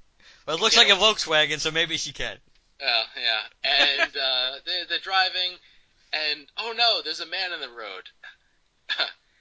well, 0.46 0.56
it 0.56 0.62
looks 0.62 0.78
like 0.78 0.90
a 0.90 0.94
Volkswagen, 0.94 1.60
so 1.60 1.72
maybe 1.72 1.98
she 1.98 2.12
can. 2.12 2.38
Uh, 2.82 3.04
yeah, 3.18 3.72
and 4.02 4.12
uh, 4.16 4.52
they're, 4.66 4.86
they're 4.90 5.00
driving, 5.00 5.52
and 6.14 6.48
oh 6.58 6.74
no, 6.76 7.02
there's 7.04 7.20
a 7.20 7.28
man 7.28 7.52
in 7.54 7.60
the 7.60 7.70
road. 7.70 8.10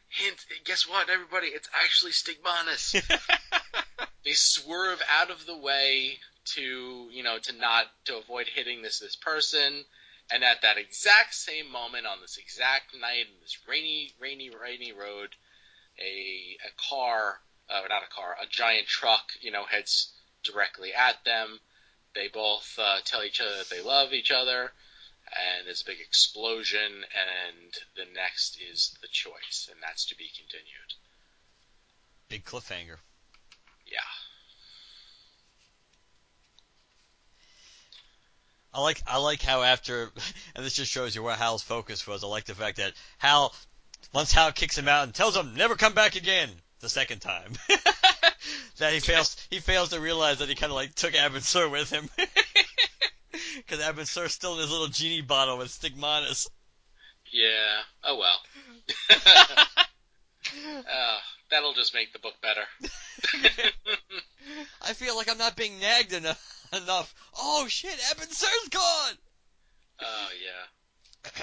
Hint, 0.09 0.45
guess 0.65 0.89
what, 0.89 1.11
everybody? 1.11 1.49
It's 1.49 1.69
actually 1.85 2.13
Stigmonus. 2.13 2.95
they 4.25 4.33
swerve 4.33 5.01
out 5.21 5.31
of 5.31 5.47
the 5.47 5.57
way 5.57 6.19
to 6.55 7.09
you 7.13 7.23
know 7.23 7.39
to 7.39 7.53
not 7.53 7.87
to 8.07 8.17
avoid 8.17 8.47
hitting 8.47 8.83
this 8.83 8.99
this 9.01 9.17
person 9.17 9.85
and 10.33 10.45
at 10.45 10.63
that 10.63 10.79
exact 10.79 11.35
same 11.35 11.71
moment 11.71 12.07
on 12.07 12.21
this 12.21 12.39
exact 12.39 12.95
night 12.99 13.27
in 13.27 13.41
this 13.43 13.59
rainy 13.69 14.13
rainy 14.21 14.51
rainy 14.51 14.93
road 14.93 15.35
a 16.01 16.57
a 16.67 16.89
car 16.89 17.39
uh, 17.71 17.83
not 17.89 18.03
a 18.03 18.15
car 18.15 18.37
a 18.43 18.47
giant 18.47 18.87
truck 18.87 19.33
you 19.41 19.51
know 19.51 19.65
heads 19.65 20.13
directly 20.43 20.93
at 20.95 21.23
them 21.25 21.59
they 22.15 22.29
both 22.29 22.79
uh, 22.79 22.99
tell 23.05 23.23
each 23.23 23.41
other 23.41 23.57
that 23.59 23.69
they 23.71 23.83
love 23.83 24.13
each 24.13 24.31
other 24.31 24.73
and 25.33 25.66
there's 25.66 25.83
a 25.83 25.87
big 25.87 26.01
explosion 26.01 27.05
and 27.05 27.72
the 27.97 28.07
next 28.14 28.59
is 28.61 28.97
the 29.03 29.09
choice 29.09 29.68
and 29.70 29.81
that's 29.83 30.07
to 30.07 30.16
be 30.16 30.29
continued 30.37 30.95
big 32.29 32.45
cliffhanger 32.45 32.99
yeah 33.87 34.01
I 38.72 38.81
like 38.81 39.03
I 39.07 39.18
like 39.18 39.43
how 39.43 39.62
after 39.62 40.11
and 40.55 40.64
this 40.64 40.74
just 40.74 40.93
shows 40.93 41.14
you 41.14 41.22
what 41.22 41.39
Hal's 41.39 41.62
focus 41.62 42.07
was. 42.07 42.22
I 42.22 42.26
like 42.26 42.45
the 42.45 42.55
fact 42.55 42.76
that 42.76 42.93
Hal 43.18 43.55
once 44.12 44.33
Hal 44.33 44.53
kicks 44.53 44.76
him 44.76 44.89
out 44.89 45.05
and 45.05 45.14
tells 45.14 45.37
him 45.37 45.55
never 45.55 45.74
come 45.74 45.95
back 45.95 46.16
again 46.16 46.51
the 46.81 46.89
second 46.89 47.20
time. 47.20 47.53
that 48.79 48.93
he 48.93 49.01
fails 49.01 49.37
he 49.51 49.59
fails 49.61 49.91
to 49.91 50.01
realize 50.01 50.39
that 50.39 50.49
he 50.49 50.55
kind 50.55 50.70
of 50.70 50.76
like 50.76 50.95
took 50.95 51.14
Abin 51.14 51.43
Sur 51.43 51.68
with 51.68 51.91
him. 51.91 52.09
Because 53.67 53.81
Abin 53.81 54.07
Sur's 54.07 54.33
still 54.33 54.55
in 54.55 54.61
his 54.61 54.71
little 54.71 54.87
genie 54.89 55.21
bottle 55.21 55.59
with 55.59 55.69
Stigmonus. 55.69 56.49
Yeah. 57.33 57.83
Oh 58.05 58.17
well. 58.19 58.39
uh, 60.89 61.19
that'll 61.51 61.75
just 61.75 61.95
make 61.95 62.13
the 62.13 62.19
book 62.19 62.35
better. 62.41 62.63
I 64.83 64.93
feel 64.95 65.17
like 65.17 65.31
I'm 65.31 65.39
not 65.39 65.57
being 65.57 65.79
nagged 65.81 66.13
enough. 66.13 66.69
enough. 66.73 67.15
Oh 67.39 67.67
shit, 67.69 67.99
Abin 68.11 68.33
Sur's 68.33 68.69
gone. 68.71 69.15
Oh 70.01 70.29
yeah. 70.43 71.33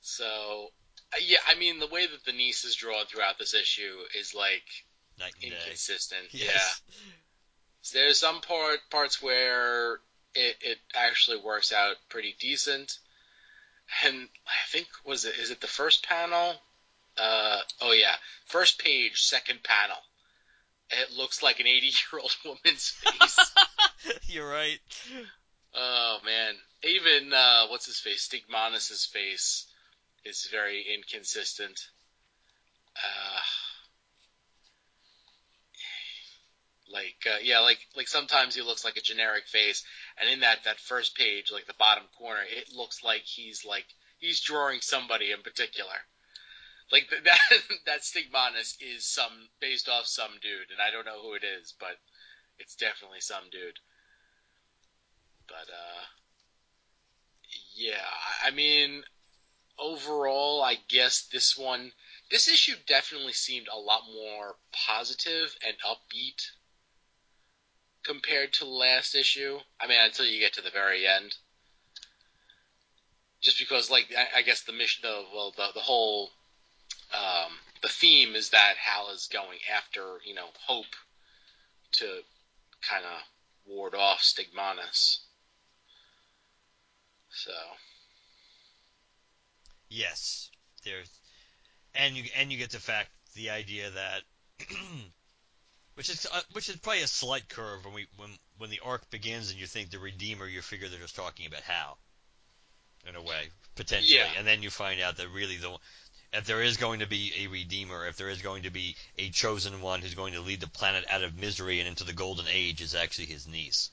so, 0.00 0.70
uh, 1.12 1.18
yeah, 1.24 1.38
I 1.46 1.54
mean 1.56 1.78
the 1.78 1.86
way 1.86 2.06
that 2.06 2.24
the 2.24 2.32
niece 2.32 2.64
is 2.64 2.74
drawn 2.74 3.06
throughout 3.06 3.38
this 3.38 3.54
issue 3.54 3.96
is 4.18 4.34
like 4.34 4.64
inconsistent. 5.42 6.26
Yes. 6.32 6.82
Yeah. 6.88 6.94
So 7.82 7.98
there's 7.98 8.18
some 8.18 8.40
part 8.40 8.80
parts 8.90 9.22
where 9.22 10.00
it, 10.36 10.56
it 10.60 10.78
actually 10.94 11.38
works 11.38 11.72
out 11.72 11.96
pretty 12.08 12.34
decent. 12.38 12.98
And 14.04 14.28
I 14.46 14.70
think 14.70 14.88
was 15.04 15.24
it 15.24 15.34
is 15.38 15.50
it 15.50 15.60
the 15.60 15.66
first 15.66 16.06
panel? 16.06 16.54
Uh, 17.16 17.60
oh 17.80 17.92
yeah, 17.92 18.14
first 18.46 18.78
page, 18.78 19.22
second 19.22 19.62
panel 19.62 19.96
it 20.90 21.16
looks 21.16 21.42
like 21.42 21.60
an 21.60 21.66
80 21.66 21.86
year 21.86 22.20
old 22.20 22.36
woman's 22.44 22.90
face. 22.90 23.52
You're 24.26 24.48
right. 24.48 24.78
Oh 25.74 26.18
man, 26.24 26.54
even 26.82 27.32
uh, 27.32 27.66
what's 27.68 27.86
his 27.86 27.98
face, 27.98 28.28
Stigmonus's 28.28 29.04
face 29.04 29.66
is 30.24 30.48
very 30.50 30.84
inconsistent. 30.94 31.88
Uh, 32.96 33.35
like 36.92 37.26
uh, 37.26 37.38
yeah, 37.42 37.60
like 37.60 37.80
like 37.96 38.08
sometimes 38.08 38.54
he 38.54 38.62
looks 38.62 38.84
like 38.84 38.96
a 38.96 39.00
generic 39.00 39.46
face, 39.46 39.84
and 40.20 40.30
in 40.30 40.40
that 40.40 40.64
that 40.64 40.80
first 40.80 41.16
page, 41.16 41.50
like 41.52 41.66
the 41.66 41.74
bottom 41.78 42.04
corner, 42.18 42.42
it 42.48 42.72
looks 42.72 43.02
like 43.02 43.22
he's 43.22 43.64
like 43.64 43.86
he's 44.18 44.40
drawing 44.40 44.80
somebody 44.80 45.32
in 45.32 45.42
particular. 45.42 46.06
Like 46.92 47.08
that 47.24 47.40
that 47.86 48.00
Stigmonus 48.02 48.76
is 48.80 49.04
some 49.04 49.48
based 49.60 49.88
off 49.88 50.06
some 50.06 50.32
dude, 50.40 50.70
and 50.70 50.80
I 50.80 50.90
don't 50.90 51.06
know 51.06 51.20
who 51.20 51.34
it 51.34 51.44
is, 51.44 51.74
but 51.78 51.98
it's 52.58 52.76
definitely 52.76 53.20
some 53.20 53.50
dude. 53.50 53.78
But 55.48 55.68
uh, 55.72 56.04
yeah, 57.74 58.06
I 58.44 58.50
mean, 58.50 59.02
overall, 59.78 60.62
I 60.62 60.76
guess 60.88 61.22
this 61.32 61.56
one, 61.56 61.92
this 62.30 62.48
issue 62.48 62.74
definitely 62.86 63.32
seemed 63.32 63.68
a 63.68 63.78
lot 63.78 64.02
more 64.12 64.56
positive 64.72 65.56
and 65.66 65.76
upbeat 65.84 66.50
compared 68.06 68.52
to 68.54 68.64
last 68.66 69.14
issue. 69.14 69.58
I 69.80 69.86
mean, 69.86 69.98
until 70.00 70.26
you 70.26 70.40
get 70.40 70.54
to 70.54 70.62
the 70.62 70.70
very 70.70 71.06
end. 71.06 71.34
just 73.42 73.58
because 73.58 73.90
like 73.90 74.12
I, 74.16 74.38
I 74.38 74.42
guess 74.42 74.62
the 74.62 74.72
mission, 74.72 75.02
the 75.02 75.24
well, 75.34 75.52
the 75.56 75.68
the 75.74 75.80
whole 75.80 76.30
um, 77.14 77.52
the 77.82 77.88
theme 77.88 78.34
is 78.34 78.50
that 78.50 78.74
Hal 78.78 79.10
is 79.10 79.28
going 79.32 79.58
after 79.74 80.18
you 80.24 80.34
know 80.34 80.48
Hope 80.66 80.94
to 81.92 82.06
kind 82.88 83.04
of 83.04 83.22
ward 83.66 83.94
off 83.94 84.20
Stigmonus. 84.20 85.18
So 87.30 87.52
Yes, 89.88 90.50
there's, 90.84 91.10
and 91.94 92.16
you 92.16 92.24
and 92.36 92.50
you 92.50 92.58
get 92.58 92.70
the 92.70 92.78
fact 92.78 93.10
the 93.34 93.50
idea 93.50 93.90
that, 93.90 94.22
which 95.96 96.08
is 96.10 96.26
uh, 96.32 96.40
which 96.52 96.68
is 96.68 96.76
probably 96.76 97.02
a 97.02 97.06
slight 97.06 97.48
curve 97.48 97.84
when 97.84 97.94
we 97.94 98.06
when 98.16 98.30
when 98.58 98.70
the 98.70 98.80
arc 98.84 99.10
begins 99.10 99.50
and 99.50 99.58
you 99.58 99.66
think 99.66 99.90
the 99.90 99.98
Redeemer, 99.98 100.46
you 100.46 100.62
figure 100.62 100.88
they're 100.88 101.00
just 101.00 101.16
talking 101.16 101.46
about 101.46 101.62
how, 101.62 101.96
in 103.08 103.16
a 103.16 103.22
way 103.22 103.48
potentially, 103.74 104.16
Yeah. 104.16 104.28
and 104.38 104.46
then 104.46 104.62
you 104.62 104.70
find 104.70 105.00
out 105.00 105.16
that 105.16 105.28
really 105.28 105.56
the 105.56 105.76
if 106.32 106.44
there 106.44 106.62
is 106.62 106.76
going 106.76 107.00
to 107.00 107.06
be 107.06 107.32
a 107.40 107.46
Redeemer, 107.46 108.06
if 108.06 108.16
there 108.16 108.28
is 108.28 108.42
going 108.42 108.64
to 108.64 108.70
be 108.70 108.96
a 109.18 109.30
chosen 109.30 109.80
one 109.80 110.00
who's 110.02 110.14
going 110.14 110.34
to 110.34 110.40
lead 110.40 110.60
the 110.60 110.66
planet 110.68 111.04
out 111.10 111.22
of 111.22 111.38
misery 111.38 111.78
and 111.80 111.88
into 111.88 112.04
the 112.04 112.12
golden 112.12 112.46
age, 112.52 112.80
is 112.82 112.94
actually 112.94 113.26
his 113.26 113.46
niece. 113.46 113.90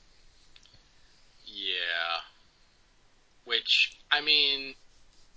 yeah, 1.46 2.20
which 3.44 3.98
I 4.10 4.20
mean, 4.20 4.74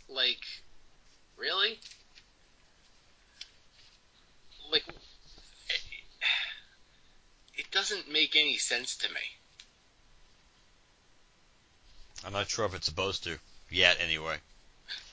like, 0.09 0.41
really, 1.37 1.79
like, 4.71 4.83
doesn't 7.87 8.11
make 8.11 8.35
any 8.35 8.57
sense 8.57 8.95
to 8.97 9.09
me. 9.09 9.21
I'm 12.25 12.33
not 12.33 12.49
sure 12.49 12.65
if 12.65 12.73
it's 12.73 12.85
supposed 12.85 13.23
to 13.23 13.37
yet, 13.69 13.97
anyway. 14.01 14.37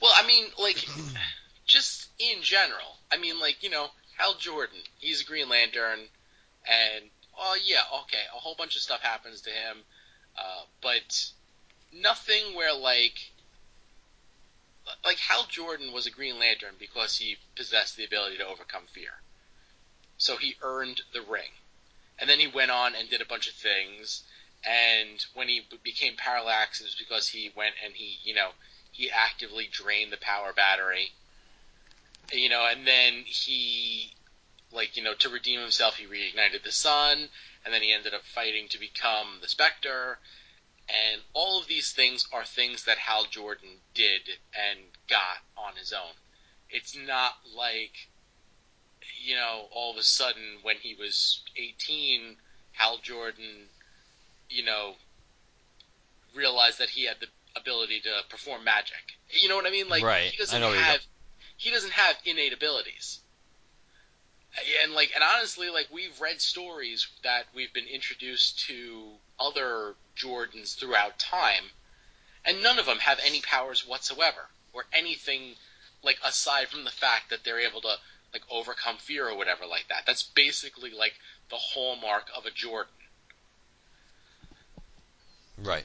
Well, 0.01 0.12
I 0.14 0.27
mean, 0.27 0.47
like, 0.59 0.85
just 1.66 2.09
in 2.18 2.43
general. 2.43 2.97
I 3.12 3.18
mean, 3.18 3.39
like, 3.39 3.62
you 3.62 3.70
know, 3.70 3.89
Hal 4.16 4.35
Jordan, 4.35 4.79
he's 4.99 5.20
a 5.20 5.25
Green 5.25 5.49
Lantern, 5.49 6.01
and, 6.66 7.05
oh, 7.39 7.57
yeah, 7.64 7.83
okay, 8.03 8.22
a 8.35 8.39
whole 8.39 8.55
bunch 8.57 8.75
of 8.77 8.83
stuff 8.83 9.01
happens 9.01 9.43
to 9.43 9.51
him, 9.51 9.79
uh, 10.39 10.62
but 10.83 11.31
nothing 11.93 12.55
where, 12.55 12.75
like, 12.75 13.31
like, 15.05 15.18
Hal 15.18 15.47
Jordan 15.49 15.93
was 15.93 16.07
a 16.07 16.11
Green 16.11 16.39
Lantern 16.39 16.75
because 16.79 17.16
he 17.16 17.37
possessed 17.57 17.97
the 17.97 18.05
ability 18.05 18.39
to 18.39 18.47
overcome 18.47 18.85
fear. 18.93 19.11
So 20.16 20.37
he 20.37 20.57
earned 20.62 21.03
the 21.12 21.22
ring. 21.22 21.51
And 22.19 22.31
then 22.31 22.39
he 22.39 22.47
went 22.47 22.71
on 22.71 22.95
and 22.95 23.11
did 23.11 23.21
a 23.21 23.27
bunch 23.27 23.49
of 23.49 23.55
things, 23.55 24.23
and 24.65 25.25
when 25.35 25.49
he 25.49 25.62
became 25.83 26.15
Parallax, 26.17 26.81
it 26.81 26.85
was 26.85 26.95
because 26.95 27.29
he 27.29 27.51
went 27.55 27.75
and 27.85 27.95
he, 27.95 28.19
you 28.23 28.35
know, 28.35 28.51
he 28.91 29.11
actively 29.11 29.69
drained 29.71 30.12
the 30.12 30.17
power 30.17 30.53
battery. 30.53 31.11
You 32.33 32.49
know, 32.49 32.67
and 32.67 32.87
then 32.87 33.25
he, 33.27 34.15
like, 34.73 34.97
you 34.97 35.03
know, 35.03 35.15
to 35.15 35.29
redeem 35.29 35.61
himself, 35.61 35.97
he 35.97 36.07
reignited 36.07 36.62
the 36.62 36.73
sun, 36.73 37.29
and 37.65 37.75
then 37.75 37.83
he 37.83 37.93
ended 37.93 38.15
up 38.15 38.23
fighting 38.25 38.69
to 38.69 38.79
become 38.79 39.39
the 39.43 39.49
Spectre. 39.49 40.19
And 40.89 41.23
all 41.35 41.61
of 41.61 41.67
these 41.67 41.93
things 41.93 42.27
are 42.33 42.45
things 42.45 42.85
that 42.85 42.99
Hal 42.99 43.25
Jordan 43.25 43.81
did 43.93 44.23
and 44.55 44.81
got 45.09 45.39
on 45.57 45.77
his 45.77 45.93
own. 45.93 46.15
It's 46.71 46.97
not 46.97 47.35
like, 47.55 48.09
you 49.22 49.36
know, 49.36 49.66
all 49.72 49.90
of 49.90 49.96
a 49.96 50.02
sudden 50.02 50.59
when 50.62 50.76
he 50.76 50.94
was 50.94 51.42
18, 51.57 52.36
Hal 52.72 52.98
Jordan, 52.98 53.68
you 54.50 54.64
know, 54.64 54.94
realized 56.34 56.78
that 56.78 56.90
he 56.90 57.07
had 57.07 57.16
the 57.20 57.26
ability 57.57 58.00
to 58.00 58.11
perform 58.28 58.64
magic. 58.64 59.16
You 59.30 59.48
know 59.48 59.57
what 59.57 59.66
I 59.66 59.70
mean? 59.70 59.88
Like 59.88 60.02
Right. 60.02 60.30
he 60.30 60.36
doesn't 60.36 60.61
have 60.62 61.00
he 61.57 61.70
doesn't 61.70 61.92
have 61.92 62.16
innate 62.24 62.52
abilities. 62.52 63.20
And 64.82 64.92
like 64.92 65.12
and 65.14 65.24
honestly, 65.24 65.70
like 65.70 65.88
we've 65.92 66.20
read 66.20 66.40
stories 66.40 67.07
that 67.22 67.46
we've 67.55 67.72
been 67.72 67.86
introduced 67.86 68.61
to 68.66 69.12
other 69.38 69.94
Jordans 70.16 70.76
throughout 70.76 71.18
time, 71.18 71.64
and 72.44 72.62
none 72.62 72.78
of 72.78 72.86
them 72.86 72.98
have 72.98 73.18
any 73.24 73.40
powers 73.40 73.86
whatsoever 73.86 74.48
or 74.72 74.84
anything 74.92 75.57
like 76.02 76.18
aside 76.24 76.68
from 76.68 76.84
the 76.84 76.90
fact 76.90 77.30
that 77.30 77.44
they're 77.44 77.61
able 77.61 77.80
to 77.80 77.96
like 78.35 78.43
overcome 78.51 78.97
fear 78.99 79.28
or 79.28 79.37
whatever 79.37 79.64
like 79.64 79.87
that. 79.89 80.03
That's 80.07 80.22
basically 80.22 80.91
like 80.91 81.14
the 81.49 81.57
hallmark 81.57 82.26
of 82.37 82.45
a 82.45 82.51
Jordan. 82.51 82.93
Right. 85.57 85.85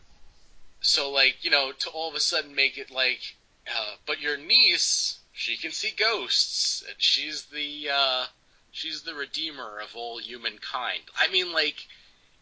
So 0.82 1.12
like 1.12 1.38
you 1.42 1.52
know 1.52 1.72
to 1.72 1.90
all 1.90 2.10
of 2.10 2.16
a 2.16 2.20
sudden 2.20 2.56
make 2.56 2.78
it 2.78 2.92
like, 2.92 3.22
uh, 3.68 3.96
but 4.06 4.20
your 4.20 4.36
niece 4.36 5.20
she 5.32 5.56
can 5.56 5.72
see 5.72 5.92
ghosts 5.98 6.84
and 6.86 6.96
she's 6.98 7.44
the 7.46 7.90
uh, 7.94 8.26
she's 8.72 9.04
the 9.04 9.14
redeemer 9.14 9.80
of 9.80 9.96
all 9.96 10.20
humankind. 10.20 11.04
I 11.18 11.32
mean 11.32 11.54
like 11.54 11.88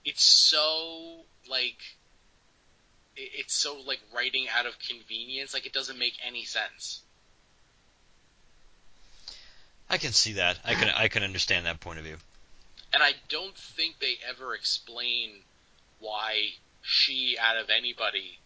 it's 0.05 0.24
so 0.24 1.26
like 1.49 1.80
it's 3.18 3.55
so 3.55 3.82
like 3.86 3.99
writing 4.16 4.47
out 4.58 4.66
of 4.66 4.80
convenience. 4.80 5.53
Like 5.53 5.66
it 5.66 5.74
doesn't 5.74 5.99
make 5.99 6.18
any 6.26 6.45
sense. 6.45 7.01
I 9.90 9.98
can 9.98 10.12
see 10.12 10.34
that. 10.34 10.60
I 10.66 10.74
can 10.74 10.90
I 10.90 11.08
can 11.08 11.24
understand 11.24 11.66
that 11.66 11.80
point 11.80 12.00
of 12.00 12.06
view. 12.06 12.18
And 12.94 13.04
I 13.04 13.14
don't 13.30 13.56
think 13.56 14.00
they 14.00 14.18
ever 14.28 14.54
explain 14.54 15.44
why 16.00 16.54
she, 16.82 17.38
out 17.38 17.58
of 17.58 17.70
anybody, 17.70 18.40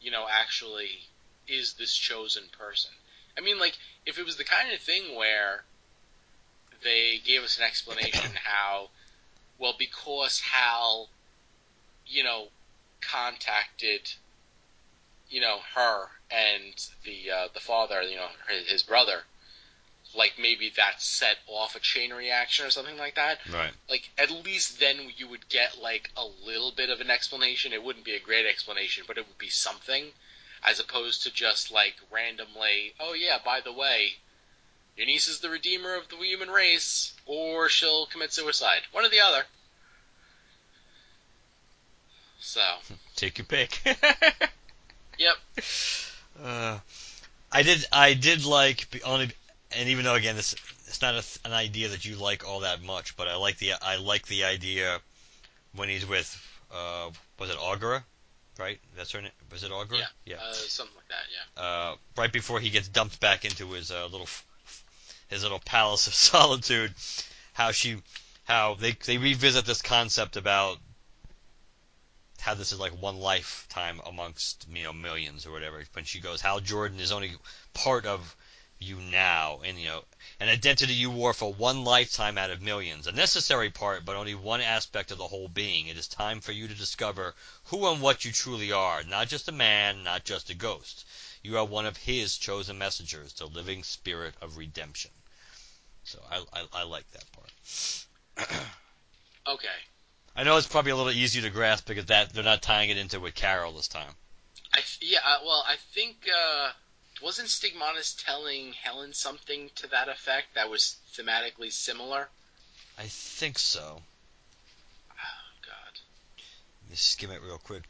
you 0.00 0.10
know, 0.10 0.26
actually 0.30 1.08
is 1.46 1.74
this 1.74 1.94
chosen 1.94 2.44
person. 2.56 2.90
I 3.36 3.40
mean, 3.40 3.58
like, 3.58 3.78
if 4.04 4.18
it 4.18 4.24
was 4.24 4.36
the 4.36 4.44
kind 4.44 4.72
of 4.72 4.80
thing 4.80 5.14
where 5.14 5.64
they 6.82 7.20
gave 7.24 7.42
us 7.42 7.58
an 7.58 7.64
explanation 7.64 8.32
how, 8.44 8.90
well, 9.58 9.74
because 9.78 10.40
Hal, 10.40 11.08
you 12.06 12.24
know, 12.24 12.48
contacted, 13.00 14.12
you 15.28 15.40
know, 15.40 15.58
her 15.74 16.08
and 16.30 16.74
the 17.04 17.30
uh, 17.30 17.48
the 17.54 17.60
father, 17.60 18.02
you 18.02 18.16
know, 18.16 18.28
his, 18.48 18.68
his 18.68 18.82
brother, 18.82 19.22
like 20.14 20.34
maybe 20.40 20.70
that 20.76 21.00
set 21.00 21.36
off 21.46 21.74
a 21.74 21.80
chain 21.80 22.12
reaction 22.12 22.66
or 22.66 22.70
something 22.70 22.98
like 22.98 23.14
that 23.14 23.38
Right. 23.52 23.72
like 23.88 24.10
at 24.18 24.30
least 24.30 24.78
then 24.78 24.96
you 25.16 25.28
would 25.28 25.48
get 25.48 25.80
like 25.80 26.10
a 26.16 26.24
little 26.44 26.72
bit 26.72 26.90
of 26.90 27.00
an 27.00 27.10
explanation. 27.10 27.72
It 27.72 27.82
wouldn't 27.82 28.04
be 28.04 28.14
a 28.14 28.20
great 28.20 28.46
explanation, 28.46 29.04
but 29.06 29.18
it 29.18 29.26
would 29.26 29.38
be 29.38 29.48
something, 29.48 30.06
as 30.62 30.78
opposed 30.80 31.22
to 31.22 31.32
just 31.32 31.70
like 31.70 31.94
randomly, 32.10 32.94
oh 33.00 33.14
yeah, 33.14 33.38
by 33.44 33.60
the 33.60 33.72
way, 33.72 34.14
your 34.96 35.06
niece 35.06 35.28
is 35.28 35.40
the 35.40 35.48
redeemer 35.50 35.94
of 35.94 36.08
the 36.08 36.16
human 36.16 36.50
race, 36.50 37.14
or 37.26 37.68
she'll 37.68 38.06
commit 38.06 38.32
suicide. 38.32 38.82
One 38.92 39.04
or 39.04 39.08
the 39.08 39.20
other. 39.20 39.44
So, 42.40 42.60
Take 43.16 43.38
your 43.38 43.46
pick. 43.46 43.80
yep. 45.18 45.36
Uh, 46.42 46.78
I 47.50 47.62
did. 47.62 47.86
I 47.92 48.14
did 48.14 48.44
like 48.44 49.00
only, 49.04 49.30
and 49.76 49.88
even 49.88 50.04
though 50.04 50.14
again 50.14 50.36
this 50.36 50.54
it's 50.86 51.00
not 51.00 51.14
a, 51.14 51.24
an 51.46 51.52
idea 51.52 51.88
that 51.88 52.04
you 52.04 52.16
like 52.16 52.46
all 52.46 52.60
that 52.60 52.82
much, 52.82 53.16
but 53.16 53.28
I 53.28 53.36
like 53.36 53.58
the 53.58 53.72
I 53.80 53.96
like 53.96 54.26
the 54.26 54.44
idea 54.44 55.00
when 55.74 55.88
he's 55.88 56.06
with 56.06 56.30
uh 56.72 57.10
was 57.38 57.50
it 57.50 57.56
Augura, 57.56 58.02
right? 58.58 58.78
That's 58.96 59.12
her 59.12 59.20
name. 59.20 59.30
Was 59.50 59.64
it 59.64 59.70
Augura? 59.70 59.98
Yeah. 59.98 60.06
Yeah. 60.24 60.36
Uh, 60.36 60.52
something 60.52 60.96
like 60.96 61.08
that. 61.08 61.24
Yeah. 61.32 61.62
Uh, 61.62 61.96
right 62.16 62.32
before 62.32 62.60
he 62.60 62.70
gets 62.70 62.88
dumped 62.88 63.20
back 63.20 63.44
into 63.44 63.72
his 63.72 63.90
uh, 63.90 64.06
little 64.06 64.28
his 65.28 65.42
little 65.42 65.60
palace 65.60 66.06
of 66.06 66.14
solitude, 66.30 66.92
how 67.52 67.72
she 67.72 67.96
how 68.44 68.74
they 68.74 68.92
they 68.92 69.18
revisit 69.18 69.64
this 69.64 69.82
concept 69.82 70.36
about 70.36 70.78
how 72.40 72.54
this 72.54 72.72
is 72.72 72.80
like 72.80 72.90
one 73.00 73.18
lifetime 73.18 74.00
amongst 74.04 74.66
you 74.74 74.82
know 74.82 74.92
millions 74.92 75.46
or 75.46 75.52
whatever. 75.52 75.82
When 75.92 76.04
she 76.04 76.20
goes, 76.20 76.40
Hal 76.40 76.60
Jordan 76.60 77.00
is 77.00 77.12
only 77.12 77.32
part 77.72 78.04
of 78.04 78.36
you 78.82 78.96
now, 78.96 79.60
and 79.64 79.78
you 79.78 79.86
know 79.88 80.04
an 80.38 80.48
identity 80.48 80.92
you 80.92 81.10
wore 81.10 81.32
for 81.32 81.54
one 81.54 81.84
lifetime 81.84 82.36
out 82.36 82.50
of 82.50 82.60
millions, 82.60 83.06
a 83.06 83.12
necessary 83.12 83.70
part, 83.70 84.04
but 84.04 84.16
only 84.16 84.34
one 84.34 84.60
aspect 84.60 85.10
of 85.10 85.18
the 85.18 85.28
whole 85.28 85.48
being. 85.48 85.86
It 85.86 85.96
is 85.96 86.08
time 86.08 86.40
for 86.40 86.52
you 86.52 86.68
to 86.68 86.74
discover 86.74 87.34
who 87.64 87.90
and 87.90 88.02
what 88.02 88.24
you 88.24 88.32
truly 88.32 88.72
are, 88.72 89.02
not 89.04 89.28
just 89.28 89.48
a 89.48 89.52
man, 89.52 90.02
not 90.02 90.24
just 90.24 90.50
a 90.50 90.54
ghost. 90.54 91.06
You 91.42 91.58
are 91.58 91.64
one 91.64 91.86
of 91.86 91.96
His 91.96 92.36
chosen 92.36 92.78
messengers, 92.78 93.32
the 93.32 93.46
living 93.46 93.84
spirit 93.84 94.34
of 94.40 94.56
redemption. 94.56 95.12
So 96.04 96.22
I 96.30 96.44
I, 96.52 96.66
I 96.72 96.82
like 96.82 97.10
that 97.12 97.32
part. 97.32 98.50
Okay. 99.46 99.66
I 100.36 100.44
know 100.44 100.56
it's 100.56 100.66
probably 100.66 100.92
a 100.92 100.96
little 100.96 101.12
easier 101.12 101.42
to 101.42 101.50
grasp 101.50 101.86
because 101.86 102.06
that 102.06 102.32
they're 102.32 102.44
not 102.44 102.62
tying 102.62 102.90
it 102.90 102.96
into 102.96 103.20
with 103.20 103.34
Carol 103.34 103.72
this 103.72 103.88
time. 103.88 104.14
I 104.72 104.80
yeah. 105.00 105.18
Uh, 105.24 105.38
well, 105.44 105.64
I 105.66 105.76
think 105.94 106.28
uh, 106.28 106.70
wasn't 107.22 107.48
Stigmonus 107.48 108.22
telling 108.24 108.72
Helen 108.72 109.12
something 109.12 109.70
to 109.76 109.86
that 109.88 110.08
effect 110.08 110.54
that 110.54 110.68
was 110.68 110.96
thematically 111.14 111.72
similar? 111.72 112.28
I 112.98 113.04
think 113.04 113.58
so. 113.58 114.02
Oh 115.10 115.44
god. 115.66 116.00
Let 116.82 116.90
me 116.90 116.96
skim 116.96 117.30
it 117.30 117.40
real 117.42 117.58
quick. 117.58 117.84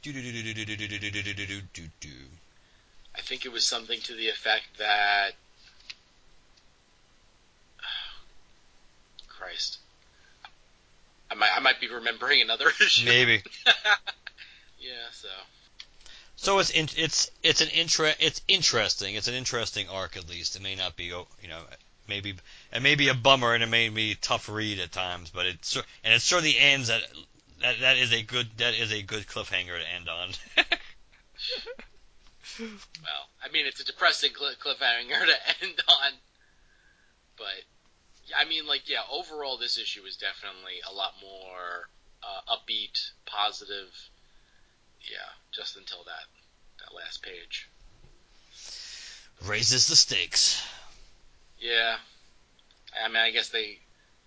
I 3.14 3.20
think 3.20 3.44
it 3.44 3.52
was 3.52 3.64
something 3.64 4.00
to 4.00 4.14
the 4.14 4.28
effect 4.28 4.64
that 4.78 5.32
oh, 7.80 8.22
Christ. 9.28 9.78
I 11.30 11.34
might 11.34 11.50
I 11.56 11.60
might 11.60 11.80
be 11.80 11.88
remembering 11.88 12.42
another 12.42 12.68
issue. 12.80 13.06
Maybe. 13.06 13.42
yeah, 14.78 15.10
so 15.12 15.28
so 16.42 16.58
it's 16.58 16.70
in, 16.70 16.88
it's 16.96 17.30
it's 17.44 17.60
an 17.60 17.68
intra 17.68 18.14
it's 18.18 18.42
interesting. 18.48 19.14
It's 19.14 19.28
an 19.28 19.34
interesting 19.34 19.88
arc 19.88 20.16
at 20.16 20.28
least. 20.28 20.56
It 20.56 20.62
may 20.62 20.74
not 20.74 20.96
be 20.96 21.12
oh, 21.12 21.28
you 21.40 21.46
know 21.46 21.60
maybe 22.08 22.34
it 22.72 22.82
may 22.82 22.96
be 22.96 23.06
a 23.06 23.14
bummer 23.14 23.54
and 23.54 23.62
it 23.62 23.68
may 23.68 23.88
be 23.90 24.16
tough 24.16 24.48
read 24.48 24.80
at 24.80 24.90
times, 24.90 25.30
but 25.30 25.46
it's 25.46 25.76
and 25.76 26.12
it 26.12 26.20
certainly 26.20 26.58
ends 26.58 26.90
at 26.90 27.00
that 27.60 27.78
that 27.82 27.96
is 27.96 28.12
a 28.12 28.22
good 28.22 28.48
that 28.56 28.74
is 28.74 28.92
a 28.92 29.02
good 29.02 29.28
cliffhanger 29.28 29.78
to 29.78 29.94
end 29.94 30.08
on. 30.08 30.30
well, 32.58 33.28
I 33.40 33.48
mean 33.52 33.66
it's 33.66 33.80
a 33.80 33.84
depressing 33.84 34.32
cl- 34.36 34.56
cliffhanger 34.56 35.24
to 35.24 35.64
end 35.64 35.80
on, 35.86 36.12
but 37.38 37.62
I 38.36 38.48
mean 38.48 38.66
like 38.66 38.88
yeah, 38.88 39.02
overall 39.08 39.58
this 39.58 39.78
issue 39.78 40.02
is 40.02 40.16
definitely 40.16 40.80
a 40.90 40.92
lot 40.92 41.12
more 41.22 41.88
uh, 42.20 42.56
upbeat, 42.56 43.12
positive. 43.26 44.10
Yeah, 45.08 45.30
just 45.52 45.76
until 45.76 46.04
that 46.04 46.26
that 46.78 46.94
last 46.94 47.22
page. 47.22 47.68
Raises 49.44 49.86
the 49.88 49.96
stakes. 49.96 50.62
Yeah. 51.58 51.96
I 53.02 53.08
mean, 53.08 53.16
I 53.16 53.30
guess 53.30 53.48
they 53.48 53.78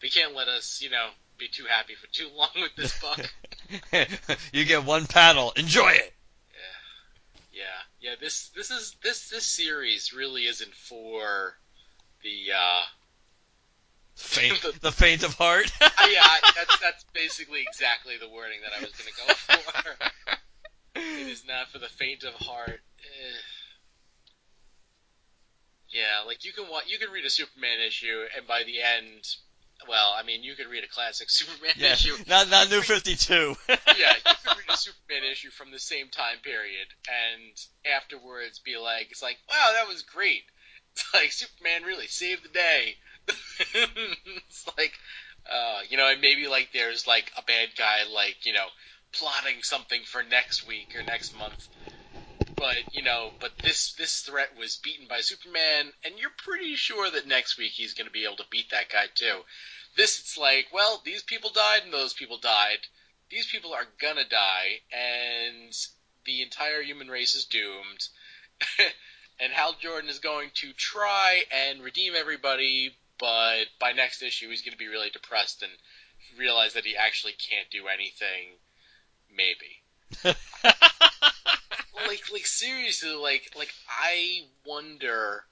they 0.01 0.09
can't 0.09 0.35
let 0.35 0.47
us, 0.47 0.81
you 0.81 0.89
know, 0.89 1.09
be 1.37 1.47
too 1.47 1.65
happy 1.65 1.95
for 1.95 2.07
too 2.07 2.29
long 2.35 2.49
with 2.55 2.75
this 2.75 2.99
book. 2.99 3.19
you 4.53 4.65
get 4.65 4.83
one 4.83 5.05
panel. 5.05 5.51
Enjoy 5.55 5.89
it. 5.89 6.13
Yeah. 7.53 7.61
Yeah, 7.61 8.09
yeah. 8.09 8.15
This 8.19 8.49
this 8.55 8.71
is 8.71 8.95
this 9.03 9.29
this 9.29 9.45
series 9.45 10.13
really 10.13 10.43
isn't 10.43 10.73
for 10.73 11.55
the 12.23 12.53
uh 12.55 12.81
faint 14.15 14.61
the, 14.61 14.79
the 14.79 14.91
faint 14.91 15.23
of 15.23 15.33
heart. 15.33 15.71
yeah, 15.81 16.23
that's 16.55 16.79
that's 16.79 17.05
basically 17.13 17.61
exactly 17.61 18.15
the 18.17 18.29
wording 18.29 18.59
that 18.63 18.71
I 18.77 18.81
was 18.81 18.91
going 18.91 19.11
to 19.11 19.27
go 19.27 19.33
for. 19.33 20.11
It 21.55 21.59
is 21.59 21.65
not 21.65 21.71
for 21.71 21.79
the 21.79 21.91
faint 21.97 22.23
of 22.23 22.33
heart. 22.33 22.81
Eh. 22.99 23.37
Yeah, 25.89 26.25
like 26.25 26.43
you 26.43 26.51
can 26.51 26.69
watch, 26.69 26.85
you 26.87 26.99
can 26.99 27.11
read 27.11 27.25
a 27.25 27.29
Superman 27.29 27.79
issue, 27.85 28.23
and 28.35 28.47
by 28.47 28.63
the 28.63 28.81
end, 28.81 29.23
well, 29.87 30.13
I 30.17 30.23
mean, 30.23 30.43
you 30.43 30.55
could 30.55 30.67
read 30.67 30.83
a 30.83 30.87
classic 30.87 31.29
Superman 31.29 31.75
yeah, 31.77 31.93
issue. 31.93 32.15
Not 32.27 32.49
not 32.49 32.69
New 32.69 32.81
Fifty 32.81 33.15
Two. 33.15 33.55
yeah, 33.69 33.75
you 33.87 34.35
could 34.43 34.57
read 34.57 34.69
a 34.69 34.77
Superman 34.77 35.31
issue 35.31 35.51
from 35.51 35.71
the 35.71 35.79
same 35.79 36.09
time 36.09 36.37
period, 36.43 36.87
and 37.07 37.93
afterwards 37.95 38.59
be 38.59 38.77
like, 38.77 39.07
it's 39.11 39.21
like, 39.21 39.37
wow, 39.49 39.71
that 39.73 39.87
was 39.87 40.01
great. 40.01 40.43
It's 40.93 41.13
like 41.13 41.31
Superman 41.31 41.83
really 41.83 42.07
saved 42.07 42.43
the 42.43 42.49
day. 42.49 42.95
it's 43.27 44.67
like, 44.77 44.93
uh, 45.49 45.81
you 45.89 45.97
know, 45.97 46.09
and 46.09 46.21
maybe 46.21 46.47
like 46.47 46.69
there's 46.73 47.07
like 47.07 47.31
a 47.37 47.41
bad 47.43 47.69
guy, 47.77 48.03
like 48.13 48.45
you 48.45 48.53
know, 48.53 48.67
plotting 49.17 49.63
something 49.63 50.03
for 50.03 50.23
next 50.23 50.67
week 50.67 50.93
or 50.95 51.03
next 51.03 51.33
month, 51.33 51.67
but 52.57 52.75
you 52.91 53.01
know, 53.01 53.31
but 53.39 53.51
this 53.63 53.93
this 53.93 54.21
threat 54.21 54.55
was 54.57 54.77
beaten 54.77 55.07
by 55.07 55.21
Superman, 55.21 55.91
and 56.03 56.17
you're 56.17 56.29
pretty 56.37 56.75
sure 56.75 57.09
that 57.09 57.27
next 57.27 57.57
week 57.57 57.73
he's 57.73 57.93
going 57.93 58.07
to 58.07 58.13
be 58.13 58.25
able 58.25 58.37
to 58.37 58.49
beat 58.49 58.69
that 58.71 58.89
guy 58.89 59.07
too. 59.13 59.41
This 59.97 60.19
it's 60.19 60.37
like, 60.37 60.67
well, 60.73 61.01
these 61.03 61.23
people 61.23 61.49
died 61.49 61.83
and 61.83 61.93
those 61.93 62.13
people 62.13 62.37
died. 62.37 62.87
These 63.29 63.47
people 63.47 63.73
are 63.73 63.87
gonna 63.99 64.27
die, 64.27 64.81
and 64.91 65.73
the 66.25 66.41
entire 66.41 66.81
human 66.81 67.09
race 67.09 67.35
is 67.35 67.45
doomed. 67.45 68.07
and 69.39 69.51
Hal 69.51 69.75
Jordan 69.79 70.09
is 70.09 70.19
going 70.19 70.49
to 70.55 70.73
try 70.73 71.43
and 71.51 71.83
redeem 71.83 72.15
everybody, 72.15 72.95
but 73.19 73.65
by 73.79 73.91
next 73.91 74.21
issue 74.21 74.49
he's 74.49 74.61
going 74.61 74.71
to 74.71 74.77
be 74.77 74.87
really 74.87 75.09
depressed 75.09 75.61
and 75.61 75.71
realize 76.37 76.73
that 76.73 76.85
he 76.85 76.95
actually 76.95 77.33
can't 77.33 77.69
do 77.69 77.87
anything. 77.87 78.57
Maybe. 79.35 79.83
like 82.07 82.31
like 82.31 82.45
seriously 82.45 83.11
like 83.11 83.51
like 83.57 83.73
I 83.89 84.45
wonder 84.65 85.43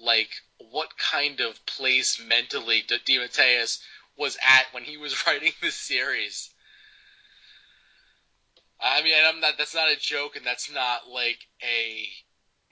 like 0.00 0.30
what 0.58 0.96
kind 0.96 1.40
of 1.40 1.64
place 1.66 2.20
mentally 2.20 2.82
D- 2.86 2.98
DeMatteis 3.06 3.80
was 4.16 4.36
at 4.42 4.66
when 4.72 4.84
he 4.84 4.96
was 4.96 5.14
writing 5.26 5.52
this 5.60 5.74
series. 5.74 6.50
I 8.80 9.02
mean, 9.02 9.14
I'm 9.24 9.40
not. 9.40 9.54
That's 9.58 9.74
not 9.74 9.92
a 9.92 9.96
joke, 9.96 10.34
and 10.36 10.44
that's 10.44 10.70
not 10.70 11.08
like 11.08 11.38
a. 11.62 12.08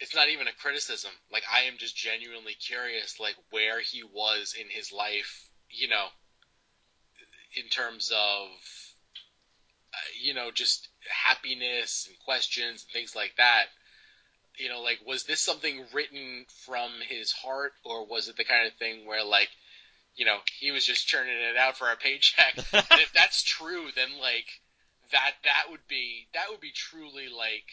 It's 0.01 0.15
not 0.15 0.29
even 0.29 0.49
a 0.49 0.53
criticism. 0.53 1.13
Like 1.31 1.45
I 1.53 1.63
am 1.63 1.75
just 1.79 1.97
genuinely 1.97 2.55
curious, 2.55 3.21
like 3.21 3.37
where 3.51 3.81
he 3.81 4.03
was 4.03 4.55
in 4.59 4.69
his 4.69 4.91
life. 4.91 5.49
You 5.69 5.89
know, 5.89 6.07
in 7.55 7.69
terms 7.69 8.11
of, 8.15 8.49
Uh, 9.93 9.97
you 10.21 10.35
know, 10.35 10.51
just 10.53 10.89
happiness 11.09 12.07
and 12.09 12.19
questions 12.25 12.83
and 12.83 12.93
things 12.93 13.17
like 13.17 13.35
that. 13.37 13.67
You 14.59 14.69
know, 14.69 14.83
like 14.83 15.01
was 15.07 15.25
this 15.25 15.41
something 15.41 15.85
written 15.93 16.45
from 16.65 16.91
his 17.09 17.33
heart, 17.33 17.73
or 17.85 18.07
was 18.07 18.29
it 18.29 18.37
the 18.37 18.45
kind 18.45 18.67
of 18.67 18.75
thing 18.75 19.07
where 19.07 19.25
like, 19.25 19.49
you 20.17 20.27
know, 20.27 20.39
he 20.59 20.71
was 20.71 20.85
just 20.85 21.07
churning 21.07 21.37
it 21.37 21.57
out 21.57 21.77
for 21.77 21.91
a 21.91 21.97
paycheck? 21.97 22.57
and 22.73 23.01
if 23.01 23.13
that's 23.13 23.43
true, 23.43 23.87
then 23.95 24.11
like 24.21 24.61
that 25.13 25.33
that 25.45 25.71
would 25.71 25.87
be 25.89 26.29
that 26.35 26.51
would 26.51 26.61
be 26.61 26.73
truly 26.73 27.29
like 27.29 27.67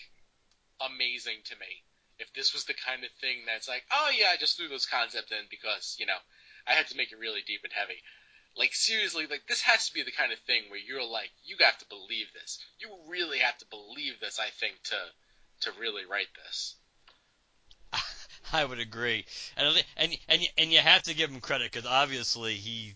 amazing 0.81 1.41
to 1.45 1.55
me. 1.55 1.83
If 2.19 2.33
this 2.33 2.53
was 2.53 2.65
the 2.65 2.73
kind 2.73 3.03
of 3.03 3.11
thing 3.21 3.45
that's 3.45 3.67
like, 3.67 3.83
oh 3.91 4.09
yeah, 4.17 4.29
I 4.33 4.37
just 4.37 4.57
threw 4.57 4.67
those 4.67 4.87
concepts 4.87 5.31
in 5.31 5.45
because 5.49 5.97
you 5.99 6.05
know 6.05 6.17
I 6.65 6.73
had 6.73 6.87
to 6.87 6.97
make 6.97 7.11
it 7.11 7.19
really 7.19 7.41
deep 7.45 7.61
and 7.63 7.73
heavy. 7.73 8.01
Like 8.57 8.73
seriously, 8.73 9.27
like 9.29 9.43
this 9.47 9.61
has 9.61 9.87
to 9.87 9.93
be 9.93 10.03
the 10.03 10.11
kind 10.11 10.31
of 10.31 10.39
thing 10.39 10.63
where 10.69 10.79
you're 10.79 11.03
like, 11.03 11.29
you 11.45 11.57
have 11.61 11.77
to 11.77 11.85
believe 11.89 12.27
this. 12.33 12.59
You 12.79 12.89
really 13.07 13.39
have 13.39 13.57
to 13.59 13.65
believe 13.67 14.19
this, 14.19 14.39
I 14.39 14.49
think, 14.59 14.75
to 14.85 14.95
to 15.61 15.71
really 15.79 16.03
write 16.09 16.27
this. 16.43 16.75
I 18.53 18.65
would 18.65 18.79
agree, 18.79 19.25
and 19.55 19.83
and 19.97 20.17
and 20.27 20.41
and 20.57 20.71
you 20.71 20.79
have 20.79 21.03
to 21.03 21.13
give 21.13 21.29
him 21.29 21.39
credit 21.39 21.71
because 21.71 21.87
obviously 21.87 22.55
he 22.55 22.95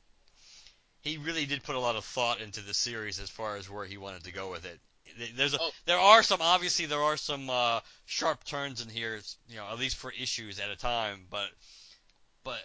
he 1.01 1.18
really 1.18 1.45
did 1.45 1.64
put 1.64 1.76
a 1.76 1.80
lot 1.80 1.95
of 1.95 2.05
thought 2.05 2.41
into 2.41 2.62
the 2.62 2.74
series 2.74 3.20
as 3.20 3.30
far 3.30 3.55
as 3.57 3.70
where 3.70 3.86
he 3.86 3.97
wanted 3.97 4.24
to 4.24 4.32
go 4.32 4.49
with 4.51 4.66
it. 4.66 4.80
There's 5.36 5.53
a, 5.53 5.57
Oh. 5.59 5.72
there 5.86 5.99
are 5.99 6.24
some 6.24 6.41
obviously 6.41 6.86
there 6.86 7.01
are 7.01 7.18
some 7.18 7.49
uh, 7.49 7.82
sharp 8.05 8.43
turns 8.45 8.82
in 8.82 8.89
here, 8.89 9.20
you 9.49 9.57
know, 9.57 9.66
at 9.66 9.78
least 9.78 9.97
for 9.97 10.12
issues 10.12 10.59
at 10.59 10.70
a 10.70 10.76
time, 10.76 11.26
but 11.30 11.49
but 12.43 12.62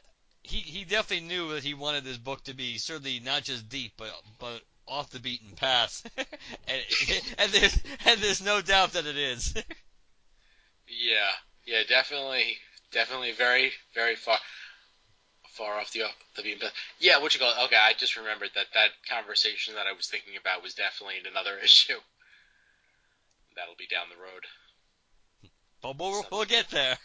he 0.46 0.58
he 0.58 0.84
definitely 0.84 1.26
knew 1.26 1.52
that 1.54 1.64
he 1.64 1.74
wanted 1.74 2.04
this 2.04 2.18
book 2.18 2.44
to 2.44 2.54
be 2.54 2.78
certainly 2.78 3.20
not 3.20 3.42
just 3.42 3.68
deep, 3.68 3.92
but 3.96 4.10
but 4.38 4.62
off 4.86 5.10
the 5.10 5.18
beaten 5.18 5.50
path, 5.56 6.06
and 6.68 6.82
and 7.38 7.52
there's 7.52 7.78
and 8.06 8.20
there's 8.20 8.42
no 8.42 8.60
doubt 8.62 8.92
that 8.92 9.06
it 9.06 9.16
is. 9.16 9.54
Yeah, 10.88 11.32
yeah, 11.64 11.82
definitely, 11.88 12.58
definitely 12.92 13.32
very, 13.32 13.72
very 13.92 14.14
far, 14.14 14.38
far 15.48 15.80
off 15.80 15.92
the 15.92 16.04
the 16.36 16.42
beaten 16.42 16.60
path. 16.60 16.72
Yeah, 17.00 17.18
what 17.18 17.34
you 17.34 17.40
call 17.40 17.50
it? 17.50 17.64
Okay, 17.66 17.76
I 17.76 17.92
just 17.92 18.16
remembered 18.16 18.50
that 18.54 18.66
that 18.74 18.90
conversation 19.10 19.74
that 19.74 19.86
I 19.88 19.92
was 19.92 20.06
thinking 20.06 20.36
about 20.40 20.62
was 20.62 20.74
definitely 20.74 21.16
another 21.28 21.58
issue. 21.64 21.98
That'll 23.56 23.74
be 23.76 23.88
down 23.88 24.06
the 24.10 24.22
road. 24.22 24.44
but 25.82 25.98
we'll 25.98 26.24
we'll 26.30 26.44
get 26.44 26.68
there. 26.70 26.98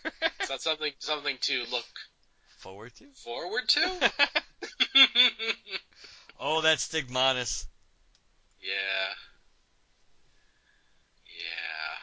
So 0.43 0.57
something 0.57 0.93
something 0.99 1.37
to 1.41 1.63
look 1.71 1.85
Forward 2.61 2.93
to. 2.97 3.05
forward 3.15 3.67
to. 3.69 3.81
oh, 6.39 6.61
that 6.61 6.77
Stigmonus. 6.77 7.65
yeah. 8.61 9.15
Yeah. 11.25 11.95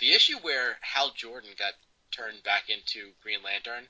The 0.00 0.12
issue 0.14 0.38
where 0.42 0.78
Hal 0.80 1.12
Jordan 1.14 1.50
got 1.56 1.74
turned 2.10 2.42
back 2.42 2.64
into 2.70 3.12
Green 3.22 3.38
Lantern, 3.44 3.84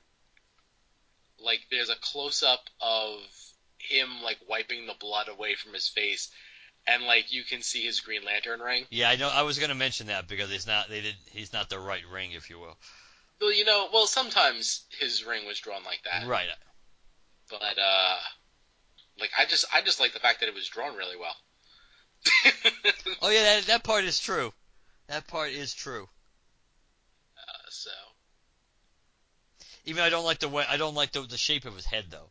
like 1.43 1.61
there's 1.71 1.89
a 1.89 1.95
close 1.95 2.43
up 2.43 2.69
of 2.79 3.17
him 3.79 4.21
like 4.23 4.37
wiping 4.47 4.85
the 4.85 4.93
blood 4.93 5.27
away 5.27 5.55
from 5.55 5.73
his 5.73 5.87
face, 5.87 6.29
and 6.85 7.05
like 7.05 7.33
you 7.33 7.43
can 7.43 7.63
see 7.63 7.81
his 7.81 7.99
Green 7.99 8.23
Lantern 8.23 8.59
ring. 8.59 8.85
Yeah, 8.91 9.09
I 9.09 9.15
know. 9.15 9.27
I 9.27 9.41
was 9.41 9.57
gonna 9.57 9.73
mention 9.73 10.05
that 10.05 10.27
because 10.27 10.51
he's 10.51 10.67
not. 10.67 10.87
They 10.87 11.01
did. 11.01 11.15
He's 11.31 11.51
not 11.51 11.71
the 11.71 11.79
right 11.79 12.05
ring, 12.11 12.33
if 12.33 12.51
you 12.51 12.59
will. 12.59 12.77
Well, 13.41 13.53
you 13.53 13.65
know, 13.65 13.89
well 13.91 14.07
sometimes 14.07 14.85
his 14.99 15.23
ring 15.25 15.45
was 15.45 15.59
drawn 15.59 15.83
like 15.83 16.01
that, 16.03 16.25
Right. 16.27 16.47
but 17.49 17.77
uh, 17.77 18.17
like 19.19 19.31
I 19.37 19.45
just 19.45 19.65
I 19.73 19.81
just 19.81 19.99
like 19.99 20.13
the 20.13 20.19
fact 20.19 20.39
that 20.39 20.49
it 20.49 20.55
was 20.55 20.67
drawn 20.69 20.95
really 20.95 21.17
well. 21.17 21.35
Oh 23.21 23.29
yeah, 23.29 23.43
that 23.43 23.63
that 23.67 23.83
part 23.83 24.03
is 24.03 24.19
true. 24.19 24.51
That 25.07 25.27
part 25.27 25.51
is 25.51 25.73
true. 25.73 26.07
Uh, 27.37 27.69
so 27.69 27.89
Even 29.85 30.03
I 30.03 30.09
don't 30.09 30.25
like 30.25 30.39
the 30.39 30.49
way 30.49 30.65
I 30.67 30.77
don't 30.77 30.95
like 30.95 31.11
the 31.11 31.21
the 31.21 31.37
shape 31.37 31.65
of 31.65 31.75
his 31.75 31.85
head 31.85 32.05
though. 32.09 32.29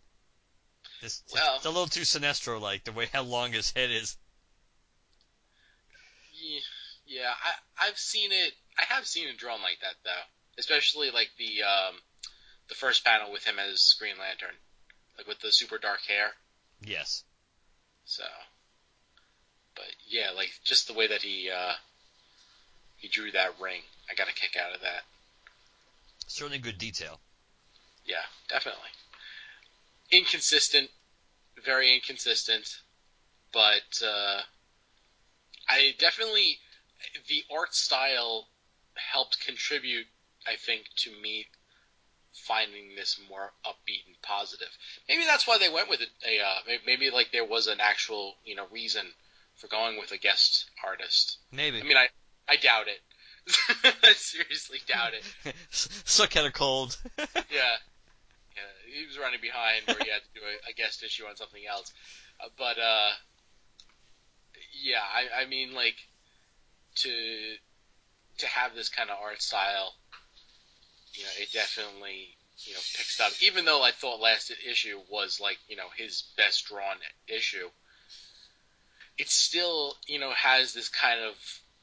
It's, 1.03 1.23
Well- 1.33 1.57
it's 1.57 1.65
a 1.67 1.71
little 1.71 1.87
too 1.87 2.01
Sinestro 2.03 2.61
like 2.61 2.85
the 2.85 2.93
way 2.93 3.07
how 3.13 3.23
long 3.23 3.53
his 3.53 3.71
head 3.73 3.91
is. 3.91 4.17
Yeah, 7.07 7.31
I 7.79 7.87
I've 7.87 7.99
seen 7.99 8.33
it 8.33 8.53
I 8.79 8.85
have 8.85 9.07
seen 9.07 9.29
it 9.29 9.37
drawn 9.39 9.63
like 9.63 9.79
that 9.81 9.95
though, 10.05 10.23
especially 10.59 11.11
like 11.11 11.31
the 11.39 11.63
um, 11.63 11.95
the 12.69 12.75
first 12.75 13.05
panel 13.05 13.33
with 13.33 13.45
him 13.45 13.57
as 13.59 13.95
Green 13.99 14.19
Lantern, 14.19 14.57
like 15.19 15.27
with 15.27 15.41
the 15.41 15.53
super 15.53 15.79
dark 15.79 16.01
hair. 16.07 16.33
Yes. 16.81 17.25
So, 18.05 18.25
but 19.75 19.87
yeah, 20.07 20.31
like 20.35 20.51
just 20.65 20.87
the 20.87 20.95
way 20.95 21.07
that 21.07 21.23
he 21.23 21.51
uh, 21.51 21.75
he 22.97 23.09
drew 23.09 23.31
that 23.33 23.61
ring, 23.61 23.81
I 24.11 24.15
got 24.15 24.29
a 24.29 24.35
kick 24.35 24.57
out 24.57 24.75
of 24.75 24.81
that. 24.83 25.03
Certainly 26.27 26.59
good 26.59 26.79
detail. 26.79 27.21
Yeah, 28.05 28.25
definitely. 28.49 28.91
Inconsistent, 30.11 30.91
very 31.65 31.95
inconsistent, 31.95 32.69
but 33.53 34.03
uh, 34.05 34.41
I 35.69 35.95
definitely 35.99 36.59
the 37.29 37.43
art 37.55 37.75
style 37.75 38.49
helped 38.95 39.45
contribute, 39.45 40.07
I 40.47 40.57
think, 40.57 40.85
to 40.97 41.11
me 41.23 41.47
finding 42.33 42.97
this 42.97 43.21
more 43.29 43.53
upbeat 43.65 44.07
and 44.07 44.21
positive. 44.23 44.69
Maybe 45.09 45.25
that's 45.25 45.47
why 45.47 45.59
they 45.59 45.69
went 45.69 45.89
with 45.89 46.01
it. 46.01 46.09
A 46.27 46.41
uh, 46.41 46.77
maybe 46.87 47.11
like 47.11 47.31
there 47.33 47.45
was 47.45 47.67
an 47.67 47.79
actual 47.81 48.35
you 48.45 48.57
know 48.57 48.67
reason 48.73 49.07
for 49.57 49.69
going 49.69 49.99
with 49.99 50.13
a 50.13 50.19
guest 50.19 50.67
artist. 50.85 51.39
Maybe. 51.53 51.81
I 51.81 51.85
mean, 51.85 51.97
I 51.97 52.09
I 52.49 52.57
doubt 52.57 52.87
it. 52.89 53.01
I 54.03 54.13
seriously 54.15 54.79
doubt 54.87 55.13
it. 55.15 55.55
Suck 55.71 56.33
had 56.33 56.47
a 56.47 56.53
cold. 56.53 56.97
Yeah. 57.51 57.77
Yeah, 58.57 58.63
he 59.01 59.07
was 59.07 59.19
running 59.19 59.41
behind 59.41 59.83
where 59.87 59.97
he 60.01 60.11
had 60.11 60.23
to 60.23 60.41
do 60.41 60.41
a, 60.47 60.71
a 60.71 60.75
guest 60.75 61.03
issue 61.03 61.25
on 61.27 61.35
something 61.35 61.63
else. 61.69 61.93
Uh, 62.41 62.49
but 62.57 62.79
uh, 62.79 63.11
yeah, 64.81 65.03
I, 65.03 65.43
I 65.43 65.47
mean 65.47 65.75
like 65.75 65.97
to 66.97 67.55
to 68.39 68.47
have 68.47 68.75
this 68.75 68.89
kind 68.89 69.11
of 69.11 69.19
art 69.23 69.43
style, 69.43 69.95
you 71.15 71.23
know, 71.23 71.31
it 71.39 71.53
definitely 71.53 72.37
you 72.59 72.73
know 72.73 72.81
picks 72.97 73.21
up. 73.21 73.33
Even 73.41 73.65
though 73.65 73.83
I 73.83 73.91
thought 73.91 74.21
last 74.21 74.53
issue 74.69 74.99
was 75.11 75.41
like 75.41 75.59
you 75.69 75.77
know 75.77 75.89
his 75.97 76.25
best 76.37 76.67
drawn 76.67 76.97
issue, 77.29 77.69
it 79.19 79.29
still 79.29 79.95
you 80.07 80.19
know 80.19 80.33
has 80.33 80.75
this 80.75 80.89
kind 80.89 81.21
of 81.21 81.35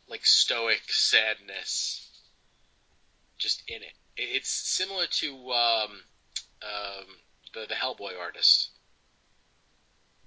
like 0.08 0.26
stoic 0.26 0.82
sadness 0.88 2.10
just 3.38 3.64
in 3.68 3.82
it. 3.82 3.94
It's 4.18 4.50
similar 4.50 5.06
to 5.08 5.34
um, 5.52 5.92
um, 6.62 7.06
the 7.54 7.66
the 7.68 7.76
Hellboy 7.76 8.20
artist. 8.20 8.70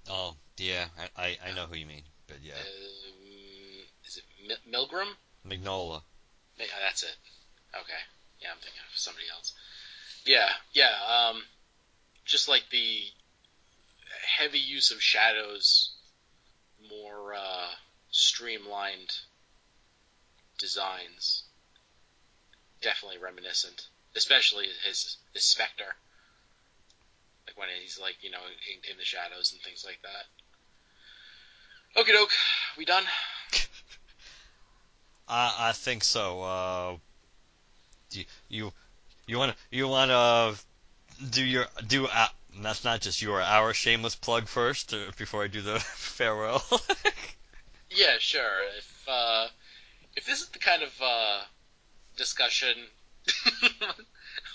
Oh 0.09 0.35
yeah, 0.57 0.85
I, 1.17 1.23
I, 1.23 1.37
I 1.49 1.55
know 1.55 1.65
who 1.65 1.75
you 1.75 1.85
mean, 1.85 2.03
but 2.27 2.37
yeah, 2.41 2.53
Um, 2.53 3.85
is 4.05 4.17
it 4.17 4.23
Mi- 4.47 4.73
Milgram? 4.77 5.09
Mignola. 5.47 6.01
That's 6.57 7.03
it. 7.03 7.15
Okay. 7.75 8.01
Yeah, 8.41 8.49
I'm 8.51 8.57
thinking 8.59 8.81
of 8.91 8.97
somebody 8.97 9.25
else. 9.31 9.53
Yeah, 10.25 10.49
yeah. 10.73 10.93
Um, 11.07 11.43
just 12.25 12.49
like 12.49 12.63
the 12.71 13.01
heavy 14.37 14.59
use 14.59 14.91
of 14.91 15.01
shadows, 15.01 15.91
more 16.89 17.33
uh, 17.33 17.67
streamlined 18.11 19.11
designs. 20.57 21.43
Definitely 22.81 23.19
reminiscent, 23.19 23.87
especially 24.15 24.67
his 24.85 25.17
his 25.33 25.43
Spectre. 25.43 25.95
Like 27.47 27.57
when 27.57 27.69
he's 27.81 27.99
like 27.99 28.17
you 28.21 28.31
know 28.31 28.39
in, 28.73 28.91
in 28.91 28.97
the 28.97 29.03
shadows 29.05 29.51
and 29.53 29.61
things 29.61 29.85
like 29.85 29.99
that. 30.03 30.25
Okay, 32.01 32.11
doke. 32.11 32.31
We 32.77 32.85
done? 32.85 33.05
I 35.27 35.55
I 35.69 35.71
think 35.71 36.03
so. 36.03 36.41
Uh, 36.41 36.97
do 38.09 38.19
you 38.19 38.25
you 38.49 38.73
you 39.27 39.37
want 39.37 39.51
to 39.51 39.57
you 39.71 39.87
want 39.87 40.11
to 40.11 41.25
do 41.29 41.43
your 41.43 41.65
do 41.87 42.07
uh, 42.07 42.27
that's 42.61 42.83
not 42.83 43.01
just 43.01 43.21
your 43.21 43.41
our 43.41 43.73
shameless 43.73 44.15
plug 44.15 44.47
first 44.47 44.93
uh, 44.93 45.11
before 45.17 45.43
I 45.43 45.47
do 45.47 45.61
the 45.61 45.79
farewell. 45.79 46.63
Yeah, 47.95 48.17
sure. 48.19 48.59
If 48.77 49.07
uh, 49.07 49.47
if 50.17 50.25
this 50.25 50.41
is 50.41 50.49
the 50.49 50.59
kind 50.59 50.83
of 50.83 50.93
uh, 51.01 51.41
discussion, 52.17 52.73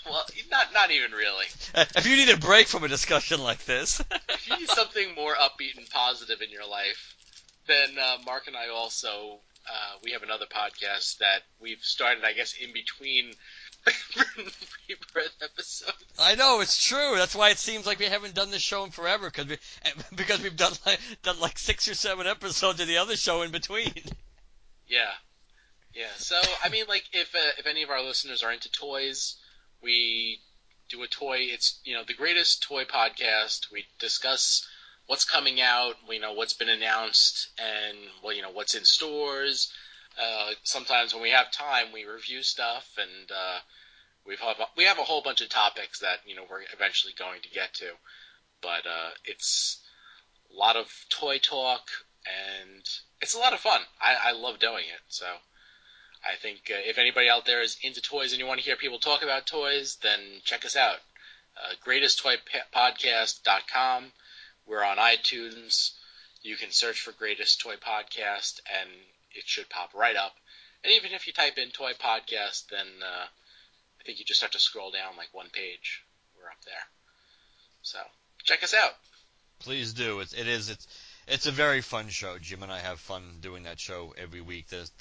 well, 0.05 0.25
not 0.51 0.73
not 0.73 0.91
even 0.91 1.11
really. 1.11 1.45
if 1.73 2.05
you 2.05 2.17
need 2.17 2.29
a 2.29 2.37
break 2.37 2.67
from 2.67 2.83
a 2.83 2.87
discussion 2.87 3.41
like 3.41 3.65
this, 3.65 4.01
If 4.29 4.47
you 4.47 4.57
need 4.57 4.69
something 4.69 5.15
more 5.15 5.33
upbeat 5.33 5.77
and 5.77 5.89
positive 5.89 6.41
in 6.41 6.51
your 6.51 6.67
life, 6.67 7.15
then 7.67 7.97
uh, 7.97 8.17
Mark 8.25 8.45
and 8.47 8.55
I 8.55 8.69
also 8.69 9.39
uh, 9.67 9.97
we 10.03 10.11
have 10.11 10.23
another 10.23 10.45
podcast 10.45 11.17
that 11.19 11.43
we've 11.59 11.83
started, 11.83 12.23
I 12.23 12.33
guess, 12.33 12.53
in 12.53 12.73
between 12.73 13.31
rebirth 14.89 15.35
episodes. 15.41 16.03
I 16.19 16.35
know 16.35 16.61
it's 16.61 16.83
true. 16.83 17.13
That's 17.15 17.35
why 17.35 17.49
it 17.49 17.57
seems 17.57 17.85
like 17.85 17.99
we 17.99 18.05
haven't 18.05 18.35
done 18.35 18.51
this 18.51 18.61
show 18.61 18.83
in 18.83 18.91
forever 18.91 19.29
because 19.29 19.47
we 19.47 19.57
because 20.15 20.41
we've 20.41 20.57
done 20.57 20.73
like 20.85 20.99
done 21.23 21.39
like 21.39 21.57
six 21.57 21.87
or 21.87 21.95
seven 21.95 22.27
episodes 22.27 22.79
of 22.79 22.87
the 22.87 22.97
other 22.97 23.15
show 23.15 23.41
in 23.41 23.51
between. 23.51 23.93
Yeah, 24.87 25.11
yeah. 25.93 26.13
So 26.17 26.39
I 26.63 26.69
mean, 26.69 26.85
like, 26.87 27.03
if 27.13 27.33
uh, 27.35 27.59
if 27.59 27.65
any 27.65 27.83
of 27.83 27.89
our 27.89 28.03
listeners 28.03 28.43
are 28.43 28.51
into 28.51 28.71
toys, 28.71 29.37
we 29.81 30.39
do 30.89 31.01
a 31.03 31.07
toy. 31.07 31.37
It's 31.41 31.79
you 31.83 31.95
know 31.95 32.03
the 32.03 32.13
greatest 32.13 32.63
toy 32.63 32.85
podcast. 32.85 33.71
We 33.71 33.85
discuss 33.99 34.67
what's 35.11 35.25
coming 35.25 35.59
out, 35.59 35.95
you 36.09 36.21
know 36.21 36.31
what's 36.31 36.53
been 36.53 36.69
announced, 36.69 37.49
and 37.59 37.97
well, 38.23 38.33
you 38.33 38.41
know 38.41 38.51
what's 38.51 38.75
in 38.75 38.85
stores. 38.85 39.69
Uh, 40.17 40.51
sometimes 40.63 41.13
when 41.13 41.21
we 41.21 41.31
have 41.31 41.51
time, 41.51 41.87
we 41.93 42.05
review 42.05 42.41
stuff, 42.41 42.87
and 42.97 43.29
uh, 43.29 43.59
we've 44.25 44.39
have, 44.39 44.55
we 44.77 44.85
have 44.85 44.99
a 44.99 45.03
whole 45.03 45.21
bunch 45.21 45.41
of 45.41 45.49
topics 45.49 45.99
that 45.99 46.19
you 46.25 46.33
know 46.33 46.43
we're 46.49 46.61
eventually 46.73 47.11
going 47.19 47.41
to 47.41 47.49
get 47.49 47.73
to. 47.73 47.87
But 48.61 48.87
uh, 48.87 49.09
it's 49.25 49.81
a 50.49 50.55
lot 50.57 50.77
of 50.77 50.87
toy 51.09 51.39
talk, 51.39 51.89
and 52.25 52.89
it's 53.19 53.35
a 53.35 53.39
lot 53.39 53.51
of 53.51 53.59
fun. 53.59 53.81
I, 54.01 54.29
I 54.29 54.31
love 54.31 54.59
doing 54.59 54.85
it. 54.85 55.01
So 55.09 55.25
I 56.23 56.35
think 56.41 56.71
uh, 56.71 56.79
if 56.87 56.97
anybody 56.97 57.29
out 57.29 57.45
there 57.45 57.61
is 57.61 57.77
into 57.83 58.01
toys 58.01 58.31
and 58.31 58.39
you 58.39 58.45
want 58.45 58.61
to 58.61 58.65
hear 58.65 58.77
people 58.77 58.99
talk 58.99 59.23
about 59.23 59.45
toys, 59.45 59.97
then 60.01 60.21
check 60.45 60.63
us 60.63 60.77
out. 60.77 60.99
Uh, 61.57 61.73
GreatestToyPodcast.com. 61.85 64.13
We're 64.65 64.83
on 64.83 64.97
iTunes. 64.97 65.91
You 66.41 66.55
can 66.55 66.71
search 66.71 67.01
for 67.01 67.11
Greatest 67.11 67.61
Toy 67.61 67.75
Podcast, 67.75 68.59
and 68.79 68.89
it 69.31 69.43
should 69.45 69.69
pop 69.69 69.93
right 69.93 70.15
up. 70.15 70.35
And 70.83 70.93
even 70.93 71.11
if 71.11 71.27
you 71.27 71.33
type 71.33 71.57
in 71.57 71.69
Toy 71.69 71.93
Podcast, 71.93 72.69
then 72.69 72.87
uh, 73.01 73.25
I 73.25 74.03
think 74.05 74.19
you 74.19 74.25
just 74.25 74.41
have 74.41 74.51
to 74.51 74.59
scroll 74.59 74.91
down 74.91 75.17
like 75.17 75.29
one 75.33 75.49
page. 75.51 76.03
We're 76.37 76.49
up 76.49 76.63
there. 76.65 76.73
So 77.83 77.99
check 78.43 78.63
us 78.63 78.73
out. 78.73 78.93
Please 79.59 79.93
do. 79.93 80.19
It, 80.21 80.33
it 80.37 80.47
is. 80.47 80.69
It's 80.69 80.87
it's 81.27 81.45
a 81.45 81.51
very 81.51 81.81
fun 81.81 82.09
show. 82.09 82.37
Jim 82.39 82.63
and 82.63 82.71
I 82.71 82.79
have 82.79 82.99
fun 82.99 83.23
doing 83.41 83.63
that 83.63 83.79
show 83.79 84.13
every 84.17 84.41
week. 84.41 84.69
There's, 84.69 84.91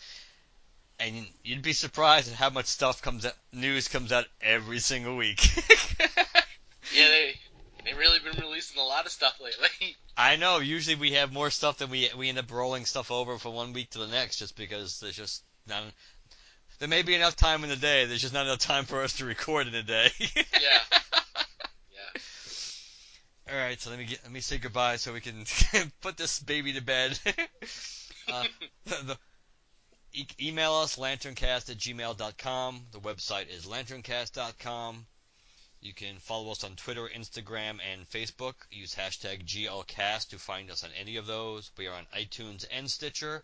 and 0.99 1.27
you'd 1.43 1.63
be 1.63 1.73
surprised 1.73 2.31
at 2.31 2.37
how 2.37 2.51
much 2.51 2.67
stuff 2.67 3.01
comes 3.01 3.25
out, 3.25 3.33
news 3.53 3.89
comes 3.89 4.13
out 4.13 4.27
every 4.43 4.81
single 4.81 5.17
week. 5.17 5.41
Yeah, 6.93 7.09
they 7.09 7.35
they've 7.85 7.97
really 7.97 8.19
been 8.19 8.41
releasing 8.41 8.81
a 8.81 8.85
lot 8.85 9.07
of 9.07 9.13
stuff 9.13 9.41
lately. 9.41 9.97
I 10.17 10.37
know. 10.37 10.59
Usually 10.59 10.97
we 10.97 11.13
have 11.13 11.33
more 11.33 11.51
stuff 11.51 11.79
than 11.79 11.91
we 11.91 12.09
we 12.17 12.29
end 12.29 12.39
up 12.39 12.51
rolling 12.51 12.85
stuff 12.85 13.11
over 13.11 13.39
from 13.39 13.55
one 13.55 13.73
week 13.73 13.91
to 13.91 13.99
the 13.99 14.07
next, 14.07 14.37
just 14.39 14.57
because 14.57 15.01
there's 15.01 15.17
just 15.17 15.43
not. 15.67 15.83
There 16.79 16.89
may 16.89 17.03
be 17.03 17.15
enough 17.15 17.37
time 17.37 17.63
in 17.63 17.71
the 17.71 17.77
day. 17.77 18.07
There's 18.07 18.23
just 18.23 18.33
not 18.35 18.47
enough 18.47 18.59
time 18.59 18.85
for 18.87 19.03
us 19.03 19.19
to 19.19 19.25
record 19.25 19.67
in 19.67 19.75
a 19.75 19.83
day. 19.83 20.09
yeah. 20.19 20.79
Yeah. 21.93 22.21
All 23.51 23.57
right, 23.59 23.81
so 23.81 23.91
let 23.91 23.99
me 23.99 24.05
get 24.07 24.21
let 24.23 24.33
me 24.33 24.41
say 24.41 24.59
goodbye 24.59 24.97
so 24.97 25.13
we 25.13 25.21
can 25.21 25.45
put 26.01 26.17
this 26.17 26.41
baby 26.41 26.73
to 26.75 26.83
bed. 26.83 27.19
uh, 28.33 28.45
the, 28.87 29.19
e- 30.13 30.27
email 30.41 30.75
us 30.75 30.97
lanterncast 30.97 31.71
at 31.71 31.77
gmail.com. 31.77 32.81
The 32.93 33.01
website 33.01 33.49
is 33.51 33.67
lanterncast.com. 33.67 35.07
You 35.83 35.95
can 35.95 36.19
follow 36.19 36.51
us 36.51 36.63
on 36.63 36.77
Twitter, 36.77 37.09
Instagram, 37.09 37.81
and 37.81 38.07
Facebook. 38.11 38.55
Use 38.71 38.95
hashtag 38.95 39.47
GLCast 39.47 40.29
to 40.29 40.39
find 40.39 40.71
us 40.71 40.85
on 40.85 40.91
any 40.93 41.17
of 41.17 41.25
those. 41.25 41.71
We 41.79 41.87
are 41.87 41.95
on 41.95 42.07
iTunes 42.15 42.67
and 42.71 42.91
Stitcher. 42.91 43.43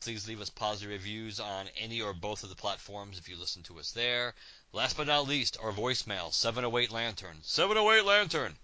Please 0.00 0.28
leave 0.28 0.42
us 0.42 0.50
positive 0.50 0.90
reviews 0.90 1.40
on 1.40 1.66
any 1.78 2.02
or 2.02 2.12
both 2.12 2.42
of 2.42 2.50
the 2.50 2.56
platforms 2.56 3.16
if 3.16 3.26
you 3.26 3.36
listen 3.36 3.62
to 3.62 3.78
us 3.78 3.92
there. 3.92 4.34
Last 4.70 4.98
but 4.98 5.06
not 5.06 5.26
least, 5.26 5.56
our 5.62 5.72
voicemail 5.72 6.30
708 6.30 6.90
Lantern. 6.90 7.38
708 7.42 8.04
Lantern! 8.04 8.58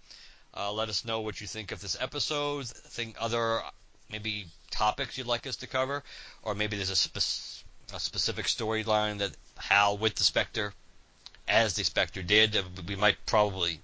Uh, 0.53 0.71
let 0.71 0.89
us 0.89 1.03
know 1.03 1.21
what 1.21 1.41
you 1.41 1.47
think 1.47 1.71
of 1.71 1.81
this 1.81 1.97
episode, 1.99 2.67
think 2.67 3.15
other 3.19 3.63
maybe 4.07 4.45
topics 4.69 5.17
you'd 5.17 5.25
like 5.25 5.47
us 5.47 5.55
to 5.57 5.67
cover, 5.67 6.03
or 6.43 6.53
maybe 6.53 6.77
there's 6.77 6.91
a, 6.91 6.95
spe- 6.95 7.65
a 7.91 7.99
specific 7.99 8.45
storyline 8.45 9.17
that 9.17 9.35
Hal 9.57 9.97
with 9.97 10.13
the 10.13 10.23
Spectre, 10.23 10.75
as 11.47 11.75
the 11.75 11.83
Spectre 11.83 12.23
did, 12.23 12.57
we 12.87 12.95
might 12.95 13.17
probably. 13.25 13.79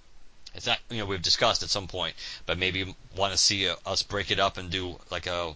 It's 0.54 0.66
not, 0.66 0.80
you 0.90 0.98
know, 0.98 1.06
we've 1.06 1.22
discussed 1.22 1.62
at 1.62 1.70
some 1.70 1.88
point, 1.88 2.14
but 2.44 2.58
maybe 2.58 2.94
want 3.16 3.32
to 3.32 3.38
see 3.38 3.68
uh 3.68 3.76
us 3.86 4.02
break 4.02 4.30
it 4.30 4.38
up 4.38 4.58
and 4.58 4.70
do 4.70 4.98
like 5.10 5.26
a, 5.26 5.54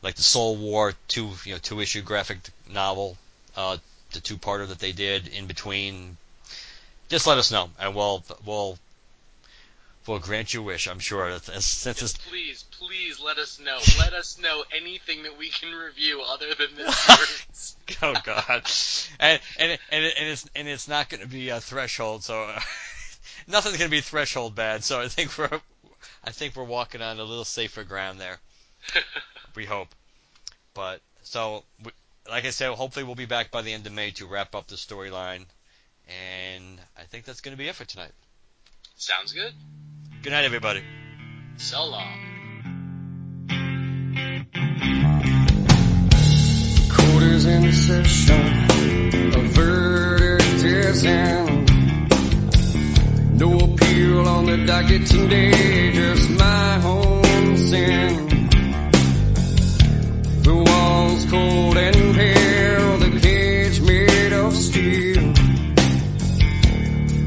like 0.00 0.14
the 0.14 0.22
Soul 0.22 0.56
War 0.56 0.94
two, 1.08 1.32
you 1.44 1.52
know, 1.52 1.58
two 1.58 1.80
issue 1.80 2.02
graphic 2.02 2.38
novel, 2.68 3.18
uh, 3.56 3.76
the 4.12 4.20
two 4.20 4.38
parter 4.38 4.66
that 4.68 4.78
they 4.78 4.92
did 4.92 5.28
in 5.28 5.46
between, 5.46 6.16
just 7.08 7.26
let 7.26 7.38
us 7.38 7.50
know, 7.50 7.70
and 7.78 7.94
we'll 7.94 8.24
we'll 8.46 8.78
we'll 10.06 10.18
grant 10.18 10.54
your 10.54 10.62
wish. 10.62 10.88
I'm 10.88 10.98
sure. 10.98 11.38
Since 11.38 12.02
it's, 12.02 12.16
Please, 12.28 12.64
please 12.70 13.20
let 13.20 13.38
us 13.38 13.60
know. 13.60 13.78
Let 13.98 14.12
us 14.12 14.38
know 14.38 14.64
anything 14.74 15.22
that 15.24 15.36
we 15.36 15.50
can 15.50 15.74
review 15.74 16.22
other 16.22 16.54
than 16.54 16.76
this 16.76 17.76
oh 18.02 18.14
god, 18.24 18.70
and 19.20 19.40
and 19.58 19.78
and, 19.90 20.04
it, 20.04 20.14
and 20.18 20.28
it's 20.28 20.50
and 20.54 20.68
it's 20.68 20.88
not 20.88 21.08
going 21.08 21.22
to 21.22 21.28
be 21.28 21.50
a 21.50 21.60
threshold, 21.60 22.24
so 22.24 22.44
uh, 22.44 22.60
nothing's 23.46 23.76
going 23.76 23.90
to 23.90 23.96
be 23.96 24.00
threshold 24.00 24.54
bad. 24.54 24.84
So 24.84 25.00
I 25.00 25.08
think 25.08 25.36
we're 25.36 25.60
I 26.24 26.30
think 26.30 26.56
we're 26.56 26.64
walking 26.64 27.02
on 27.02 27.18
a 27.18 27.24
little 27.24 27.44
safer 27.44 27.84
ground 27.84 28.20
there. 28.20 28.38
we 29.54 29.64
hope. 29.64 29.88
But 30.74 31.00
so, 31.22 31.64
we, 31.84 31.90
like 32.28 32.44
I 32.44 32.50
said, 32.50 32.72
hopefully 32.72 33.04
we'll 33.04 33.14
be 33.14 33.26
back 33.26 33.50
by 33.50 33.62
the 33.62 33.72
end 33.72 33.86
of 33.86 33.92
May 33.92 34.10
to 34.12 34.26
wrap 34.26 34.54
up 34.54 34.68
the 34.68 34.76
storyline, 34.76 35.44
and 36.08 36.80
I 36.96 37.02
think 37.04 37.24
that's 37.24 37.40
going 37.40 37.56
to 37.56 37.58
be 37.58 37.68
it 37.68 37.74
for 37.74 37.84
tonight. 37.84 38.12
Sounds 38.96 39.32
good. 39.32 39.52
Good 40.22 40.30
night, 40.30 40.44
everybody. 40.44 40.84
So 41.56 41.84
long. 41.84 42.06
Quarters 46.94 47.44
in 47.46 47.72
session, 47.72 49.34
a 49.34 49.40
verdict 49.48 50.62
is 50.62 51.02
in. 51.02 51.66
No 53.36 53.58
appeal 53.58 54.28
on 54.28 54.46
the 54.46 54.64
docket 54.64 55.08
today, 55.08 55.90
just 55.90 56.30
my 56.30 56.80
own 56.84 57.56
sin. 57.56 58.48
The 60.42 60.54
walls 60.54 61.24
cold 61.24 61.76
and 61.76 62.14
pale, 62.14 62.98
the 62.98 63.18
cage 63.20 63.80
made 63.80 64.32
of 64.32 64.54
steel. 64.54 65.34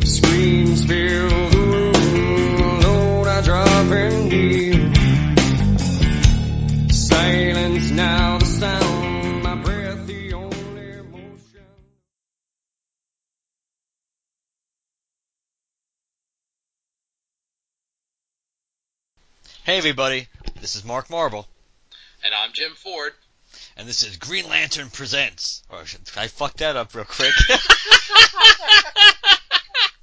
Screams 0.05 0.85
fill 0.85 1.34
Hey, 19.65 19.77
everybody. 19.79 20.27
This 20.61 20.75
is 20.75 20.85
Mark 20.85 21.09
Marble, 21.09 21.47
And 22.23 22.35
I'm 22.35 22.51
Jim 22.53 22.73
Ford. 22.75 23.13
and 23.75 23.87
this 23.87 24.03
is 24.03 24.17
Green 24.17 24.47
Lantern 24.47 24.91
Presents. 24.91 25.63
Or 25.69 25.83
should 25.85 26.01
I 26.15 26.27
fucked 26.27 26.57
that 26.57 26.75
up 26.75 26.93
real 26.93 27.05
quick? 27.05 27.33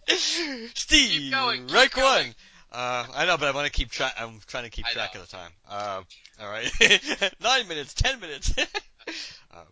Steve, 0.75 1.31
going, 1.31 1.67
going. 1.69 1.91
one. 1.95 2.35
Uh, 2.73 3.07
I 3.15 3.25
know, 3.27 3.37
but 3.39 3.47
I 3.49 3.53
want 3.53 3.67
to 3.67 3.73
keep 3.73 3.91
track. 3.91 4.15
I'm 4.19 4.41
trying 4.49 4.65
to 4.65 4.71
keep 4.71 4.87
I 4.87 4.93
track 4.95 5.15
know. 5.15 5.21
of 5.21 5.31
the 5.31 5.37
time. 5.37 5.51
Uh, 5.69 6.03
all 6.41 6.49
right, 6.51 6.69
nine 7.41 7.69
minutes, 7.69 7.95
ten 7.95 8.19
minutes. 8.19 8.53
uh, 8.59 9.65